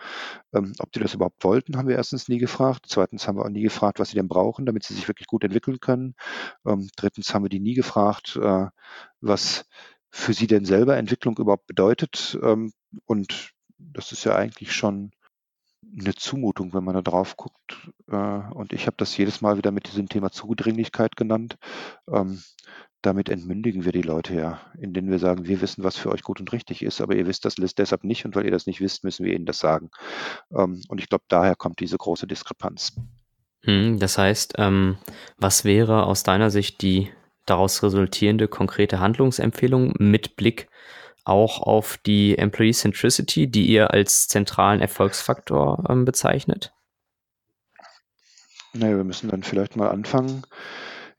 Ähm, 0.53 0.73
ob 0.79 0.91
die 0.91 0.99
das 0.99 1.13
überhaupt 1.13 1.43
wollten, 1.43 1.77
haben 1.77 1.87
wir 1.87 1.95
erstens 1.95 2.27
nie 2.27 2.37
gefragt. 2.37 2.85
Zweitens 2.87 3.27
haben 3.27 3.37
wir 3.37 3.45
auch 3.45 3.49
nie 3.49 3.63
gefragt, 3.63 3.99
was 3.99 4.09
sie 4.09 4.15
denn 4.15 4.27
brauchen, 4.27 4.65
damit 4.65 4.83
sie 4.83 4.93
sich 4.93 5.07
wirklich 5.07 5.27
gut 5.27 5.43
entwickeln 5.43 5.79
können. 5.79 6.15
Ähm, 6.65 6.89
drittens 6.95 7.33
haben 7.33 7.43
wir 7.43 7.49
die 7.49 7.59
nie 7.59 7.75
gefragt, 7.75 8.37
äh, 8.41 8.67
was 9.19 9.65
für 10.09 10.33
sie 10.33 10.47
denn 10.47 10.65
selber 10.65 10.97
Entwicklung 10.97 11.37
überhaupt 11.37 11.67
bedeutet. 11.67 12.37
Ähm, 12.41 12.73
und 13.05 13.51
das 13.77 14.11
ist 14.11 14.23
ja 14.23 14.35
eigentlich 14.35 14.73
schon 14.73 15.11
eine 15.99 16.13
Zumutung, 16.15 16.73
wenn 16.73 16.83
man 16.83 16.95
da 16.95 17.01
drauf 17.01 17.37
guckt. 17.37 17.91
Äh, 18.07 18.15
und 18.15 18.73
ich 18.73 18.85
habe 18.87 18.97
das 18.97 19.15
jedes 19.17 19.41
Mal 19.41 19.57
wieder 19.57 19.71
mit 19.71 19.87
diesem 19.87 20.07
Thema 20.09 20.31
Zudringlichkeit 20.31 21.15
genannt. 21.15 21.57
Damit 23.01 23.29
entmündigen 23.29 23.83
wir 23.83 23.91
die 23.91 24.03
Leute 24.03 24.35
ja, 24.35 24.61
indem 24.79 25.09
wir 25.09 25.17
sagen, 25.17 25.47
wir 25.47 25.61
wissen, 25.61 25.83
was 25.83 25.97
für 25.97 26.11
euch 26.11 26.21
gut 26.21 26.39
und 26.39 26.51
richtig 26.53 26.83
ist, 26.83 27.01
aber 27.01 27.15
ihr 27.15 27.25
wisst 27.25 27.45
das 27.45 27.55
deshalb 27.55 28.03
nicht 28.03 28.25
und 28.25 28.35
weil 28.35 28.45
ihr 28.45 28.51
das 28.51 28.67
nicht 28.67 28.79
wisst, 28.79 29.03
müssen 29.03 29.25
wir 29.25 29.33
ihnen 29.33 29.47
das 29.47 29.59
sagen. 29.59 29.89
Ähm, 30.55 30.81
und 30.87 30.99
ich 30.99 31.09
glaube, 31.09 31.23
daher 31.27 31.55
kommt 31.55 31.79
diese 31.79 31.97
große 31.97 32.27
Diskrepanz. 32.27 32.93
Hm, 33.63 33.99
das 33.99 34.17
heißt, 34.17 34.55
ähm, 34.57 34.97
was 35.37 35.65
wäre 35.65 36.03
aus 36.05 36.23
deiner 36.23 36.51
Sicht 36.51 36.81
die 36.81 37.11
daraus 37.45 37.81
resultierende 37.81 38.47
konkrete 38.47 38.99
Handlungsempfehlung 38.99 39.93
mit 39.97 40.35
Blick 40.35 40.67
auch 41.23 41.61
auf 41.61 41.97
die 41.97 42.37
Employee 42.37 42.73
Centricity, 42.73 43.47
die 43.47 43.67
ihr 43.67 43.91
als 43.91 44.27
zentralen 44.27 44.81
Erfolgsfaktor 44.81 45.83
ähm, 45.89 46.05
bezeichnet? 46.05 46.73
Naja, 48.73 48.97
wir 48.97 49.03
müssen 49.03 49.29
dann 49.29 49.43
vielleicht 49.43 49.75
mal 49.75 49.89
anfangen, 49.89 50.43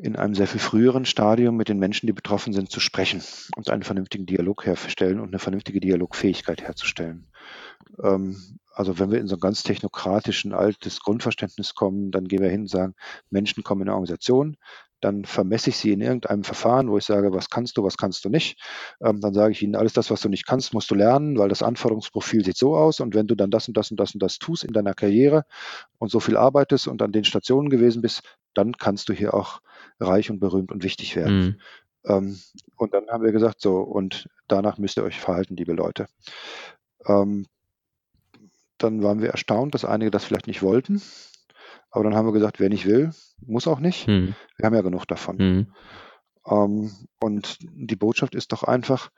in 0.03 0.17
einem 0.17 0.35
sehr 0.35 0.49
viel 0.49 0.61
früheren 0.61 1.05
Stadium 1.05 1.57
mit 1.57 1.69
den 1.69 1.79
Menschen, 1.79 2.09
die 2.09 2.13
betroffen 2.13 2.53
sind, 2.53 2.71
zu 2.71 2.81
sprechen 2.81 3.23
und 3.57 3.71
einen 3.71 3.85
vernünftigen 3.85 4.27
Dialog 4.27 4.67
herzustellen 4.67 5.21
und 5.21 5.29
eine 5.29 5.39
vernünftige 5.39 5.79
Dialogfähigkeit 5.79 6.61
herzustellen. 6.61 7.29
Ähm, 8.03 8.59
also 8.75 8.99
wenn 8.99 9.13
wir 9.13 9.21
in 9.21 9.29
so 9.29 9.37
ein 9.37 9.41
ganz 9.41 9.63
technokratischen, 9.63 10.53
altes 10.53 11.01
Grundverständnis 11.01 11.77
kommen, 11.77 12.11
dann 12.11 12.27
gehen 12.27 12.43
wir 12.43 12.51
hin 12.51 12.63
und 12.63 12.71
sagen, 12.71 12.95
Menschen 13.31 13.63
kommen 13.63 13.83
in 13.83 13.89
eine 13.89 13.95
Organisation, 13.95 14.57
dann 15.03 15.25
vermesse 15.25 15.71
ich 15.71 15.77
sie 15.77 15.93
in 15.93 16.01
irgendeinem 16.01 16.45
Verfahren, 16.45 16.89
wo 16.89 16.97
ich 16.97 17.05
sage, 17.05 17.33
was 17.33 17.51
kannst 17.51 17.77
du, 17.77 17.83
was 17.83 17.97
kannst 17.97 18.25
du 18.25 18.29
nicht. 18.29 18.59
Ähm, 19.03 19.21
dann 19.21 19.35
sage 19.35 19.53
ich 19.53 19.61
ihnen, 19.61 19.75
alles 19.75 19.93
das, 19.93 20.11
was 20.11 20.21
du 20.21 20.29
nicht 20.29 20.47
kannst, 20.47 20.73
musst 20.73 20.91
du 20.91 20.95
lernen, 20.95 21.39
weil 21.39 21.49
das 21.49 21.63
Anforderungsprofil 21.63 22.45
sieht 22.45 22.57
so 22.57 22.77
aus. 22.77 23.01
Und 23.01 23.15
wenn 23.15 23.27
du 23.27 23.35
dann 23.35 23.51
das 23.51 23.67
und 23.67 23.77
das 23.77 23.91
und 23.91 23.99
das 23.99 24.15
und 24.15 24.23
das 24.23 24.39
tust 24.39 24.63
in 24.63 24.73
deiner 24.73 24.95
Karriere 24.95 25.45
und 25.99 26.11
so 26.11 26.21
viel 26.21 26.37
arbeitest 26.37 26.87
und 26.87 27.03
an 27.03 27.11
den 27.11 27.25
Stationen 27.25 27.69
gewesen 27.69 28.01
bist, 28.01 28.23
dann 28.55 28.73
kannst 28.73 29.09
du 29.09 29.13
hier 29.13 29.35
auch 29.35 29.61
reich 29.99 30.31
und 30.31 30.39
berühmt 30.39 30.71
und 30.71 30.85
wichtig 30.85 31.17
werden. 31.17 31.45
Mhm. 31.45 31.61
Ähm, 32.05 32.41
und 32.77 32.95
dann 32.95 33.09
haben 33.09 33.25
wir 33.25 33.33
gesagt, 33.33 33.61
so, 33.61 33.79
und 33.79 34.29
danach 34.47 34.79
müsst 34.79 34.97
ihr 34.97 35.05
euch 35.05 35.19
verhalten, 35.19 35.57
liebe 35.57 35.73
Leute. 35.73 36.07
Ähm, 37.07 37.47
dann 38.79 39.03
waren 39.03 39.21
wir 39.21 39.31
erstaunt, 39.31 39.75
dass 39.75 39.85
einige 39.85 40.11
das 40.13 40.25
vielleicht 40.25 40.47
nicht 40.47 40.63
wollten. 40.63 41.03
Aber 41.93 42.05
dann 42.05 42.15
haben 42.15 42.27
wir 42.27 42.33
gesagt, 42.33 42.59
wer 42.59 42.71
nicht 42.71 42.87
will, 42.87 43.11
muss 43.47 43.69
auch 43.69 43.79
nicht. 43.79 44.09
Mhm. 44.09 44.35
Wir 44.57 44.67
haben 44.67 44.75
ja 44.75 44.81
genug 44.81 45.07
davon. 45.07 45.37
Mhm. 45.37 45.67
Ähm, 46.47 46.91
und 47.21 47.59
die 47.61 47.97
Botschaft 47.97 48.35
ist 48.35 48.53
doch 48.53 48.65
einfach, 48.65 49.11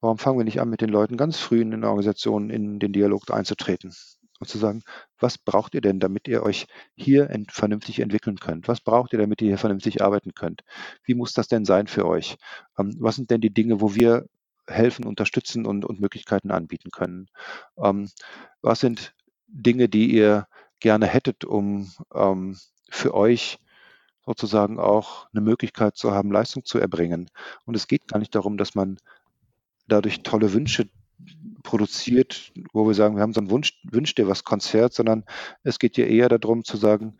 warum 0.00 0.18
fangen 0.18 0.38
wir 0.38 0.44
nicht 0.44 0.60
an, 0.60 0.70
mit 0.70 0.80
den 0.80 0.88
Leuten 0.88 1.16
ganz 1.16 1.38
früh 1.38 1.60
in 1.60 1.70
den 1.70 1.84
Organisationen 1.84 2.50
in 2.50 2.80
den 2.80 2.92
Dialog 2.92 3.30
einzutreten 3.30 3.94
und 4.40 4.48
zu 4.48 4.58
sagen, 4.58 4.82
was 5.20 5.38
braucht 5.38 5.74
ihr 5.74 5.82
denn, 5.82 6.00
damit 6.00 6.26
ihr 6.26 6.42
euch 6.42 6.66
hier 6.96 7.30
ent 7.30 7.52
vernünftig 7.52 8.00
entwickeln 8.00 8.38
könnt? 8.38 8.66
Was 8.66 8.80
braucht 8.80 9.12
ihr, 9.12 9.18
damit 9.18 9.40
ihr 9.42 9.48
hier 9.48 9.58
vernünftig 9.58 10.02
arbeiten 10.02 10.34
könnt? 10.34 10.62
Wie 11.04 11.14
muss 11.14 11.32
das 11.32 11.48
denn 11.48 11.64
sein 11.64 11.86
für 11.86 12.06
euch? 12.06 12.36
Ähm, 12.78 12.96
was 12.98 13.16
sind 13.16 13.30
denn 13.30 13.40
die 13.40 13.54
Dinge, 13.54 13.80
wo 13.80 13.94
wir 13.94 14.26
helfen, 14.66 15.04
unterstützen 15.04 15.66
und, 15.66 15.84
und 15.84 16.00
Möglichkeiten 16.00 16.50
anbieten 16.50 16.90
können? 16.90 17.28
Ähm, 17.76 18.10
was 18.62 18.80
sind 18.80 19.14
Dinge, 19.46 19.88
die 19.88 20.12
ihr 20.12 20.46
gerne 20.82 21.06
hättet, 21.06 21.44
um 21.44 21.90
ähm, 22.14 22.58
für 22.90 23.14
euch 23.14 23.58
sozusagen 24.24 24.78
auch 24.78 25.26
eine 25.32 25.40
Möglichkeit 25.40 25.96
zu 25.96 26.12
haben, 26.12 26.30
Leistung 26.30 26.64
zu 26.64 26.78
erbringen. 26.78 27.30
Und 27.64 27.74
es 27.74 27.88
geht 27.88 28.06
gar 28.08 28.18
nicht 28.18 28.34
darum, 28.34 28.56
dass 28.56 28.74
man 28.74 28.98
dadurch 29.88 30.22
tolle 30.22 30.52
Wünsche 30.52 30.88
produziert, 31.62 32.52
wo 32.72 32.86
wir 32.86 32.94
sagen, 32.94 33.16
wir 33.16 33.22
haben 33.22 33.32
so 33.32 33.40
ein 33.40 33.50
Wunsch, 33.50 33.80
Wünsch 33.84 34.14
dir 34.14 34.28
was 34.28 34.44
Konzert, 34.44 34.92
sondern 34.92 35.24
es 35.62 35.78
geht 35.78 35.96
ja 35.96 36.04
eher 36.04 36.28
darum 36.28 36.64
zu 36.64 36.76
sagen, 36.76 37.18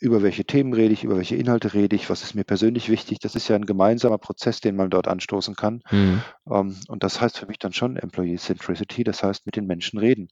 über 0.00 0.22
welche 0.22 0.44
Themen 0.44 0.72
rede 0.72 0.92
ich, 0.92 1.04
über 1.04 1.16
welche 1.16 1.36
Inhalte 1.36 1.72
rede 1.72 1.96
ich, 1.96 2.10
was 2.10 2.22
ist 2.22 2.34
mir 2.34 2.44
persönlich 2.44 2.88
wichtig. 2.88 3.20
Das 3.20 3.34
ist 3.34 3.48
ja 3.48 3.56
ein 3.56 3.64
gemeinsamer 3.64 4.18
Prozess, 4.18 4.60
den 4.60 4.76
man 4.76 4.90
dort 4.90 5.08
anstoßen 5.08 5.54
kann. 5.54 5.82
Mhm. 5.90 6.22
Ähm, 6.50 6.76
und 6.88 7.02
das 7.02 7.20
heißt 7.20 7.38
für 7.38 7.46
mich 7.46 7.58
dann 7.58 7.72
schon 7.72 7.96
Employee 7.96 8.36
Centricity, 8.36 9.04
das 9.04 9.22
heißt 9.22 9.46
mit 9.46 9.56
den 9.56 9.66
Menschen 9.66 9.98
reden. 9.98 10.28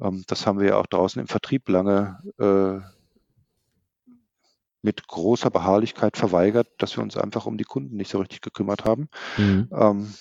Ähm, 0.00 0.24
das 0.26 0.46
haben 0.46 0.58
wir 0.58 0.68
ja 0.68 0.76
auch 0.76 0.86
draußen 0.86 1.20
im 1.20 1.28
Vertrieb 1.28 1.68
lange 1.68 2.18
äh, 2.38 2.84
mit 4.82 5.06
großer 5.06 5.50
Beharrlichkeit 5.50 6.16
verweigert, 6.16 6.68
dass 6.78 6.96
wir 6.96 7.02
uns 7.02 7.16
einfach 7.16 7.46
um 7.46 7.56
die 7.56 7.64
Kunden 7.64 7.96
nicht 7.96 8.10
so 8.10 8.18
richtig 8.18 8.42
gekümmert 8.42 8.84
haben. 8.84 9.08
Mhm. 9.38 9.68
Ähm, 9.72 10.14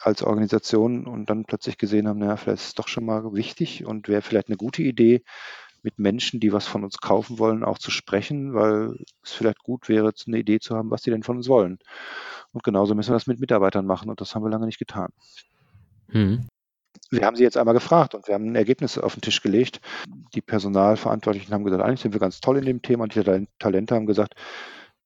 als 0.00 0.22
Organisation 0.22 1.06
und 1.06 1.30
dann 1.30 1.44
plötzlich 1.44 1.78
gesehen 1.78 2.08
haben, 2.08 2.18
naja, 2.18 2.36
vielleicht 2.36 2.62
ist 2.62 2.68
es 2.68 2.74
doch 2.74 2.88
schon 2.88 3.04
mal 3.04 3.32
wichtig 3.32 3.84
und 3.84 4.08
wäre 4.08 4.22
vielleicht 4.22 4.48
eine 4.48 4.56
gute 4.56 4.82
Idee, 4.82 5.22
mit 5.84 5.98
Menschen, 5.98 6.40
die 6.40 6.52
was 6.52 6.66
von 6.66 6.82
uns 6.82 6.98
kaufen 6.98 7.38
wollen, 7.38 7.62
auch 7.62 7.78
zu 7.78 7.90
sprechen, 7.90 8.54
weil 8.54 8.96
es 9.22 9.32
vielleicht 9.32 9.62
gut 9.62 9.88
wäre, 9.88 10.12
eine 10.26 10.38
Idee 10.38 10.58
zu 10.58 10.74
haben, 10.74 10.90
was 10.90 11.02
sie 11.02 11.10
denn 11.10 11.22
von 11.22 11.36
uns 11.36 11.48
wollen. 11.48 11.78
Und 12.52 12.64
genauso 12.64 12.94
müssen 12.94 13.10
wir 13.10 13.16
das 13.16 13.26
mit 13.26 13.38
Mitarbeitern 13.38 13.86
machen 13.86 14.10
und 14.10 14.20
das 14.20 14.34
haben 14.34 14.42
wir 14.42 14.50
lange 14.50 14.66
nicht 14.66 14.78
getan. 14.78 15.10
Hm. 16.08 16.48
Wir 17.10 17.26
haben 17.26 17.36
sie 17.36 17.42
jetzt 17.42 17.56
einmal 17.56 17.74
gefragt 17.74 18.14
und 18.14 18.26
wir 18.26 18.34
haben 18.34 18.46
ein 18.46 18.56
Ergebnis 18.56 18.98
auf 18.98 19.14
den 19.14 19.20
Tisch 19.20 19.42
gelegt. 19.42 19.80
Die 20.34 20.40
Personalverantwortlichen 20.40 21.52
haben 21.52 21.64
gesagt, 21.64 21.82
eigentlich 21.82 22.00
sind 22.00 22.14
wir 22.14 22.20
ganz 22.20 22.40
toll 22.40 22.58
in 22.58 22.64
dem 22.64 22.82
Thema 22.82 23.04
und 23.04 23.14
die 23.14 23.46
Talente 23.58 23.94
haben 23.94 24.06
gesagt, 24.06 24.34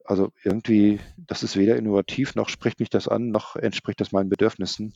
also 0.04 0.32
irgendwie, 0.42 1.00
das 1.18 1.42
ist 1.42 1.56
weder 1.56 1.76
innovativ, 1.76 2.34
noch 2.34 2.48
spricht 2.48 2.80
mich 2.80 2.88
das 2.88 3.08
an, 3.08 3.30
noch 3.30 3.56
entspricht 3.56 4.00
das 4.00 4.12
meinen 4.12 4.30
Bedürfnissen. 4.30 4.94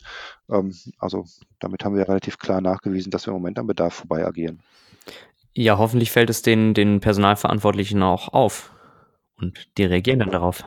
Ähm, 0.49 0.75
also 0.99 1.27
damit 1.59 1.85
haben 1.85 1.97
wir 1.97 2.09
relativ 2.09 2.39
klar 2.39 2.63
nachgewiesen, 2.63 3.11
dass 3.11 3.27
wir 3.27 3.33
im 3.33 3.39
Moment 3.39 3.59
am 3.59 3.67
Bedarf 3.67 3.93
vorbei 3.95 4.25
agieren. 4.25 4.63
Ja, 5.55 5.79
hoffentlich 5.79 6.11
fällt 6.11 6.31
es 6.31 6.43
den, 6.43 6.75
den 6.75 7.01
Personalverantwortlichen 7.01 8.03
auch 8.03 8.29
auf 8.29 8.73
und 9.43 9.69
die 9.77 9.85
reagieren 9.85 10.21
dann 10.21 10.31
darauf. 10.31 10.65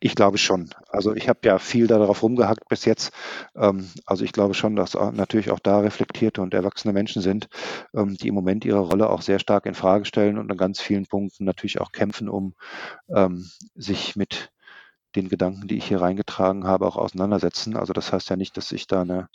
Ich 0.00 0.14
glaube 0.14 0.38
schon. 0.38 0.70
Also 0.88 1.14
ich 1.14 1.28
habe 1.28 1.40
ja 1.44 1.58
viel 1.58 1.86
darauf 1.86 2.22
rumgehackt 2.22 2.68
bis 2.68 2.84
jetzt. 2.84 3.12
Ähm, 3.56 3.88
also 4.06 4.24
ich 4.24 4.32
glaube 4.32 4.54
schon, 4.54 4.76
dass 4.76 4.94
natürlich 4.94 5.50
auch 5.50 5.58
da 5.58 5.80
reflektierte 5.80 6.42
und 6.42 6.54
erwachsene 6.54 6.92
Menschen 6.92 7.22
sind, 7.22 7.48
ähm, 7.94 8.16
die 8.16 8.28
im 8.28 8.34
Moment 8.34 8.64
ihre 8.64 8.80
Rolle 8.80 9.08
auch 9.10 9.22
sehr 9.22 9.38
stark 9.38 9.66
in 9.66 9.74
Frage 9.74 10.04
stellen 10.04 10.38
und 10.38 10.50
an 10.50 10.56
ganz 10.56 10.80
vielen 10.80 11.06
Punkten 11.06 11.44
natürlich 11.44 11.80
auch 11.80 11.92
kämpfen, 11.92 12.28
um 12.28 12.54
ähm, 13.14 13.50
sich 13.74 14.14
mit 14.14 14.52
den 15.16 15.28
Gedanken, 15.28 15.68
die 15.68 15.76
ich 15.76 15.86
hier 15.86 16.00
reingetragen 16.00 16.64
habe, 16.64 16.86
auch 16.86 16.96
auseinandersetzen. 16.96 17.76
Also 17.76 17.92
das 17.92 18.12
heißt 18.12 18.30
ja 18.30 18.36
nicht, 18.36 18.56
dass 18.56 18.72
ich 18.72 18.86
da 18.86 19.02
eine, 19.02 19.28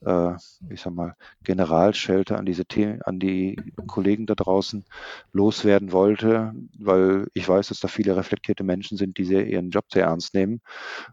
äh, 0.00 0.34
ich 0.70 0.80
sag 0.80 0.94
mal, 0.94 1.14
Generalschelte 1.42 2.36
an 2.38 2.46
diese 2.46 2.64
The 2.70 2.98
an 3.04 3.18
die 3.18 3.56
Kollegen 3.86 4.26
da 4.26 4.34
draußen 4.34 4.84
loswerden 5.32 5.92
wollte, 5.92 6.52
weil 6.78 7.28
ich 7.34 7.48
weiß, 7.48 7.68
dass 7.68 7.80
da 7.80 7.88
viele 7.88 8.16
reflektierte 8.16 8.64
Menschen 8.64 8.96
sind, 8.96 9.18
die 9.18 9.24
sehr 9.24 9.46
ihren 9.46 9.70
Job 9.70 9.84
sehr 9.92 10.06
ernst 10.06 10.34
nehmen. 10.34 10.60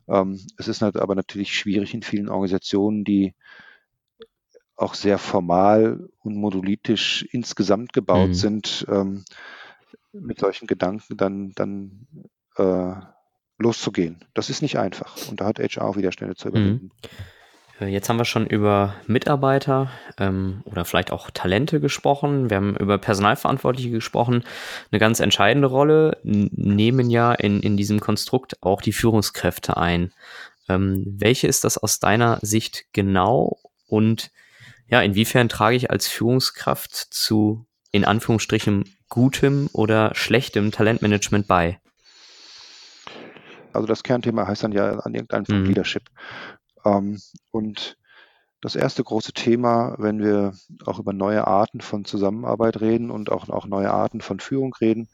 Ähm, 0.07 0.39
es 0.57 0.67
ist 0.67 0.81
halt 0.81 0.97
aber 0.97 1.15
natürlich 1.15 1.53
schwierig 1.53 1.93
in 1.93 2.01
vielen 2.01 2.29
Organisationen, 2.29 3.03
die 3.03 3.33
auch 4.75 4.93
sehr 4.93 5.17
formal 5.17 6.09
und 6.19 6.35
modulitisch 6.35 7.25
insgesamt 7.31 7.93
gebaut 7.93 8.29
mhm. 8.29 8.33
sind, 8.33 8.85
ähm, 8.89 9.23
mit 10.11 10.39
solchen 10.39 10.67
Gedanken 10.67 11.17
dann, 11.17 11.51
dann 11.55 12.07
äh, 12.57 12.93
loszugehen. 13.57 14.23
Das 14.33 14.49
ist 14.49 14.61
nicht 14.61 14.77
einfach 14.77 15.15
und 15.29 15.41
da 15.41 15.45
hat 15.45 15.59
HR 15.59 15.85
auch 15.85 15.97
Widerstände 15.97 16.35
zu 16.35 16.49
überwinden. 16.49 16.91
Mhm. 17.03 17.09
Jetzt 17.79 18.07
haben 18.07 18.17
wir 18.17 18.25
schon 18.25 18.47
über 18.47 18.95
Mitarbeiter 19.05 19.91
ähm, 20.17 20.61
oder 20.63 20.85
vielleicht 20.85 21.11
auch 21.11 21.29
Talente 21.29 21.81
gesprochen. 21.81 22.49
Wir 22.49 22.55
haben 22.57 22.77
über 22.77 22.97
Personalverantwortliche 22.97 23.89
gesprochen. 23.89 24.45
Eine 24.91 24.99
ganz 24.99 25.19
entscheidende 25.19 25.67
Rolle 25.67 26.17
nehmen 26.23 27.09
ja 27.09 27.33
in, 27.33 27.59
in 27.59 27.75
diesem 27.75 27.99
Konstrukt 27.99 28.63
auch 28.63 28.81
die 28.81 28.93
Führungskräfte 28.93 29.75
ein. 29.75 30.13
Ähm, 30.69 31.03
welche 31.19 31.47
ist 31.47 31.65
das 31.65 31.77
aus 31.77 31.99
deiner 31.99 32.39
Sicht 32.41 32.85
genau 32.93 33.59
und 33.87 34.31
ja, 34.87 35.01
inwiefern 35.01 35.49
trage 35.49 35.75
ich 35.75 35.89
als 35.89 36.07
Führungskraft 36.07 36.95
zu 36.95 37.65
in 37.91 38.05
Anführungsstrichen 38.05 38.85
gutem 39.09 39.69
oder 39.73 40.15
schlechtem 40.15 40.71
Talentmanagement 40.71 41.47
bei? 41.47 41.79
Also 43.75 43.87
das 43.87 44.03
Kernthema 44.03 44.47
heißt 44.47 44.63
dann 44.63 44.71
ja 44.71 44.99
an 44.99 45.13
irgendeinem 45.13 45.61
mhm. 45.61 45.65
Leadership. 45.65 46.03
Ähm, 46.83 47.19
und 47.51 47.97
das 48.61 48.75
erste 48.75 49.03
große 49.03 49.33
Thema, 49.33 49.95
wenn 49.99 50.23
wir 50.23 50.53
auch 50.85 50.99
über 50.99 51.13
neue 51.13 51.45
Arten 51.45 51.81
von 51.81 52.05
Zusammenarbeit 52.05 52.81
reden 52.81 53.11
und 53.11 53.31
auch, 53.31 53.49
auch 53.49 53.67
neue 53.67 53.91
Arten 53.91 54.21
von 54.21 54.39
Führung 54.39 54.73
reden, 54.81 55.09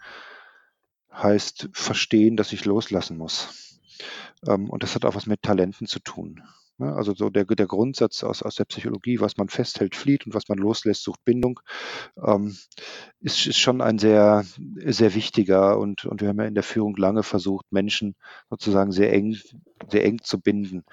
heißt 1.12 1.70
verstehen, 1.74 2.38
dass 2.38 2.54
ich 2.54 2.66
loslassen 2.66 3.18
muss. 3.18 3.80
Ähm, 4.48 4.70
und 4.70 4.84
das 4.84 4.96
hat 4.96 5.06
auch 5.06 5.16
was 5.16 5.26
mit 5.26 5.42
Talenten 5.42 5.88
zu 5.88 6.00
tun. 6.00 6.44
Ne? 6.82 6.96
Also 6.96 7.14
so 7.14 7.30
der, 7.30 7.46
der 7.46 7.68
Grundsatz 7.68 8.24
aus, 8.24 8.42
aus 8.42 8.56
der 8.56 8.66
Psychologie, 8.66 9.20
was 9.20 9.38
man 9.38 9.50
festhält, 9.50 9.96
flieht 9.96 10.26
und 10.26 10.34
was 10.34 10.50
man 10.50 10.58
loslässt, 10.58 11.04
sucht 11.04 11.24
Bindung, 11.24 11.60
ähm, 12.26 12.58
ist, 13.20 13.46
ist 13.46 13.60
schon 13.60 13.82
ein 13.82 14.00
sehr, 14.00 14.44
sehr 14.86 15.14
wichtiger 15.14 15.78
und, 15.78 16.06
und 16.06 16.22
wir 16.22 16.30
haben 16.30 16.40
ja 16.40 16.46
in 16.46 16.56
der 16.56 16.64
Führung 16.64 16.96
lange 16.98 17.24
versucht, 17.24 17.72
Menschen 17.72 18.16
sozusagen 18.50 18.92
sehr 18.92 19.14
eng, 19.14 19.38
sehr 19.90 20.04
eng 20.04 20.20
zu 20.24 20.40
binden. 20.40 20.84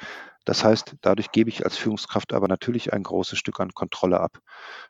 Das 0.45 0.63
heißt, 0.63 0.97
dadurch 1.01 1.31
gebe 1.33 1.51
ich 1.51 1.65
als 1.65 1.77
Führungskraft 1.77 2.33
aber 2.33 2.49
natürlich 2.49 2.93
ein 2.93 3.03
großes 3.03 3.39
Stück 3.39 3.61
an 3.61 3.73
Kontrolle 3.73 4.21
ab. 4.21 4.39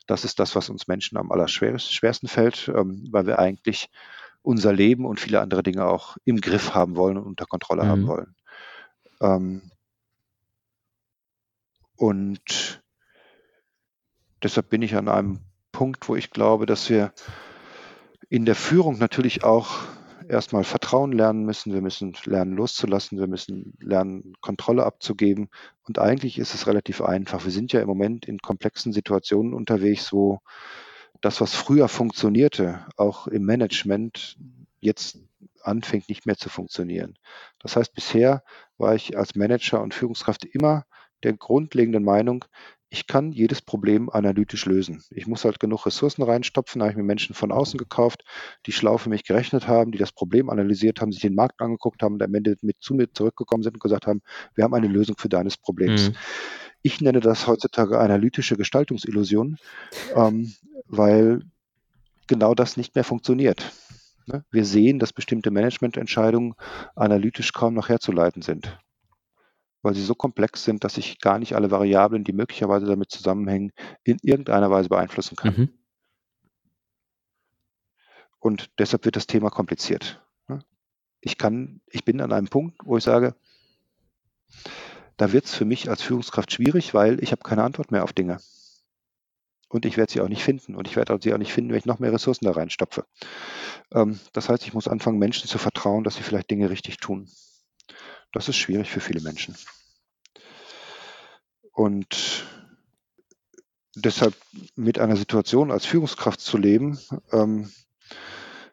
Das 0.06 0.24
ist 0.24 0.38
das, 0.38 0.56
was 0.56 0.68
uns 0.68 0.88
Menschen 0.88 1.16
am 1.16 1.30
allerschwersten 1.32 2.28
fällt, 2.28 2.68
ähm, 2.74 3.06
weil 3.10 3.26
wir 3.26 3.38
eigentlich 3.38 3.88
unser 4.42 4.72
Leben 4.72 5.04
und 5.04 5.20
viele 5.20 5.40
andere 5.40 5.62
Dinge 5.62 5.86
auch 5.86 6.16
im 6.24 6.40
Griff 6.40 6.74
haben 6.74 6.96
wollen 6.96 7.16
und 7.16 7.26
unter 7.26 7.46
Kontrolle 7.46 7.84
mhm. 7.84 7.88
haben 7.88 8.06
wollen. 8.06 8.34
Ähm, 9.20 9.62
und 11.98 12.80
deshalb 14.42 14.70
bin 14.70 14.82
ich 14.82 14.94
an 14.94 15.08
einem 15.08 15.40
Punkt, 15.72 16.08
wo 16.08 16.14
ich 16.14 16.30
glaube, 16.30 16.64
dass 16.64 16.88
wir 16.88 17.12
in 18.28 18.44
der 18.44 18.54
Führung 18.54 18.98
natürlich 18.98 19.42
auch 19.42 19.80
erstmal 20.28 20.62
Vertrauen 20.62 21.10
lernen 21.10 21.44
müssen. 21.44 21.72
Wir 21.72 21.80
müssen 21.80 22.14
lernen 22.24 22.54
loszulassen. 22.54 23.18
Wir 23.18 23.26
müssen 23.26 23.74
lernen 23.80 24.34
Kontrolle 24.40 24.84
abzugeben. 24.84 25.48
Und 25.82 25.98
eigentlich 25.98 26.38
ist 26.38 26.54
es 26.54 26.68
relativ 26.68 27.00
einfach. 27.00 27.44
Wir 27.44 27.52
sind 27.52 27.72
ja 27.72 27.80
im 27.80 27.88
Moment 27.88 28.26
in 28.26 28.38
komplexen 28.38 28.92
Situationen 28.92 29.52
unterwegs, 29.52 30.12
wo 30.12 30.40
das, 31.20 31.40
was 31.40 31.54
früher 31.54 31.88
funktionierte, 31.88 32.86
auch 32.96 33.26
im 33.26 33.44
Management, 33.44 34.38
jetzt 34.80 35.18
anfängt 35.62 36.08
nicht 36.08 36.26
mehr 36.26 36.36
zu 36.36 36.48
funktionieren. 36.48 37.18
Das 37.58 37.74
heißt, 37.74 37.92
bisher 37.92 38.44
war 38.76 38.94
ich 38.94 39.18
als 39.18 39.34
Manager 39.34 39.82
und 39.82 39.94
Führungskraft 39.94 40.44
immer 40.44 40.84
der 41.22 41.34
grundlegenden 41.34 42.04
Meinung, 42.04 42.44
ich 42.90 43.06
kann 43.06 43.32
jedes 43.32 43.60
Problem 43.60 44.08
analytisch 44.08 44.64
lösen. 44.64 45.02
Ich 45.10 45.26
muss 45.26 45.44
halt 45.44 45.60
genug 45.60 45.84
Ressourcen 45.84 46.22
reinstopfen. 46.22 46.78
Da 46.78 46.86
habe 46.86 46.92
ich 46.92 46.96
mir 46.96 47.02
Menschen 47.02 47.34
von 47.34 47.52
außen 47.52 47.76
gekauft, 47.76 48.24
die 48.64 48.72
schlau 48.72 48.96
für 48.96 49.10
mich 49.10 49.24
gerechnet 49.24 49.68
haben, 49.68 49.92
die 49.92 49.98
das 49.98 50.12
Problem 50.12 50.48
analysiert 50.48 51.00
haben, 51.00 51.12
sich 51.12 51.20
den 51.20 51.34
Markt 51.34 51.60
angeguckt 51.60 52.02
haben 52.02 52.14
und 52.14 52.22
am 52.22 52.34
Ende 52.34 52.56
mit 52.62 52.76
zu 52.80 52.94
mir 52.94 53.12
zurückgekommen 53.12 53.62
sind 53.62 53.74
und 53.74 53.82
gesagt 53.82 54.06
haben, 54.06 54.22
wir 54.54 54.64
haben 54.64 54.74
eine 54.74 54.88
Lösung 54.88 55.16
für 55.18 55.28
deines 55.28 55.58
Problems. 55.58 56.10
Mhm. 56.10 56.16
Ich 56.80 57.00
nenne 57.00 57.20
das 57.20 57.46
heutzutage 57.46 57.98
analytische 57.98 58.56
Gestaltungsillusion, 58.56 59.58
ähm, 60.14 60.54
weil 60.86 61.42
genau 62.26 62.54
das 62.54 62.76
nicht 62.78 62.94
mehr 62.94 63.04
funktioniert. 63.04 63.72
Ne? 64.26 64.44
Wir 64.50 64.64
sehen, 64.64 64.98
dass 64.98 65.12
bestimmte 65.12 65.50
Managemententscheidungen 65.50 66.54
analytisch 66.94 67.52
kaum 67.52 67.74
noch 67.74 67.88
herzuleiten 67.90 68.40
sind 68.42 68.78
weil 69.82 69.94
sie 69.94 70.04
so 70.04 70.14
komplex 70.14 70.64
sind, 70.64 70.84
dass 70.84 70.98
ich 70.98 71.20
gar 71.20 71.38
nicht 71.38 71.54
alle 71.54 71.70
Variablen, 71.70 72.24
die 72.24 72.32
möglicherweise 72.32 72.86
damit 72.86 73.10
zusammenhängen, 73.10 73.72
in 74.04 74.18
irgendeiner 74.22 74.70
Weise 74.70 74.88
beeinflussen 74.88 75.36
kann. 75.36 75.54
Mhm. 75.56 75.68
Und 78.40 78.70
deshalb 78.78 79.04
wird 79.04 79.16
das 79.16 79.26
Thema 79.26 79.50
kompliziert. 79.50 80.24
Ne? 80.48 80.60
Ich 81.20 81.38
kann, 81.38 81.80
ich 81.86 82.04
bin 82.04 82.20
an 82.20 82.32
einem 82.32 82.48
Punkt, 82.48 82.78
wo 82.84 82.96
ich 82.96 83.04
sage, 83.04 83.34
da 85.16 85.32
wird 85.32 85.46
es 85.46 85.54
für 85.54 85.64
mich 85.64 85.90
als 85.90 86.02
Führungskraft 86.02 86.52
schwierig, 86.52 86.94
weil 86.94 87.22
ich 87.22 87.32
habe 87.32 87.42
keine 87.42 87.64
Antwort 87.64 87.90
mehr 87.90 88.04
auf 88.04 88.12
Dinge. 88.12 88.38
Und 89.68 89.84
ich 89.84 89.96
werde 89.96 90.12
sie 90.12 90.20
auch 90.20 90.28
nicht 90.28 90.44
finden. 90.44 90.74
Und 90.74 90.88
ich 90.88 90.96
werde 90.96 91.18
sie 91.20 91.34
auch 91.34 91.38
nicht 91.38 91.52
finden, 91.52 91.70
wenn 91.70 91.78
ich 91.78 91.84
noch 91.84 91.98
mehr 91.98 92.12
Ressourcen 92.12 92.46
da 92.46 92.52
reinstopfe. 92.52 93.04
Ähm, 93.92 94.18
das 94.32 94.48
heißt, 94.48 94.64
ich 94.64 94.72
muss 94.72 94.88
anfangen, 94.88 95.18
Menschen 95.18 95.48
zu 95.48 95.58
vertrauen, 95.58 96.04
dass 96.04 96.14
sie 96.14 96.22
vielleicht 96.22 96.50
Dinge 96.50 96.70
richtig 96.70 96.98
tun. 96.98 97.28
Das 98.32 98.48
ist 98.48 98.56
schwierig 98.56 98.90
für 98.90 99.00
viele 99.00 99.20
Menschen. 99.20 99.56
Und 101.72 102.46
deshalb 103.94 104.34
mit 104.74 104.98
einer 104.98 105.16
Situation 105.16 105.70
als 105.70 105.86
Führungskraft 105.86 106.40
zu 106.40 106.58
leben, 106.58 106.98
ähm, 107.32 107.72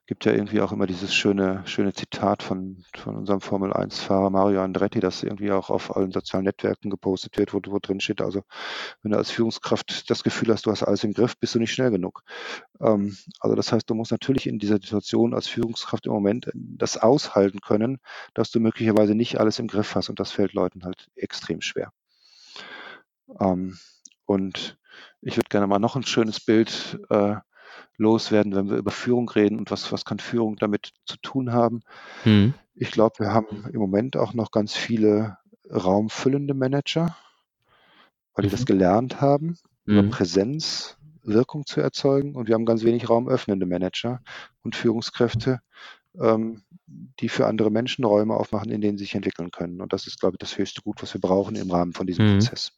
gibt 0.08 0.26
ja 0.26 0.34
irgendwie 0.34 0.62
auch 0.62 0.72
immer 0.72 0.86
dieses 0.86 1.14
schöne, 1.16 1.64
schöne 1.66 1.93
Zitat 1.93 2.43
von, 2.43 2.84
von 2.95 3.16
unserem 3.16 3.41
Formel 3.41 3.74
1-Fahrer 3.74 4.30
Mario 4.30 4.62
Andretti, 4.62 4.99
das 4.99 5.24
irgendwie 5.24 5.51
auch 5.51 5.70
auf 5.70 5.95
allen 5.95 6.12
sozialen 6.12 6.45
Netzwerken 6.45 6.89
gepostet 6.89 7.38
wird, 7.38 7.53
wo, 7.53 7.62
wo 7.68 7.80
drin 7.80 7.99
steht, 7.99 8.22
also 8.22 8.43
wenn 9.01 9.12
du 9.12 9.18
als 9.18 9.32
Führungskraft 9.32 10.10
das 10.10 10.24
Gefühl 10.24 10.51
hast, 10.53 10.68
du 10.68 10.72
hast 10.72 10.84
alles 10.84 11.03
im 11.03 11.14
Griff, 11.14 11.38
bist 11.38 11.56
du 11.56 11.60
nicht 11.60 11.74
schnell 11.74 11.89
genug. 11.89 12.22
Ähm, 12.80 13.18
also 13.39 13.56
das 13.56 13.72
heißt, 13.72 13.89
du 13.89 13.95
musst 13.95 14.12
natürlich 14.12 14.45
in 14.47 14.60
dieser 14.60 14.76
Situation 14.76 15.34
als 15.34 15.47
Führungskraft 15.47 16.06
im 16.06 16.14
Moment 16.14 16.51
das 16.53 16.97
aushalten 16.97 17.60
können, 17.62 17.97
dass 18.36 18.51
du 18.51 18.60
möglicherweise 18.60 19.16
nicht 19.16 19.39
alles 19.39 19.58
im 19.58 19.68
Griff 19.68 19.95
hast 19.95 20.10
und 20.10 20.20
das 20.20 20.32
fällt 20.32 20.53
Leuten 20.53 20.84
halt 20.86 21.10
extrem 21.16 21.62
schwer. 21.62 21.91
Ähm, 23.39 23.78
und 24.26 24.78
ich 25.22 25.38
würde 25.38 25.49
gerne 25.49 25.68
mal 25.68 25.80
noch 25.80 25.95
ein 25.95 26.06
schönes 26.06 26.39
Bild 26.39 26.99
äh, 27.10 27.36
loswerden, 27.97 28.55
wenn 28.55 28.69
wir 28.69 28.77
über 28.77 28.91
Führung 28.91 29.29
reden 29.29 29.59
und 29.59 29.71
was, 29.71 29.91
was 29.91 30.05
kann 30.05 30.19
Führung 30.19 30.57
damit 30.57 30.91
zu 31.05 31.17
tun 31.17 31.53
haben. 31.53 31.81
Mhm. 32.23 32.53
Ich 32.75 32.91
glaube, 32.91 33.19
wir 33.19 33.33
haben 33.33 33.65
im 33.71 33.79
Moment 33.79 34.17
auch 34.17 34.33
noch 34.33 34.51
ganz 34.51 34.73
viele 34.73 35.37
raumfüllende 35.69 36.53
Manager, 36.53 37.15
weil 38.33 38.43
die 38.43 38.49
mhm. 38.49 38.57
das 38.57 38.65
gelernt 38.65 39.21
haben, 39.21 39.57
mhm. 39.85 39.99
über 39.99 40.09
Präsenz 40.09 40.97
Wirkung 41.23 41.65
zu 41.65 41.81
erzeugen. 41.81 42.35
Und 42.35 42.47
wir 42.47 42.55
haben 42.55 42.65
ganz 42.65 42.83
wenig 42.83 43.09
raumöffnende 43.09 43.65
Manager 43.65 44.21
und 44.63 44.75
Führungskräfte, 44.75 45.61
ähm, 46.19 46.63
die 47.19 47.29
für 47.29 47.47
andere 47.47 47.71
Menschen 47.71 48.05
Räume 48.05 48.35
aufmachen, 48.35 48.71
in 48.71 48.81
denen 48.81 48.97
sie 48.97 49.05
sich 49.05 49.15
entwickeln 49.15 49.51
können. 49.51 49.81
Und 49.81 49.93
das 49.93 50.07
ist, 50.07 50.19
glaube 50.19 50.35
ich, 50.35 50.39
das 50.39 50.57
höchste 50.57 50.81
Gut, 50.81 51.01
was 51.01 51.13
wir 51.13 51.21
brauchen 51.21 51.55
im 51.55 51.71
Rahmen 51.71 51.93
von 51.93 52.07
diesem 52.07 52.27
mhm. 52.27 52.39
Prozess. 52.39 52.71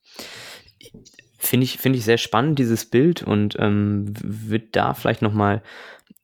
Finde 1.37 1.65
ich, 1.65 1.77
finde 1.77 1.99
ich 1.99 2.05
sehr 2.05 2.17
spannend, 2.17 2.59
dieses 2.59 2.89
Bild 2.89 3.23
und 3.23 3.55
ähm, 3.59 4.05
wird 4.21 4.75
da 4.75 4.93
vielleicht 4.93 5.21
nochmal 5.21 5.61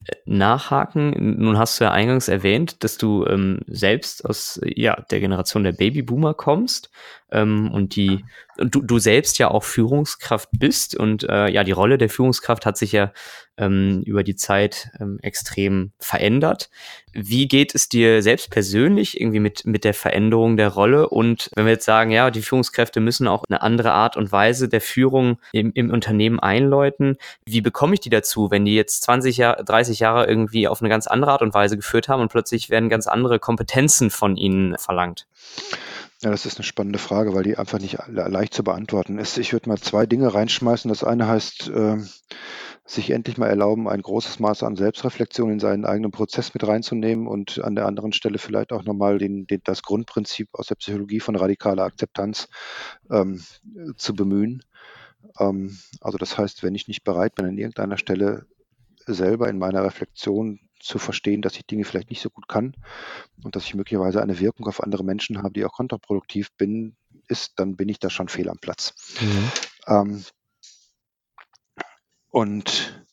äh, 0.06 0.16
nachhaken. 0.26 1.38
Nun 1.40 1.58
hast 1.58 1.80
du 1.80 1.86
ja 1.86 1.92
eingangs 1.92 2.28
erwähnt, 2.28 2.84
dass 2.84 2.98
du 2.98 3.26
ähm, 3.26 3.62
selbst 3.68 4.26
aus 4.26 4.60
ja, 4.64 5.00
der 5.12 5.20
Generation 5.20 5.64
der 5.64 5.74
Babyboomer 5.74 6.34
kommst 6.34 6.90
ähm, 7.34 7.70
und 7.72 7.96
die 7.96 8.24
du, 8.58 8.82
du 8.82 9.00
selbst 9.00 9.40
ja 9.40 9.50
auch 9.50 9.64
Führungskraft 9.64 10.50
bist 10.54 10.96
und 10.96 11.24
äh, 11.24 11.50
ja, 11.50 11.64
die 11.64 11.72
Rolle 11.72 11.98
der 11.98 12.10
Führungskraft 12.10 12.66
hat 12.66 12.78
sich 12.78 12.92
ja 12.92 13.12
ähm, 13.58 14.02
über 14.06 14.24
die 14.24 14.36
Zeit 14.36 14.90
ähm, 15.00 15.20
extrem 15.22 15.92
verändert. 16.00 16.70
Wie 17.12 17.48
geht 17.48 17.76
es 17.76 17.90
dir 17.90 18.24
selbst 18.24 18.50
persönlich 18.50 19.20
irgendwie 19.20 19.40
mit, 19.40 19.66
mit 19.66 19.84
der 19.84 19.94
Veränderung 19.94 20.58
der 20.58 20.70
Rolle? 20.70 21.10
Und 21.10 21.52
wenn 21.56 21.66
wir 21.66 21.74
jetzt 21.74 21.86
sagen, 21.86 22.10
ja, 22.10 22.32
die 22.32 22.42
Führungskräfte 22.42 23.00
müssen 23.00 23.28
auch 23.28 23.44
eine 23.48 23.62
andere 23.62 23.92
Art 23.92 24.18
und 24.18 24.32
Weise 24.32 24.70
der 24.70 24.82
Führung 24.82 25.40
im, 25.52 25.72
im 25.74 25.92
Unternehmen 25.92 26.40
einläuten, 26.40 27.18
wie 27.46 27.62
bekomme 27.62 27.94
ich 27.94 28.00
die 28.00 28.10
dazu, 28.10 28.50
wenn 28.50 28.66
die 28.66 28.76
jetzt 28.76 29.04
20 29.04 29.38
Jahre, 29.38 29.64
30 29.64 30.00
Jahre 30.00 30.26
irgendwie 30.26 30.68
auf 30.68 30.82
eine 30.82 30.90
ganz 30.90 31.06
andere 31.06 31.32
Art 31.32 31.42
und 31.44 31.54
Weise 31.54 31.76
geführt 31.76 32.08
haben 32.08 32.22
und 32.22 32.32
plötzlich 32.32 32.70
werden 32.70 32.90
ganz 32.90 33.08
andere 33.08 33.40
Kompetenzen 33.40 34.10
von 34.10 34.36
ihnen 34.36 34.78
verlangt? 34.78 35.28
Ja, 36.24 36.32
das 36.32 36.46
ist 36.46 36.58
eine 36.58 36.64
spannende 36.64 37.00
Frage, 37.00 37.34
weil 37.34 37.44
die 37.44 37.58
einfach 37.58 37.80
nicht 37.80 37.98
leicht 38.08 38.54
zu 38.54 38.64
beantworten 38.64 39.18
ist. 39.18 39.38
Ich 39.38 39.52
würde 39.52 39.68
mal 39.68 39.78
zwei 39.78 40.06
Dinge 40.06 40.34
reinschmeißen. 40.34 40.88
Das 40.88 41.04
eine 41.04 41.28
heißt, 41.28 41.68
äh, 41.68 41.98
sich 42.86 43.10
endlich 43.10 43.38
mal 43.38 43.50
erlauben, 43.50 43.90
ein 43.90 44.02
großes 44.02 44.40
Maß 44.40 44.64
an 44.64 44.78
Selbstreflexion 44.78 45.52
in 45.52 45.60
seinen 45.60 45.84
eigenen 45.84 46.12
Prozess 46.12 46.54
mit 46.54 46.66
reinzunehmen 46.66 47.28
und 47.28 47.62
an 47.62 47.76
der 47.76 47.88
anderen 47.88 48.14
Stelle 48.14 48.38
vielleicht 48.38 48.72
auch 48.72 48.84
nochmal 48.86 49.18
den, 49.18 49.48
den, 49.48 49.60
das 49.66 49.84
Grundprinzip 49.84 50.48
aus 50.54 50.68
der 50.68 50.76
Psychologie 50.76 51.20
von 51.20 51.36
radikaler 51.36 51.84
Akzeptanz 51.84 52.48
ähm, 53.12 53.44
zu 53.98 54.16
bemühen. 54.16 54.64
Ähm, 55.40 55.78
also 56.00 56.18
das 56.18 56.38
heißt, 56.38 56.64
wenn 56.64 56.76
ich 56.76 56.88
nicht 56.88 57.04
bereit 57.04 57.36
bin, 57.36 57.48
an 57.48 57.58
irgendeiner 57.58 57.98
Stelle 57.98 58.46
selber 59.06 59.50
in 59.50 59.58
meiner 59.58 59.84
Reflexion 59.84 60.62
zu 60.84 61.00
verstehen, 61.00 61.42
dass 61.42 61.56
ich 61.56 61.66
Dinge 61.66 61.86
vielleicht 61.86 62.10
nicht 62.10 62.22
so 62.22 62.30
gut 62.30 62.48
kann 62.48 62.76
und 63.44 63.56
dass 63.56 63.66
ich 63.66 63.74
möglicherweise 63.74 64.22
eine 64.22 64.40
Wirkung 64.40 64.68
auf 64.68 64.84
andere 64.84 65.04
Menschen 65.04 65.40
habe, 65.40 65.54
die 65.54 65.66
auch 65.66 65.74
kontraproduktiv 65.74 66.52
bin, 66.54 66.96
ist, 67.28 67.54
dann 67.58 67.76
bin 67.76 67.90
ich 67.90 68.00
da 68.00 68.10
schon 68.10 68.28
fehl 68.28 68.50
am 68.50 68.58
Platz. 68.58 68.94
Mhm. 69.22 69.52
Ähm, 69.88 70.26
und 72.30 73.06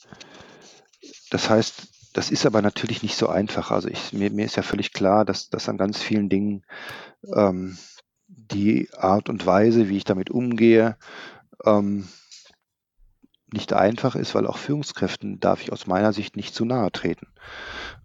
das 1.31 1.49
heißt, 1.49 1.89
das 2.13 2.31
ist 2.31 2.47
aber 2.47 2.61
natürlich 2.61 3.03
nicht 3.03 3.17
so 3.17 3.29
einfach. 3.29 3.71
Also 3.71 3.89
ich, 3.89 4.13
mir, 4.13 4.31
mir 4.31 4.45
ist 4.45 4.57
ja 4.57 4.63
völlig 4.63 4.93
klar, 4.93 5.25
dass, 5.25 5.49
dass 5.49 5.69
an 5.69 5.79
ganz 5.79 5.99
vielen 5.99 6.29
Dingen 6.29 6.65
ähm, 7.35 7.79
die 8.27 8.89
Art 8.95 9.29
und 9.29 9.47
Weise, 9.47 9.89
wie 9.89 9.97
ich 9.97 10.05
damit 10.05 10.31
umgehe, 10.31 10.97
ähm, 11.65 12.09
nicht 13.53 13.73
einfach 13.73 14.17
ist, 14.17 14.35
weil 14.35 14.47
auch 14.47 14.59
Führungskräften 14.59 15.41
darf 15.41 15.63
ich 15.63 15.73
aus 15.73 15.87
meiner 15.87 16.13
Sicht 16.13 16.37
nicht 16.37 16.55
zu 16.55 16.65
nahe 16.65 16.93
treten. 16.93 17.29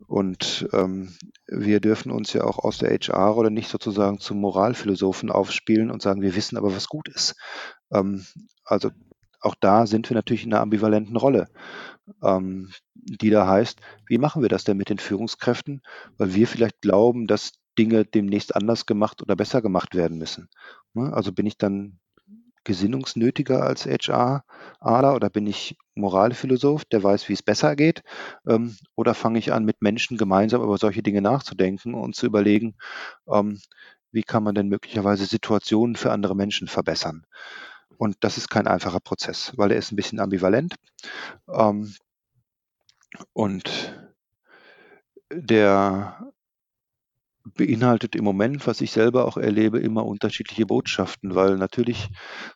Und 0.08 0.68
ähm, 0.74 1.14
wir 1.48 1.80
dürfen 1.80 2.12
uns 2.12 2.34
ja 2.34 2.44
auch 2.44 2.60
aus 2.60 2.78
der 2.78 2.92
HR 2.92 3.38
oder 3.38 3.50
nicht 3.50 3.70
sozusagen 3.70 4.20
zum 4.20 4.40
Moralphilosophen 4.40 5.32
aufspielen 5.32 5.92
und 5.92 6.02
sagen, 6.02 6.22
wir 6.22 6.36
wissen 6.36 6.58
aber, 6.58 6.76
was 6.76 6.88
gut 6.88 7.08
ist. 7.08 7.36
Ähm, 7.92 8.26
also 8.64 8.92
auch 9.42 9.56
da 9.60 9.86
sind 9.86 10.10
wir 10.10 10.16
natürlich 10.16 10.44
in 10.44 10.54
einer 10.54 10.62
ambivalenten 10.62 11.16
Rolle, 11.16 11.48
ähm, 12.24 12.72
die 12.96 13.30
da 13.30 13.48
heißt, 13.48 13.80
wie 14.08 14.18
machen 14.18 14.42
wir 14.42 14.50
das 14.50 14.64
denn 14.64 14.78
mit 14.78 14.90
den 14.90 14.98
Führungskräften? 14.98 15.82
Weil 16.18 16.34
wir 16.34 16.48
vielleicht 16.48 16.82
glauben, 16.82 17.28
dass 17.28 17.52
Dinge 17.78 18.06
demnächst 18.06 18.56
anders 18.56 18.86
gemacht 18.86 19.22
oder 19.22 19.36
besser 19.36 19.62
gemacht 19.62 19.96
werden 19.96 20.18
müssen. 20.18 20.50
Ne? 20.94 21.14
Also 21.14 21.32
bin 21.32 21.46
ich 21.46 21.58
dann 21.58 22.00
gesinnungsnötiger 22.66 23.64
als 23.64 23.86
HR-Aler 23.86 25.16
oder 25.16 25.30
bin 25.30 25.48
ich 25.48 25.78
Moralphilosoph, 25.96 26.86
der 26.86 27.04
weiß, 27.04 27.30
wie 27.30 27.34
es 27.34 27.44
besser 27.44 27.76
geht? 27.76 28.04
Ähm, 28.48 28.76
oder 28.96 29.14
fange 29.14 29.40
ich 29.40 29.54
an, 29.54 29.64
mit 29.66 29.82
Menschen 29.82 30.18
gemeinsam 30.18 30.62
über 30.62 30.78
solche 30.78 31.04
Dinge 31.04 31.22
nachzudenken 31.22 31.94
und 31.94 32.16
zu 32.16 32.26
überlegen, 32.26 32.76
ähm, 33.32 33.62
wie 34.12 34.24
kann 34.24 34.44
man 34.44 34.56
denn 34.56 34.68
möglicherweise 34.70 35.26
Situationen 35.26 35.96
für 35.96 36.12
andere 36.12 36.36
Menschen 36.36 36.68
verbessern? 36.68 37.26
Und 37.98 38.18
das 38.22 38.38
ist 38.38 38.50
kein 38.50 38.68
einfacher 38.68 39.00
Prozess, 39.00 39.54
weil 39.58 39.72
er 39.72 39.78
ist 39.78 39.92
ein 39.92 39.96
bisschen 39.98 40.20
ambivalent. 40.20 40.76
Ähm, 41.50 41.96
und 43.34 43.96
der 45.32 46.32
beinhaltet 47.54 48.16
im 48.16 48.24
Moment, 48.24 48.66
was 48.66 48.82
ich 48.82 48.92
selber 48.92 49.26
auch 49.26 49.38
erlebe, 49.38 49.80
immer 49.80 50.06
unterschiedliche 50.06 50.66
Botschaften, 50.66 51.36
weil 51.36 51.58
natürlich 51.58 52.10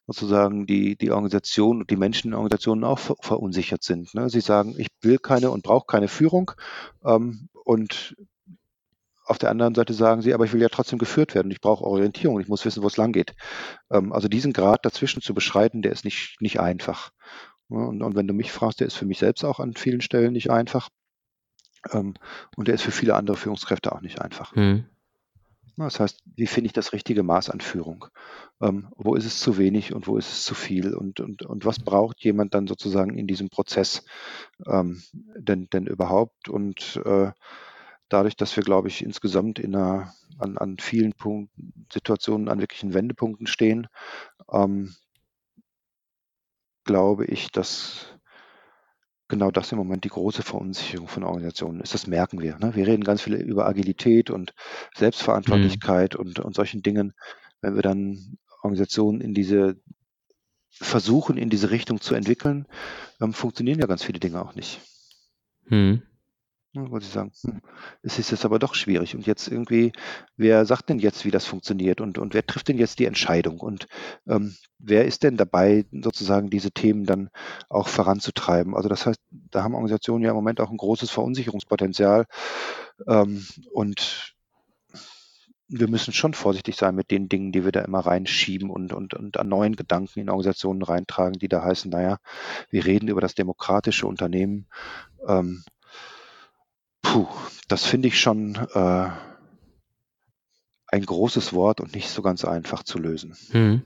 sozusagen 0.08 0.66
die, 0.66 0.96
die 0.96 1.12
Organisation 1.12 1.82
und 1.82 1.90
die 1.90 1.96
Menschen 1.96 2.30
in 2.30 2.34
Organisationen 2.34 2.84
auch 2.84 3.00
ver 3.00 3.16
verunsichert 3.22 3.84
sind. 3.84 4.14
Ne? 4.16 4.30
Sie 4.30 4.42
sagen, 4.42 4.76
ich 4.78 4.88
will 5.02 5.20
keine 5.20 5.52
und 5.52 5.64
brauche 5.64 5.86
keine 5.86 6.08
Führung 6.08 6.52
ähm, 7.06 7.50
und 7.64 8.16
auf 9.30 9.38
der 9.38 9.52
anderen 9.52 9.76
Seite 9.76 9.94
sagen 9.94 10.24
sie, 10.24 10.34
aber 10.34 10.46
ich 10.46 10.54
will 10.54 10.62
ja 10.62 10.70
trotzdem 10.70 10.98
geführt 10.98 11.36
werden. 11.36 11.52
Ich 11.52 11.62
brauche 11.62 11.84
Orientierung. 11.86 12.40
Ich 12.40 12.48
muss 12.48 12.66
wissen, 12.66 12.82
wo 12.82 12.88
es 12.88 12.98
lang 12.98 13.12
geht. 13.12 13.36
Ähm, 13.92 14.12
also 14.12 14.28
diesen 14.28 14.54
Grad 14.54 14.84
dazwischen 14.86 15.22
zu 15.22 15.36
beschreiten, 15.36 15.84
der 15.84 15.92
ist 15.92 16.04
nicht, 16.04 16.38
nicht 16.42 16.60
einfach. 16.60 17.12
Und, 17.68 18.02
und, 18.02 18.16
wenn 18.16 18.28
du 18.28 18.34
mich 18.34 18.52
fragst, 18.52 18.80
der 18.80 18.88
ist 18.88 18.96
für 18.96 19.06
mich 19.06 19.20
selbst 19.20 19.46
auch 19.46 19.60
an 19.60 19.76
vielen 19.76 20.02
Stellen 20.02 20.34
nicht 20.34 20.50
einfach. 20.50 20.90
Ähm, 21.92 22.16
und 22.56 22.68
der 22.68 22.76
ist 22.76 22.84
für 22.84 22.92
viele 22.92 23.16
andere 23.16 23.38
Führungskräfte 23.38 23.92
auch 23.92 24.02
nicht 24.02 24.22
einfach. 24.22 24.56
Mhm. 24.56 24.86
Das 25.78 26.00
heißt, 26.00 26.22
wie 26.36 26.48
finde 26.48 26.68
ich 26.68 26.74
das 26.74 26.92
richtige 26.92 27.24
Maß 27.24 27.50
an 27.50 27.62
Führung? 27.62 28.06
Ähm, 28.62 28.90
wo 28.98 29.16
ist 29.16 29.26
es 29.26 29.40
zu 29.40 29.58
wenig 29.58 29.94
und 29.94 30.08
wo 30.08 30.18
ist 30.18 30.30
es 30.30 30.44
zu 30.44 30.54
viel? 30.54 30.94
Und, 30.94 31.22
und, 31.22 31.44
und 31.44 31.64
was 31.64 31.80
braucht 31.80 32.22
jemand 32.22 32.54
dann 32.54 32.68
sozusagen 32.68 33.18
in 33.18 33.28
diesem 33.28 33.50
Prozess 33.50 34.04
ähm, 34.68 35.02
denn, 35.38 35.70
denn 35.72 35.88
überhaupt? 35.88 36.50
Und 36.50 37.02
äh, 37.06 37.32
dadurch, 38.10 38.36
dass 38.36 38.58
wir, 38.58 38.64
glaube 38.64 38.90
ich, 38.90 39.04
insgesamt 39.04 39.58
in 39.58 39.74
einer, 39.74 40.14
an, 40.38 40.58
an 40.58 40.78
vielen 40.80 41.14
Punkten, 41.14 41.88
Situationen 41.94 42.50
an 42.50 42.60
wirklichen 42.60 42.94
Wendepunkten 42.94 43.48
stehen, 43.48 43.88
ähm, 44.52 44.94
glaube 46.84 47.26
ich, 47.26 47.52
dass 47.52 48.19
genau 49.30 49.52
das 49.52 49.72
im 49.72 49.78
Moment 49.78 50.04
die 50.04 50.10
große 50.10 50.44
Verunsicherung 50.44 51.08
von 51.08 51.24
Organisationen 51.24 51.80
ist. 51.82 51.94
Das 51.94 52.08
merken 52.08 52.42
wir. 52.42 52.58
Ne? 52.58 52.76
Wir 52.76 52.88
reden 52.88 53.04
ganz 53.04 53.22
viel 53.22 53.36
über 53.36 53.68
Agilität 53.68 54.30
und 54.30 54.54
Mhm. 54.96 55.00
Selbstverantwortlichkeit 55.00 56.16
und, 56.16 56.40
und 56.40 56.56
solchen 56.56 56.82
Dingen. 56.82 57.14
Wenn 57.62 57.76
wir 57.76 57.82
dann 57.82 58.38
Organisationen 58.62 59.22
in 59.22 59.34
diese 59.34 59.78
versuchen, 60.72 61.38
in 61.38 61.50
diese 61.50 61.72
Richtung 61.72 62.02
zu 62.02 62.16
entwickeln, 62.16 62.68
ähm, 63.22 63.34
funktionieren 63.34 63.80
ja 63.80 63.88
ganz 63.88 64.04
viele 64.04 64.20
Dinge 64.20 64.42
auch 64.42 64.56
nicht. 64.56 64.82
Mhm. 65.68 66.02
Wollte 66.76 67.06
ich 67.08 67.12
sagen, 67.12 67.32
hm, 67.42 67.62
es 68.04 68.20
ist 68.20 68.30
jetzt 68.30 68.46
aber 68.46 68.60
doch 68.60 68.76
schwierig. 68.76 69.16
Und 69.16 69.26
jetzt 69.26 69.48
irgendwie, 69.48 69.92
wer 70.38 70.66
sagt 70.66 70.90
denn 70.90 71.00
jetzt, 71.00 71.26
wie 71.26 71.32
das 71.32 71.46
funktioniert 71.46 72.00
und, 72.00 72.20
und 72.20 72.36
wer 72.36 72.46
trifft 72.46 72.68
denn 72.68 72.78
jetzt 72.78 73.00
die 73.00 73.06
Entscheidung? 73.06 73.60
Und 73.60 73.88
ähm, 74.28 74.56
wer 74.78 75.06
ist 75.06 75.24
denn 75.24 75.36
dabei, 75.36 75.86
sozusagen 75.92 76.52
diese 76.52 76.72
Themen 76.72 77.06
dann 77.06 77.32
auch 77.70 77.88
voranzutreiben? 77.88 78.76
Also 78.76 78.88
das 78.88 79.08
heißt, 79.08 79.20
da 79.32 79.64
haben 79.64 79.74
Organisationen 79.74 80.24
ja 80.24 80.30
im 80.30 80.36
Moment 80.36 80.62
auch 80.62 80.70
ein 80.70 80.78
großes 80.78 81.10
Verunsicherungspotenzial. 81.10 82.26
Ähm, 83.08 83.48
und 83.74 84.36
wir 85.70 85.88
müssen 85.88 86.14
schon 86.14 86.36
vorsichtig 86.36 86.76
sein 86.76 86.94
mit 86.94 87.10
den 87.10 87.30
Dingen, 87.30 87.52
die 87.52 87.64
wir 87.64 87.72
da 87.72 87.82
immer 87.82 88.00
reinschieben 88.00 88.70
und, 88.70 88.94
und, 88.94 89.16
und 89.16 89.38
an 89.38 89.50
neuen 89.50 89.76
Gedanken 89.76 90.20
in 90.20 90.30
Organisationen 90.30 90.84
reintragen, 90.84 91.40
die 91.40 91.48
da 91.48 91.64
heißen, 91.64 91.90
naja, 91.90 92.18
wir 92.70 92.86
reden 92.86 93.08
über 93.08 93.22
das 93.22 93.34
demokratische 93.34 94.06
Unternehmen. 94.06 94.68
Ähm, 95.28 95.64
Puh, 97.02 97.28
das 97.68 97.86
finde 97.86 98.08
ich 98.08 98.20
schon 98.20 98.56
äh, 98.74 99.10
ein 100.88 101.06
großes 101.06 101.54
Wort 101.54 101.82
und 101.82 101.96
nicht 101.96 102.10
so 102.10 102.22
ganz 102.22 102.46
einfach 102.46 102.84
zu 102.84 103.00
lösen. 103.00 103.36
Hm. 103.52 103.82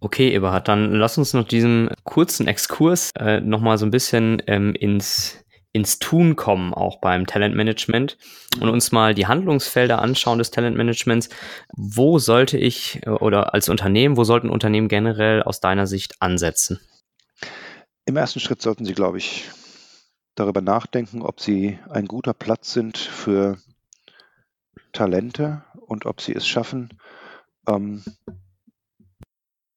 Okay, 0.00 0.30
Eberhard, 0.32 0.68
dann 0.68 0.92
lass 0.92 1.18
uns 1.18 1.32
nach 1.32 1.44
diesem 1.44 1.88
kurzen 2.04 2.46
Exkurs 2.46 3.12
äh, 3.18 3.40
nochmal 3.40 3.78
so 3.78 3.86
ein 3.86 3.90
bisschen 3.90 4.42
ähm, 4.46 4.74
ins, 4.74 5.38
ins 5.72 5.98
Tun 5.98 6.36
kommen, 6.36 6.74
auch 6.74 7.00
beim 7.00 7.26
Talentmanagement 7.26 8.18
und 8.60 8.68
uns 8.68 8.92
mal 8.92 9.14
die 9.14 9.26
Handlungsfelder 9.26 10.00
anschauen 10.00 10.38
des 10.38 10.50
Talentmanagements. 10.50 11.30
Wo 11.74 12.18
sollte 12.18 12.58
ich 12.58 13.00
äh, 13.06 13.10
oder 13.10 13.54
als 13.54 13.68
Unternehmen, 13.68 14.16
wo 14.16 14.24
sollten 14.24 14.50
Unternehmen 14.50 14.88
generell 14.88 15.42
aus 15.42 15.60
deiner 15.60 15.86
Sicht 15.86 16.20
ansetzen? 16.20 16.78
Im 18.04 18.16
ersten 18.16 18.38
Schritt 18.40 18.62
sollten 18.62 18.84
sie, 18.84 18.94
glaube 18.94 19.18
ich, 19.18 19.44
darüber 20.36 20.60
nachdenken, 20.60 21.22
ob 21.22 21.40
sie 21.40 21.78
ein 21.90 22.06
guter 22.06 22.34
Platz 22.34 22.72
sind 22.72 22.96
für 22.96 23.58
Talente 24.92 25.64
und 25.74 26.06
ob 26.06 26.20
sie 26.20 26.34
es 26.34 26.46
schaffen, 26.46 26.90
ähm, 27.66 28.04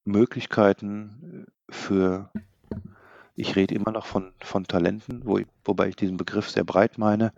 Möglichkeiten 0.05 1.47
für, 1.69 2.31
ich 3.35 3.55
rede 3.55 3.75
immer 3.75 3.91
noch 3.91 4.05
von, 4.05 4.33
von 4.41 4.65
Talenten, 4.65 5.21
wo, 5.25 5.39
wobei 5.63 5.89
ich 5.89 5.95
diesen 5.95 6.17
Begriff 6.17 6.49
sehr 6.49 6.63
breit 6.63 6.97
meine, 6.97 7.33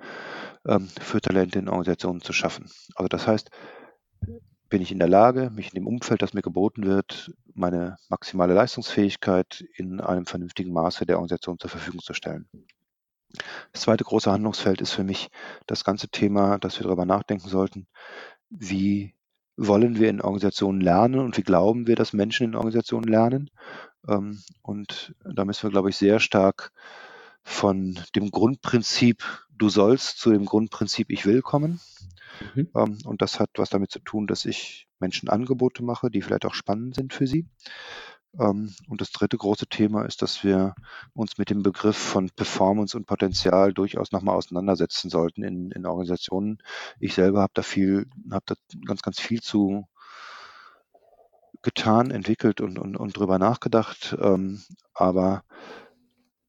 ähm, 0.65 0.88
für 0.99 1.22
Talente 1.22 1.59
in 1.59 1.69
Organisationen 1.69 2.22
zu 2.22 2.34
schaffen. 2.34 2.69
Also 2.95 3.07
das 3.07 3.28
heißt, 3.28 3.49
bin 4.69 4.82
ich 4.82 4.91
in 4.91 4.99
der 4.99 5.09
Lage, 5.09 5.51
mich 5.51 5.67
in 5.67 5.76
dem 5.76 5.88
Umfeld, 5.88 6.22
das 6.22 6.34
mir 6.34 6.41
geboten 6.41 6.86
wird, 6.86 7.34
meine 7.53 7.97
maximale 8.09 8.53
Leistungsfähigkeit 8.53 9.65
in 9.76 9.99
einem 9.99 10.26
vernünftigen 10.26 10.72
Maße 10.72 11.05
der 11.05 11.17
Organisation 11.17 11.59
zur 11.59 11.69
Verfügung 11.69 11.99
zu 11.99 12.13
stellen. 12.13 12.47
Das 13.71 13.84
zweite 13.84 14.03
große 14.03 14.32
Handlungsfeld 14.32 14.82
ist 14.82 14.91
für 14.91 15.03
mich 15.03 15.29
das 15.67 15.84
ganze 15.84 16.09
Thema, 16.09 16.57
dass 16.57 16.79
wir 16.79 16.84
darüber 16.84 17.05
nachdenken 17.05 17.47
sollten, 17.47 17.88
wie 18.49 19.13
wollen 19.57 19.99
wir 19.99 20.09
in 20.09 20.21
Organisationen 20.21 20.82
lernen 20.82 21.19
und 21.19 21.38
wie 21.38 21.43
glauben 21.43 21.88
wir, 21.88 21.95
dass 21.95 22.13
Menschen 22.13 22.47
in 22.47 22.55
Organisationen 22.55 23.07
lernen. 23.07 23.49
Ähm, 24.07 24.41
und 24.61 25.13
da 25.23 25.45
müssen 25.45 25.63
wir, 25.63 25.71
glaube 25.71 25.89
ich, 25.89 25.97
sehr 25.97 26.19
stark 26.19 26.71
von 27.43 27.99
dem 28.15 28.32
Grundprinzip 28.32 29.23
du 29.61 29.69
sollst 29.69 30.17
zu 30.17 30.32
dem 30.32 30.45
Grundprinzip 30.45 31.11
ich 31.11 31.25
will 31.25 31.41
kommen. 31.41 31.79
Mhm. 32.55 32.69
Ähm, 32.75 32.97
und 33.05 33.21
das 33.21 33.39
hat 33.39 33.51
was 33.57 33.69
damit 33.69 33.91
zu 33.91 33.99
tun, 33.99 34.25
dass 34.25 34.45
ich 34.45 34.88
Menschen 34.99 35.29
Angebote 35.29 35.84
mache, 35.84 36.09
die 36.09 36.21
vielleicht 36.21 36.45
auch 36.45 36.55
spannend 36.55 36.95
sind 36.95 37.13
für 37.13 37.27
sie. 37.27 37.45
Ähm, 38.39 38.73
und 38.88 39.01
das 39.01 39.11
dritte 39.11 39.38
große 39.38 39.67
Thema 39.67 40.05
ist, 40.05 40.21
dass 40.21 40.43
wir 40.43 40.75
uns 41.13 41.38
mit 41.38 41.49
dem 41.49 41.63
Begriff 41.63 41.97
von 41.97 42.29
Performance 42.29 42.97
und 42.97 43.05
Potenzial 43.05 43.73
durchaus 43.73 44.11
nochmal 44.11 44.36
auseinandersetzen 44.36 45.09
sollten 45.09 45.43
in, 45.43 45.71
in 45.71 45.86
Organisationen. 45.86 46.59
Ich 46.99 47.13
selber 47.13 47.41
habe 47.41 47.53
da 47.53 47.63
viel, 47.63 48.07
habe 48.32 48.43
da 48.45 48.55
ganz, 48.86 49.01
ganz 49.01 49.19
viel 49.19 49.41
zu 49.41 49.88
getan, 51.61 52.11
entwickelt 52.11 52.61
und, 52.61 52.79
und, 52.79 52.97
und 52.97 53.17
drüber 53.17 53.38
nachgedacht. 53.38 54.15
Ähm, 54.19 54.61
aber 54.93 55.43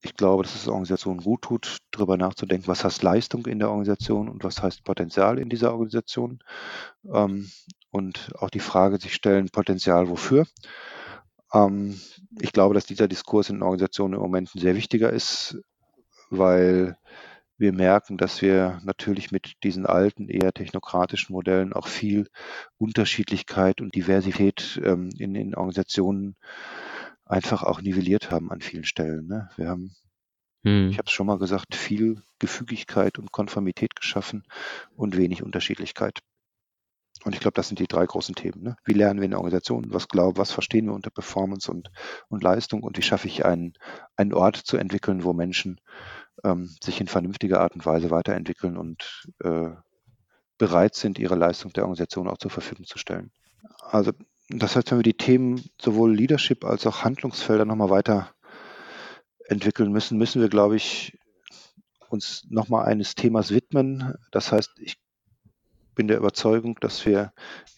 ich 0.01 0.15
glaube, 0.15 0.43
dass 0.43 0.55
es 0.55 0.69
Organisationen 0.69 1.21
gut 1.21 1.43
tut, 1.43 1.79
darüber 1.93 2.17
nachzudenken, 2.17 2.67
was 2.67 2.85
heißt 2.85 3.03
Leistung 3.03 3.47
in 3.47 3.59
der 3.59 3.69
Organisation 3.69 4.29
und 4.29 4.43
was 4.43 4.63
heißt 4.63 4.85
Potenzial 4.85 5.39
in 5.39 5.49
dieser 5.49 5.73
Organisation. 5.73 6.41
Ähm, 7.13 7.51
und 7.91 8.33
auch 8.39 8.51
die 8.51 8.61
Frage 8.61 8.99
sich 8.99 9.15
stellen, 9.15 9.51
Potenzial 9.51 10.09
wofür? 10.09 10.47
Ähm, 11.53 12.01
ich 12.41 12.53
glaube, 12.53 12.75
dass 12.75 12.87
dieser 12.87 13.09
Diskurs 13.09 13.51
in 13.51 13.63
Organisationen 13.63 14.15
im 14.15 14.21
Moment 14.21 14.55
ein 14.55 14.61
sehr 14.61 14.77
wichtiger 14.77 15.11
ist, 15.11 15.59
weil 16.31 16.97
wir 17.59 17.73
merken, 17.73 18.19
dass 18.19 18.43
wir 18.43 18.81
natürlich 18.83 19.31
mit 19.31 19.63
diesen 19.63 19.87
alten, 19.87 20.29
eher 20.29 20.53
technokratischen 20.53 21.33
Modellen 21.33 21.73
auch 21.73 21.87
viel 21.87 22.29
Unterschiedlichkeit 22.77 23.81
und 23.81 23.95
Diversität 23.95 24.81
ähm, 24.85 25.11
in, 25.19 25.35
in 25.35 25.55
Organisationen 25.55 26.37
einfach 27.25 27.63
auch 27.63 27.81
nivelliert 27.81 28.31
haben 28.31 28.51
an 28.51 28.61
vielen 28.61 28.85
Stellen. 28.85 29.29
Ne? 29.29 29.49
Wir 29.57 29.69
haben, 29.69 29.95
hm. 30.65 30.89
ich 30.91 30.99
habe 30.99 31.07
es 31.07 31.13
schon 31.13 31.27
mal 31.27 31.39
gesagt, 31.39 31.77
viel 31.77 32.23
Gefügigkeit 32.41 33.19
und 33.19 33.31
Konformität 33.31 33.95
geschaffen 33.95 34.45
und 34.97 35.17
wenig 35.17 35.43
Unterschiedlichkeit. 35.43 36.19
Und 37.25 37.35
ich 37.35 37.41
glaube, 37.41 37.55
das 37.55 37.69
sind 37.69 37.79
die 37.79 37.87
drei 37.87 38.05
großen 38.05 38.35
Themen. 38.35 38.63
Ne? 38.63 38.77
Wie 38.85 38.95
lernen 38.95 39.21
wir 39.21 39.27
in 39.27 39.31
der 39.31 39.39
Organisation? 39.39 39.93
Was 39.93 40.09
glauben, 40.09 40.39
was 40.39 40.51
verstehen 40.51 40.87
wir 40.87 40.95
unter 40.95 41.11
Performance 41.11 41.71
und, 41.71 41.91
und 42.29 42.43
Leistung? 42.43 42.83
Und 42.83 42.99
wie 42.99 43.03
schaffe 43.03 43.29
ich 43.29 43.45
einen, 43.45 43.75
einen 44.17 44.35
Ort 44.35 44.57
zu 44.57 44.77
entwickeln, 44.77 45.23
wo 45.23 45.33
Menschen 45.33 45.81
ähm, 46.45 46.69
sich 46.83 47.01
in 47.01 47.07
vernünftiger 47.07 47.61
Art 47.61 47.75
und 47.75 47.87
Weise 47.87 48.11
weiterentwickeln 48.11 48.77
und 48.77 49.25
äh, 49.45 49.71
bereit 50.59 50.95
sind, 50.95 51.19
ihre 51.19 51.37
Leistung 51.37 51.73
der 51.73 51.85
Organisation 51.85 52.29
auch 52.29 52.39
zur 52.39 52.51
Verfügung 52.51 52.87
zu 52.87 52.99
stellen. 52.99 53.31
Also 53.79 54.13
das 54.49 54.77
heißt, 54.77 54.91
wenn 54.91 54.99
wir 54.99 55.05
die 55.05 55.17
Themen 55.17 55.63
sowohl 55.81 56.15
Leadership 56.15 56.65
als 56.65 56.87
auch 56.87 57.05
Handlungsfelder 57.05 57.65
nochmal 57.65 57.91
weiter 57.91 58.35
entwickeln 59.47 59.93
müssen, 59.93 60.19
müssen 60.19 60.41
wir, 60.41 60.49
glaube 60.49 60.77
ich, 60.77 61.19
uns 62.09 62.47
nochmal 62.49 62.85
eines 62.87 63.15
Themas 63.15 63.51
widmen. 63.51 64.15
Das 64.31 64.53
heißt, 64.53 64.73
ich 64.79 65.02
bin 65.95 66.09
der 66.09 66.19
Überzeugung, 66.19 66.79
dass 66.81 67.05
wir 67.07 67.33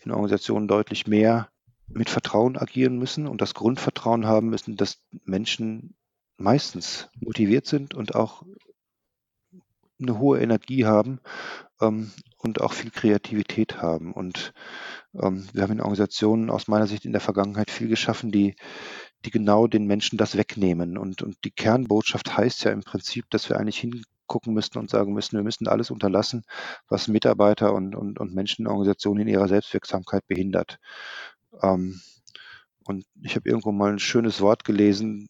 in 0.05 0.11
Organisationen 0.11 0.69
deutlich 0.69 1.07
mehr 1.07 1.49
mit 1.87 2.11
Vertrauen 2.11 2.57
agieren 2.57 2.99
müssen 2.99 3.27
und 3.27 3.41
das 3.41 3.55
Grundvertrauen 3.55 4.27
haben 4.27 4.49
müssen, 4.49 4.77
dass 4.77 5.03
Menschen 5.25 5.95
meistens 6.37 7.09
motiviert 7.21 7.67
sind 7.67 7.95
und 7.95 8.15
auch 8.15 8.43
eine 10.01 10.19
hohe 10.19 10.41
Energie 10.41 10.85
haben 10.85 11.21
ähm, 11.81 12.11
und 12.39 12.61
auch 12.61 12.73
viel 12.73 12.91
Kreativität 12.91 13.81
haben. 13.81 14.13
Und 14.13 14.53
ähm, 15.15 15.47
wir 15.53 15.63
haben 15.63 15.73
in 15.73 15.81
Organisationen 15.81 16.51
aus 16.51 16.69
meiner 16.69 16.87
Sicht 16.87 17.05
in 17.05 17.13
der 17.13 17.21
Vergangenheit 17.21 17.71
viel 17.71 17.89
geschaffen, 17.89 18.31
die, 18.31 18.57
die 19.25 19.31
genau 19.31 19.67
den 19.67 19.87
Menschen 19.87 20.19
das 20.19 20.37
wegnehmen. 20.37 20.99
Und, 20.99 21.23
und 21.23 21.37
die 21.45 21.53
Kernbotschaft 21.53 22.37
heißt 22.37 22.65
ja 22.65 22.73
im 22.73 22.83
Prinzip, 22.83 23.31
dass 23.31 23.49
wir 23.49 23.59
eigentlich 23.59 23.79
hingucken 24.25 24.55
müssten 24.55 24.79
und 24.79 24.91
sagen 24.91 25.13
müssen, 25.13 25.37
wir 25.37 25.45
müssen 25.45 25.69
alles 25.69 25.91
unterlassen, 25.91 26.45
was 26.89 27.09
Mitarbeiter 27.09 27.73
und, 27.73 27.95
und, 27.95 28.19
und 28.19 28.35
Menschen 28.35 28.67
in 28.67 29.21
in 29.21 29.29
ihrer 29.29 29.49
Selbstwirksamkeit 29.49 30.27
behindert. 30.27 30.79
Ähm, 31.63 32.01
und 32.85 33.05
ich 33.23 33.37
habe 33.37 33.49
irgendwo 33.49 33.73
mal 33.73 33.93
ein 33.93 33.99
schönes 33.99 34.41
Wort 34.41 34.65
gelesen, 34.65 35.29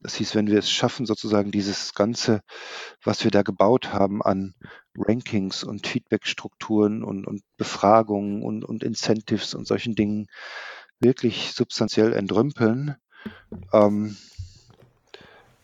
das 0.00 0.16
hieß, 0.16 0.34
wenn 0.34 0.48
wir 0.48 0.58
es 0.58 0.70
schaffen, 0.70 1.06
sozusagen 1.06 1.50
dieses 1.50 1.94
Ganze, 1.94 2.40
was 3.02 3.24
wir 3.24 3.30
da 3.30 3.42
gebaut 3.42 3.92
haben 3.92 4.22
an 4.22 4.54
Rankings 4.96 5.64
und 5.64 5.86
Feedbackstrukturen 5.86 7.02
und, 7.02 7.26
und 7.26 7.42
Befragungen 7.56 8.42
und, 8.42 8.64
und 8.64 8.82
Incentives 8.82 9.54
und 9.54 9.66
solchen 9.66 9.94
Dingen 9.94 10.26
wirklich 11.00 11.52
substanziell 11.52 12.12
entrümpeln, 12.12 12.96
ähm, 13.72 14.16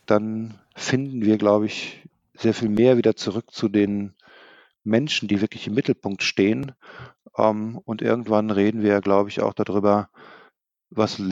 dann 0.07 0.59
finden 0.75 1.25
wir, 1.25 1.37
glaube 1.37 1.67
ich, 1.67 2.01
sehr 2.41 2.55
viel 2.55 2.69
mehr 2.69 2.97
wieder 2.97 3.17
zurück 3.17 3.53
zu 3.53 3.69
den 3.69 4.15
Menschen, 4.83 5.29
die 5.29 5.41
wirklich 5.41 5.67
im 5.67 5.75
Mittelpunkt 5.75 6.23
stehen. 6.23 6.73
Ähm, 7.37 7.79
und 7.85 8.03
irgendwann 8.03 8.51
reden 8.51 8.83
wir, 8.83 9.01
glaube 9.01 9.29
ich, 9.29 9.41
auch 9.41 9.53
darüber, 9.53 10.09
was 10.91 11.23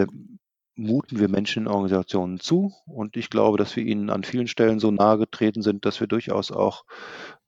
muten 0.76 1.18
wir 1.18 1.28
Menschen 1.28 1.64
in 1.64 1.68
Organisationen 1.68 2.40
zu. 2.40 2.72
Und 2.86 3.16
ich 3.16 3.30
glaube, 3.30 3.58
dass 3.58 3.74
wir 3.74 3.84
ihnen 3.84 4.10
an 4.10 4.22
vielen 4.22 4.48
Stellen 4.48 4.78
so 4.78 4.90
nahe 4.90 5.18
getreten 5.18 5.62
sind, 5.62 5.84
dass 5.84 5.98
wir 6.00 6.06
durchaus 6.06 6.52
auch 6.52 6.84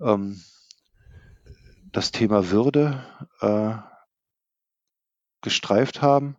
ähm, 0.01 0.41
das 1.93 2.13
Thema 2.13 2.51
Würde 2.51 3.05
äh, 3.41 3.77
gestreift 5.43 6.03
haben. 6.03 6.37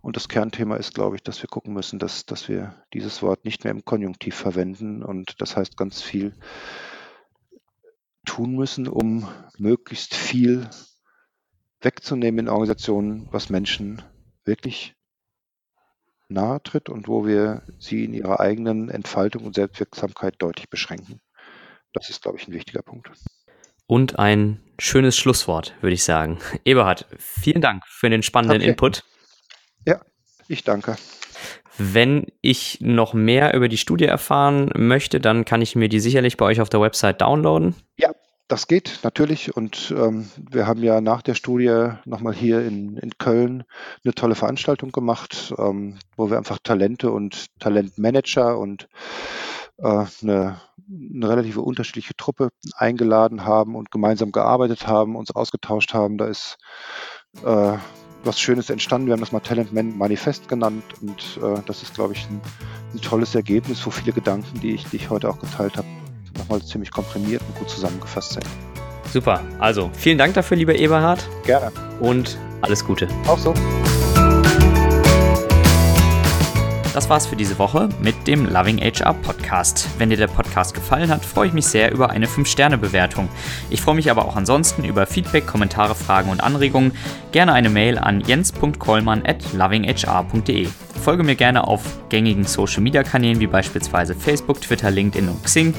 Und 0.00 0.16
das 0.16 0.28
Kernthema 0.28 0.76
ist, 0.76 0.94
glaube 0.94 1.16
ich, 1.16 1.22
dass 1.22 1.42
wir 1.42 1.48
gucken 1.48 1.74
müssen, 1.74 1.98
dass, 1.98 2.24
dass 2.24 2.48
wir 2.48 2.74
dieses 2.92 3.22
Wort 3.22 3.44
nicht 3.44 3.64
mehr 3.64 3.72
im 3.72 3.84
Konjunktiv 3.84 4.34
verwenden. 4.34 5.02
Und 5.02 5.40
das 5.40 5.56
heißt 5.56 5.76
ganz 5.76 6.00
viel 6.00 6.34
tun 8.24 8.54
müssen, 8.54 8.86
um 8.86 9.28
möglichst 9.58 10.14
viel 10.14 10.68
wegzunehmen 11.80 12.46
in 12.46 12.48
Organisationen, 12.48 13.28
was 13.32 13.50
Menschen 13.50 14.02
wirklich 14.44 14.94
nahe 16.28 16.62
tritt 16.62 16.88
und 16.88 17.08
wo 17.08 17.26
wir 17.26 17.62
sie 17.78 18.04
in 18.04 18.14
ihrer 18.14 18.40
eigenen 18.40 18.90
Entfaltung 18.90 19.44
und 19.44 19.54
Selbstwirksamkeit 19.54 20.34
deutlich 20.38 20.68
beschränken. 20.68 21.20
Das 21.92 22.10
ist, 22.10 22.22
glaube 22.22 22.38
ich, 22.38 22.46
ein 22.46 22.52
wichtiger 22.52 22.82
Punkt. 22.82 23.10
Und 23.86 24.18
ein 24.18 24.60
schönes 24.78 25.16
Schlusswort, 25.16 25.74
würde 25.80 25.94
ich 25.94 26.04
sagen. 26.04 26.38
Eberhard, 26.64 27.06
vielen 27.18 27.62
Dank 27.62 27.86
für 27.86 28.10
den 28.10 28.22
spannenden 28.22 28.60
okay. 28.60 28.70
Input. 28.70 29.04
Ja, 29.88 30.00
ich 30.48 30.64
danke. 30.64 30.96
Wenn 31.78 32.26
ich 32.42 32.78
noch 32.82 33.14
mehr 33.14 33.54
über 33.54 33.68
die 33.68 33.78
Studie 33.78 34.04
erfahren 34.04 34.70
möchte, 34.76 35.18
dann 35.18 35.46
kann 35.46 35.62
ich 35.62 35.76
mir 35.76 35.88
die 35.88 36.00
sicherlich 36.00 36.36
bei 36.36 36.44
euch 36.44 36.60
auf 36.60 36.68
der 36.68 36.82
Website 36.82 37.22
downloaden. 37.22 37.74
Ja, 37.96 38.10
das 38.48 38.66
geht 38.66 39.00
natürlich 39.02 39.56
und 39.56 39.94
ähm, 39.96 40.28
wir 40.50 40.66
haben 40.66 40.82
ja 40.82 41.00
nach 41.00 41.22
der 41.22 41.34
Studie 41.34 41.92
nochmal 42.04 42.34
hier 42.34 42.66
in, 42.66 42.98
in 42.98 43.16
Köln 43.16 43.64
eine 44.04 44.14
tolle 44.14 44.34
Veranstaltung 44.34 44.92
gemacht, 44.92 45.54
ähm, 45.56 45.98
wo 46.16 46.28
wir 46.28 46.36
einfach 46.36 46.58
Talente 46.62 47.10
und 47.10 47.46
Talentmanager 47.58 48.58
und 48.58 48.88
äh, 49.78 50.04
eine, 50.22 50.60
eine 51.14 51.28
relativ 51.28 51.56
unterschiedliche 51.56 52.14
Truppe 52.14 52.50
eingeladen 52.74 53.46
haben 53.46 53.74
und 53.74 53.90
gemeinsam 53.90 54.32
gearbeitet 54.32 54.86
haben, 54.86 55.16
uns 55.16 55.30
ausgetauscht 55.30 55.94
haben. 55.94 56.18
Da 56.18 56.26
ist 56.26 56.58
äh, 57.44 57.78
was 58.24 58.38
Schönes 58.40 58.70
entstanden. 58.70 59.06
Wir 59.06 59.12
haben 59.12 59.20
das 59.20 59.32
mal 59.32 59.40
Talent 59.40 59.72
Manifest 59.72 60.48
genannt 60.48 60.84
und 61.00 61.40
äh, 61.42 61.60
das 61.66 61.82
ist, 61.82 61.94
glaube 61.94 62.14
ich, 62.14 62.26
ein, 62.28 62.40
ein, 62.94 63.00
tolles 63.00 63.34
Ergebnis, 63.34 63.84
wo 63.86 63.90
viele 63.90 64.12
Gedanken, 64.12 64.60
die 64.60 64.74
ich, 64.74 64.84
die 64.86 64.96
ich 64.96 65.10
heute 65.10 65.28
auch 65.28 65.38
geteilt 65.38 65.76
habe, 65.76 65.86
nochmal 66.36 66.62
ziemlich 66.62 66.90
komprimiert 66.90 67.42
und 67.48 67.58
gut 67.58 67.70
zusammengefasst 67.70 68.34
sind. 68.34 68.46
Super. 69.12 69.42
Also 69.58 69.90
vielen 69.94 70.18
Dank 70.18 70.34
dafür, 70.34 70.56
lieber 70.56 70.74
Eberhard. 70.74 71.26
Gerne. 71.44 71.72
Und 72.00 72.36
alles 72.60 72.84
Gute. 72.84 73.08
Auch 73.26 73.38
so. 73.38 73.54
Das 76.98 77.08
war's 77.08 77.28
für 77.28 77.36
diese 77.36 77.60
Woche 77.60 77.88
mit 78.02 78.26
dem 78.26 78.44
Loving 78.44 78.80
HR 78.80 79.14
Podcast. 79.14 79.86
Wenn 79.98 80.10
dir 80.10 80.16
der 80.16 80.26
Podcast 80.26 80.74
gefallen 80.74 81.10
hat, 81.10 81.24
freue 81.24 81.46
ich 81.46 81.52
mich 81.52 81.66
sehr 81.66 81.92
über 81.92 82.10
eine 82.10 82.26
5-Sterne-Bewertung. 82.26 83.28
Ich 83.70 83.80
freue 83.80 83.94
mich 83.94 84.10
aber 84.10 84.24
auch 84.24 84.34
ansonsten 84.34 84.82
über 84.82 85.06
Feedback, 85.06 85.46
Kommentare, 85.46 85.94
Fragen 85.94 86.28
und 86.28 86.42
Anregungen. 86.42 86.90
Gerne 87.30 87.52
eine 87.52 87.70
Mail 87.70 87.98
an 87.98 88.20
jens.kollmann 88.20 89.24
at 89.24 89.52
lovinghr.de. 89.52 90.66
Folge 90.98 91.22
mir 91.22 91.36
gerne 91.36 91.68
auf 91.68 91.82
gängigen 92.08 92.44
Social 92.44 92.82
Media 92.82 93.04
Kanälen 93.04 93.38
wie 93.38 93.46
beispielsweise 93.46 94.16
Facebook, 94.16 94.60
Twitter, 94.60 94.90
LinkedIn 94.90 95.28
und 95.28 95.44
Xing. 95.44 95.74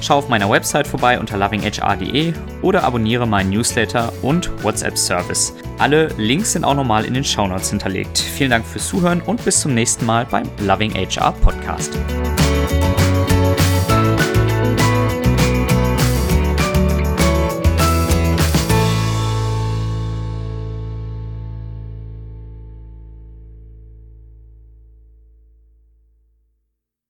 Schau 0.00 0.16
auf 0.16 0.28
meiner 0.28 0.48
Website 0.48 0.86
vorbei 0.86 1.20
unter 1.20 1.36
lovinghr.de 1.36 2.32
oder 2.62 2.82
abonniere 2.82 3.26
meinen 3.26 3.50
Newsletter 3.50 4.12
und 4.22 4.50
WhatsApp 4.64 4.96
Service. 4.96 5.54
Alle 5.78 6.08
Links 6.16 6.52
sind 6.52 6.64
auch 6.64 6.74
nochmal 6.74 7.04
in 7.04 7.14
den 7.14 7.24
Shownotes 7.24 7.70
hinterlegt. 7.70 8.18
Vielen 8.18 8.50
Dank 8.50 8.66
fürs 8.66 8.88
Zuhören 8.88 9.20
und 9.20 9.44
bis 9.44 9.60
zum 9.60 9.74
nächsten 9.74 10.06
Mal 10.06 10.26
beim 10.26 10.48
Loving 10.62 10.92
HR 10.92 11.34
Podcast. 11.42 12.41